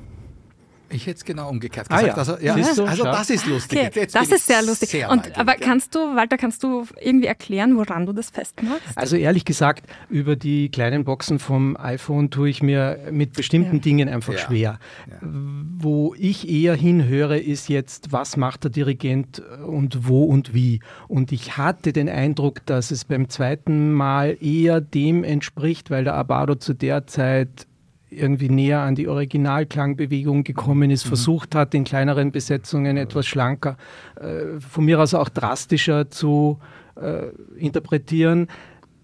Ich 0.93 1.07
hätte 1.07 1.17
es 1.17 1.25
genau 1.25 1.49
umgekehrt 1.49 1.87
gesagt. 1.87 2.03
Ah, 2.03 2.07
ja. 2.07 2.13
Also, 2.13 2.37
ja. 2.39 2.55
Du, 2.75 2.85
also 2.85 3.03
das 3.03 3.29
ist 3.29 3.45
lustig. 3.45 3.79
Okay, 3.79 3.99
jetzt, 4.01 4.15
das 4.15 4.29
ist 4.29 4.45
sehr 4.45 4.61
lustig. 4.61 4.89
Sehr 4.89 5.09
Und, 5.09 5.37
aber 5.37 5.55
kannst 5.55 5.95
du, 5.95 5.99
Walter, 5.99 6.37
kannst 6.37 6.63
du 6.63 6.85
irgendwie 6.99 7.27
erklären, 7.27 7.77
woran 7.77 8.05
du 8.05 8.13
das 8.13 8.29
festmachst? 8.29 8.81
Also 8.95 9.15
ehrlich 9.15 9.45
gesagt, 9.45 9.85
über 10.09 10.35
die 10.35 10.69
kleinen 10.69 11.03
Boxen 11.03 11.39
vom 11.39 11.77
iPhone 11.77 12.29
tue 12.29 12.49
ich 12.49 12.61
mir 12.61 12.99
mit 13.11 13.33
bestimmten 13.33 13.77
ja. 13.77 13.81
Dingen 13.81 14.09
einfach 14.09 14.33
ja. 14.33 14.39
schwer. 14.39 14.79
Wo 15.21 16.13
ich 16.17 16.49
eher 16.49 16.75
hinhöre, 16.75 17.39
ist 17.39 17.69
jetzt, 17.69 18.11
was 18.11 18.37
macht 18.37 18.65
der 18.65 18.71
Dirigent 18.71 19.41
und 19.65 20.07
wo 20.07 20.25
und 20.25 20.53
wie. 20.53 20.81
Und 21.07 21.31
ich 21.31 21.57
hatte 21.57 21.93
den 21.93 22.09
Eindruck, 22.09 22.65
dass 22.65 22.91
es 22.91 23.05
beim 23.05 23.29
zweiten 23.29 23.93
Mal 23.93 24.37
eher 24.41 24.81
dem 24.81 25.23
entspricht, 25.23 25.89
weil 25.89 26.03
der 26.03 26.15
Abado 26.15 26.55
zu 26.55 26.73
der 26.73 27.07
Zeit 27.07 27.67
irgendwie 28.11 28.49
näher 28.49 28.81
an 28.81 28.95
die 28.95 29.07
Originalklangbewegung 29.07 30.43
gekommen 30.43 30.91
ist, 30.91 31.05
mhm. 31.05 31.09
versucht 31.09 31.55
hat, 31.55 31.73
in 31.73 31.85
kleineren 31.85 32.31
Besetzungen 32.31 32.97
etwas 32.97 33.25
schlanker, 33.25 33.77
äh, 34.19 34.59
von 34.59 34.85
mir 34.85 34.99
aus 34.99 35.13
auch 35.13 35.29
drastischer 35.29 36.09
zu 36.09 36.59
äh, 36.95 37.29
interpretieren. 37.57 38.47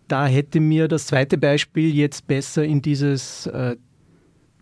Da 0.07 0.25
hätte 0.25 0.59
mir 0.59 0.87
das 0.87 1.07
zweite 1.07 1.37
Beispiel 1.37 1.93
jetzt 1.95 2.27
besser 2.27 2.63
in 2.63 2.81
dieses 2.81 3.47
äh, 3.47 3.77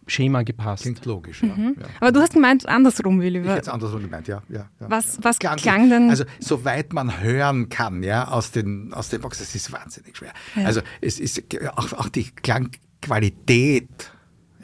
Schema 0.08 0.44
gepasst. 0.44 0.84
Klingt 0.84 1.04
logisch, 1.06 1.42
ja, 1.42 1.56
mhm. 1.56 1.76
ja. 1.80 1.88
Aber 2.00 2.12
du 2.12 2.20
hast 2.20 2.34
gemeint 2.34 2.68
andersrum, 2.68 3.20
Willi. 3.22 3.40
Ich 3.42 3.48
hätte 3.48 3.62
es 3.62 3.70
andersrum 3.70 4.04
gemeint, 4.04 4.28
ja. 4.28 4.44
ja, 4.50 4.70
ja 4.80 4.90
was, 4.90 5.18
was 5.24 5.40
klang, 5.40 5.58
klang, 5.58 5.90
denn? 5.90 6.10
Also, 6.12 6.26
soweit 6.40 6.94
man 6.94 7.22
hören 7.22 7.70
kann, 7.70 8.04
ja, 8.04 8.28
aus 8.28 8.52
den, 8.52 8.94
aus 8.94 9.10
den 9.10 9.22
Boxen, 9.22 9.44
das 9.44 9.56
ist 9.56 9.72
wahnsinnig 9.72 10.16
schwer. 10.16 10.34
Also, 10.64 10.82
es 11.02 11.20
ist 11.20 11.44
auch, 11.76 11.94
auch 11.94 12.10
die 12.10 12.26
Klangqualität 12.26 14.12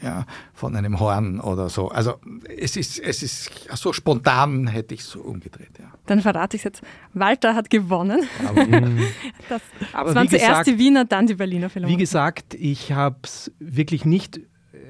ja, 0.01 0.25
von 0.53 0.75
einem 0.75 0.99
Horn 0.99 1.39
oder 1.39 1.69
so. 1.69 1.89
Also 1.89 2.15
es 2.57 2.75
ist, 2.75 2.99
es 2.99 3.23
ist 3.23 3.51
so 3.75 3.93
spontan 3.93 4.67
hätte 4.67 4.93
ich 4.93 5.01
es 5.01 5.09
so 5.09 5.21
umgedreht. 5.21 5.79
Ja. 5.79 5.91
Dann 6.05 6.21
verrate 6.21 6.57
ich 6.57 6.61
es 6.61 6.63
jetzt. 6.63 6.81
Walter 7.13 7.55
hat 7.55 7.69
gewonnen. 7.69 8.27
Aber, 8.47 8.65
das, 9.49 9.61
Aber 9.93 10.07
das 10.07 10.15
waren 10.15 10.29
zuerst 10.29 10.47
gesagt, 10.47 10.67
die 10.67 10.77
Wiener, 10.79 11.05
dann 11.05 11.27
die 11.27 11.35
Berliner 11.35 11.69
Philharmonie. 11.69 11.97
Wie 11.97 11.99
gesagt, 11.99 12.53
ich 12.55 12.91
habe 12.91 13.17
es 13.23 13.51
wirklich 13.59 14.05
nicht 14.05 14.39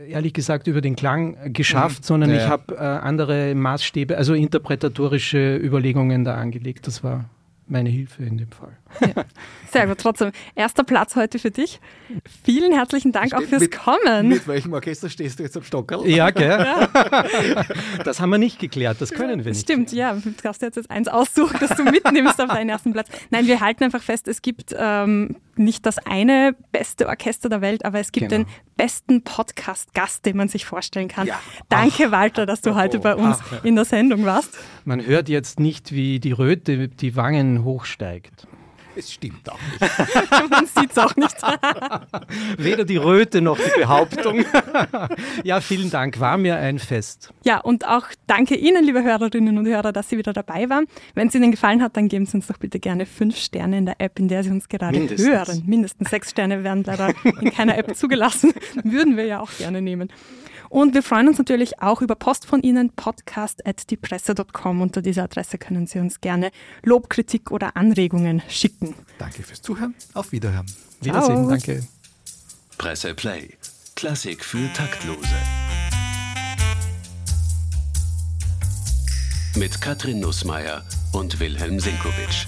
ehrlich 0.07 0.33
gesagt 0.33 0.67
über 0.67 0.81
den 0.81 0.95
Klang 0.95 1.53
geschafft, 1.53 2.01
mhm. 2.01 2.05
sondern 2.05 2.29
ja. 2.31 2.37
ich 2.37 2.47
habe 2.47 2.75
äh, 2.75 2.79
andere 2.79 3.55
Maßstäbe, 3.55 4.17
also 4.17 4.33
interpretatorische 4.33 5.57
Überlegungen 5.57 6.23
da 6.25 6.35
angelegt. 6.35 6.87
Das 6.87 7.03
war 7.03 7.25
meine 7.71 7.89
Hilfe 7.89 8.23
in 8.23 8.37
dem 8.37 8.51
Fall. 8.51 8.77
Ja. 8.99 9.23
Sehr 9.71 9.87
gut, 9.87 9.97
trotzdem. 9.99 10.31
Erster 10.55 10.83
Platz 10.83 11.15
heute 11.15 11.39
für 11.39 11.51
dich. 11.51 11.79
Vielen 12.43 12.73
herzlichen 12.73 13.11
Dank 13.11 13.27
Steht 13.27 13.39
auch 13.39 13.43
fürs 13.43 13.61
mit, 13.61 13.71
Kommen. 13.71 14.27
Mit 14.27 14.47
welchem 14.47 14.73
Orchester 14.73 15.09
stehst 15.09 15.39
du 15.39 15.43
jetzt 15.43 15.55
am 15.55 15.63
Stockerl? 15.63 16.07
Ja, 16.07 16.29
gell? 16.29 16.49
Ja. 16.49 16.89
Das 18.03 18.19
haben 18.19 18.29
wir 18.31 18.37
nicht 18.37 18.59
geklärt, 18.59 18.97
das 18.99 19.11
können 19.11 19.43
wir 19.43 19.51
nicht. 19.51 19.61
Stimmt, 19.61 19.91
ja. 19.91 20.13
Du 20.13 20.31
darfst 20.43 20.61
jetzt 20.61 20.89
eins 20.89 21.07
aussuchen, 21.07 21.57
das 21.59 21.77
du 21.77 21.83
mitnimmst 21.83 22.41
auf 22.41 22.49
deinen 22.49 22.69
ersten 22.69 22.91
Platz. 22.91 23.07
Nein, 23.29 23.47
wir 23.47 23.61
halten 23.61 23.83
einfach 23.83 24.01
fest, 24.01 24.27
es 24.27 24.41
gibt 24.41 24.75
ähm, 24.77 25.37
nicht 25.55 25.85
das 25.85 25.97
eine 25.99 26.55
beste 26.71 27.07
Orchester 27.07 27.49
der 27.49 27.61
Welt, 27.61 27.85
aber 27.85 27.99
es 27.99 28.11
gibt 28.11 28.29
genau. 28.29 28.43
den 28.43 28.51
besten 28.75 29.23
Podcast-Gast, 29.23 30.25
den 30.25 30.37
man 30.37 30.47
sich 30.47 30.65
vorstellen 30.65 31.07
kann. 31.07 31.27
Ja. 31.27 31.39
Danke, 31.69 32.07
Ach, 32.07 32.11
Walter, 32.11 32.45
dass 32.45 32.61
du 32.61 32.75
heute 32.75 32.99
bei 32.99 33.15
uns 33.15 33.37
Ach. 33.39 33.63
in 33.63 33.75
der 33.75 33.85
Sendung 33.85 34.25
warst. 34.25 34.57
Man 34.85 35.05
hört 35.05 35.29
jetzt 35.29 35.59
nicht, 35.59 35.91
wie 35.91 36.19
die 36.19 36.31
Röte 36.31 36.87
die 36.87 37.15
Wangen 37.15 37.60
hochsteigt. 37.63 38.47
Es 38.95 39.13
stimmt 39.13 39.49
auch 39.49 39.59
nicht. 39.71 40.49
Man 40.49 40.65
sieht 40.65 40.91
es 40.91 40.97
auch 40.97 41.15
nicht. 41.15 41.35
Weder 42.57 42.83
die 42.83 42.97
Röte 42.97 43.41
noch 43.41 43.57
die 43.57 43.79
Behauptung. 43.79 44.43
ja, 45.43 45.61
vielen 45.61 45.89
Dank, 45.89 46.19
war 46.19 46.37
mir 46.37 46.57
ein 46.57 46.77
Fest. 46.77 47.33
Ja, 47.43 47.59
und 47.59 47.87
auch 47.87 48.07
danke 48.27 48.55
Ihnen, 48.55 48.83
liebe 48.83 49.01
Hörerinnen 49.01 49.57
und 49.57 49.65
Hörer, 49.65 49.93
dass 49.93 50.09
Sie 50.09 50.17
wieder 50.17 50.33
dabei 50.33 50.69
waren. 50.69 50.85
Wenn 51.13 51.29
es 51.29 51.35
Ihnen 51.35 51.51
gefallen 51.51 51.81
hat, 51.81 51.95
dann 51.95 52.09
geben 52.09 52.25
Sie 52.25 52.35
uns 52.35 52.47
doch 52.47 52.57
bitte 52.57 52.79
gerne 52.79 53.05
fünf 53.05 53.37
Sterne 53.37 53.77
in 53.77 53.85
der 53.85 53.95
App, 53.99 54.19
in 54.19 54.27
der 54.27 54.43
Sie 54.43 54.49
uns 54.49 54.67
gerade 54.67 54.97
Mindestens. 54.97 55.29
hören. 55.29 55.63
Mindestens 55.65 56.09
sechs 56.09 56.31
Sterne 56.31 56.63
werden 56.63 56.83
leider 56.83 57.13
in 57.39 57.51
keiner 57.51 57.77
App 57.77 57.95
zugelassen. 57.95 58.53
Würden 58.83 59.15
wir 59.15 59.25
ja 59.25 59.39
auch 59.39 59.51
gerne 59.57 59.81
nehmen. 59.81 60.11
Und 60.71 60.93
wir 60.93 61.03
freuen 61.03 61.27
uns 61.27 61.37
natürlich 61.37 61.81
auch 61.81 62.01
über 62.01 62.15
Post 62.15 62.45
von 62.45 62.61
Ihnen, 62.61 62.91
podcast.diepresse.com. 62.91 64.79
Unter 64.79 65.01
dieser 65.01 65.23
Adresse 65.23 65.57
können 65.57 65.85
Sie 65.85 65.99
uns 65.99 66.21
gerne 66.21 66.49
Lob, 66.81 67.09
Kritik 67.09 67.51
oder 67.51 67.75
Anregungen 67.75 68.41
schicken. 68.47 68.95
Danke 69.17 69.43
fürs 69.43 69.61
Zuhören. 69.61 69.95
Auf 70.13 70.31
Wiederhören. 70.31 70.65
Wiedersehen. 71.01 71.49
Danke. 71.49 71.85
Presse 72.77 73.13
Play. 73.13 73.49
Klassik 73.97 74.45
für 74.45 74.71
Taktlose. 74.71 75.19
Mit 79.57 79.81
Katrin 79.81 80.21
Nussmeier 80.21 80.85
und 81.11 81.41
Wilhelm 81.41 81.81
Sinkowitsch. 81.81 82.47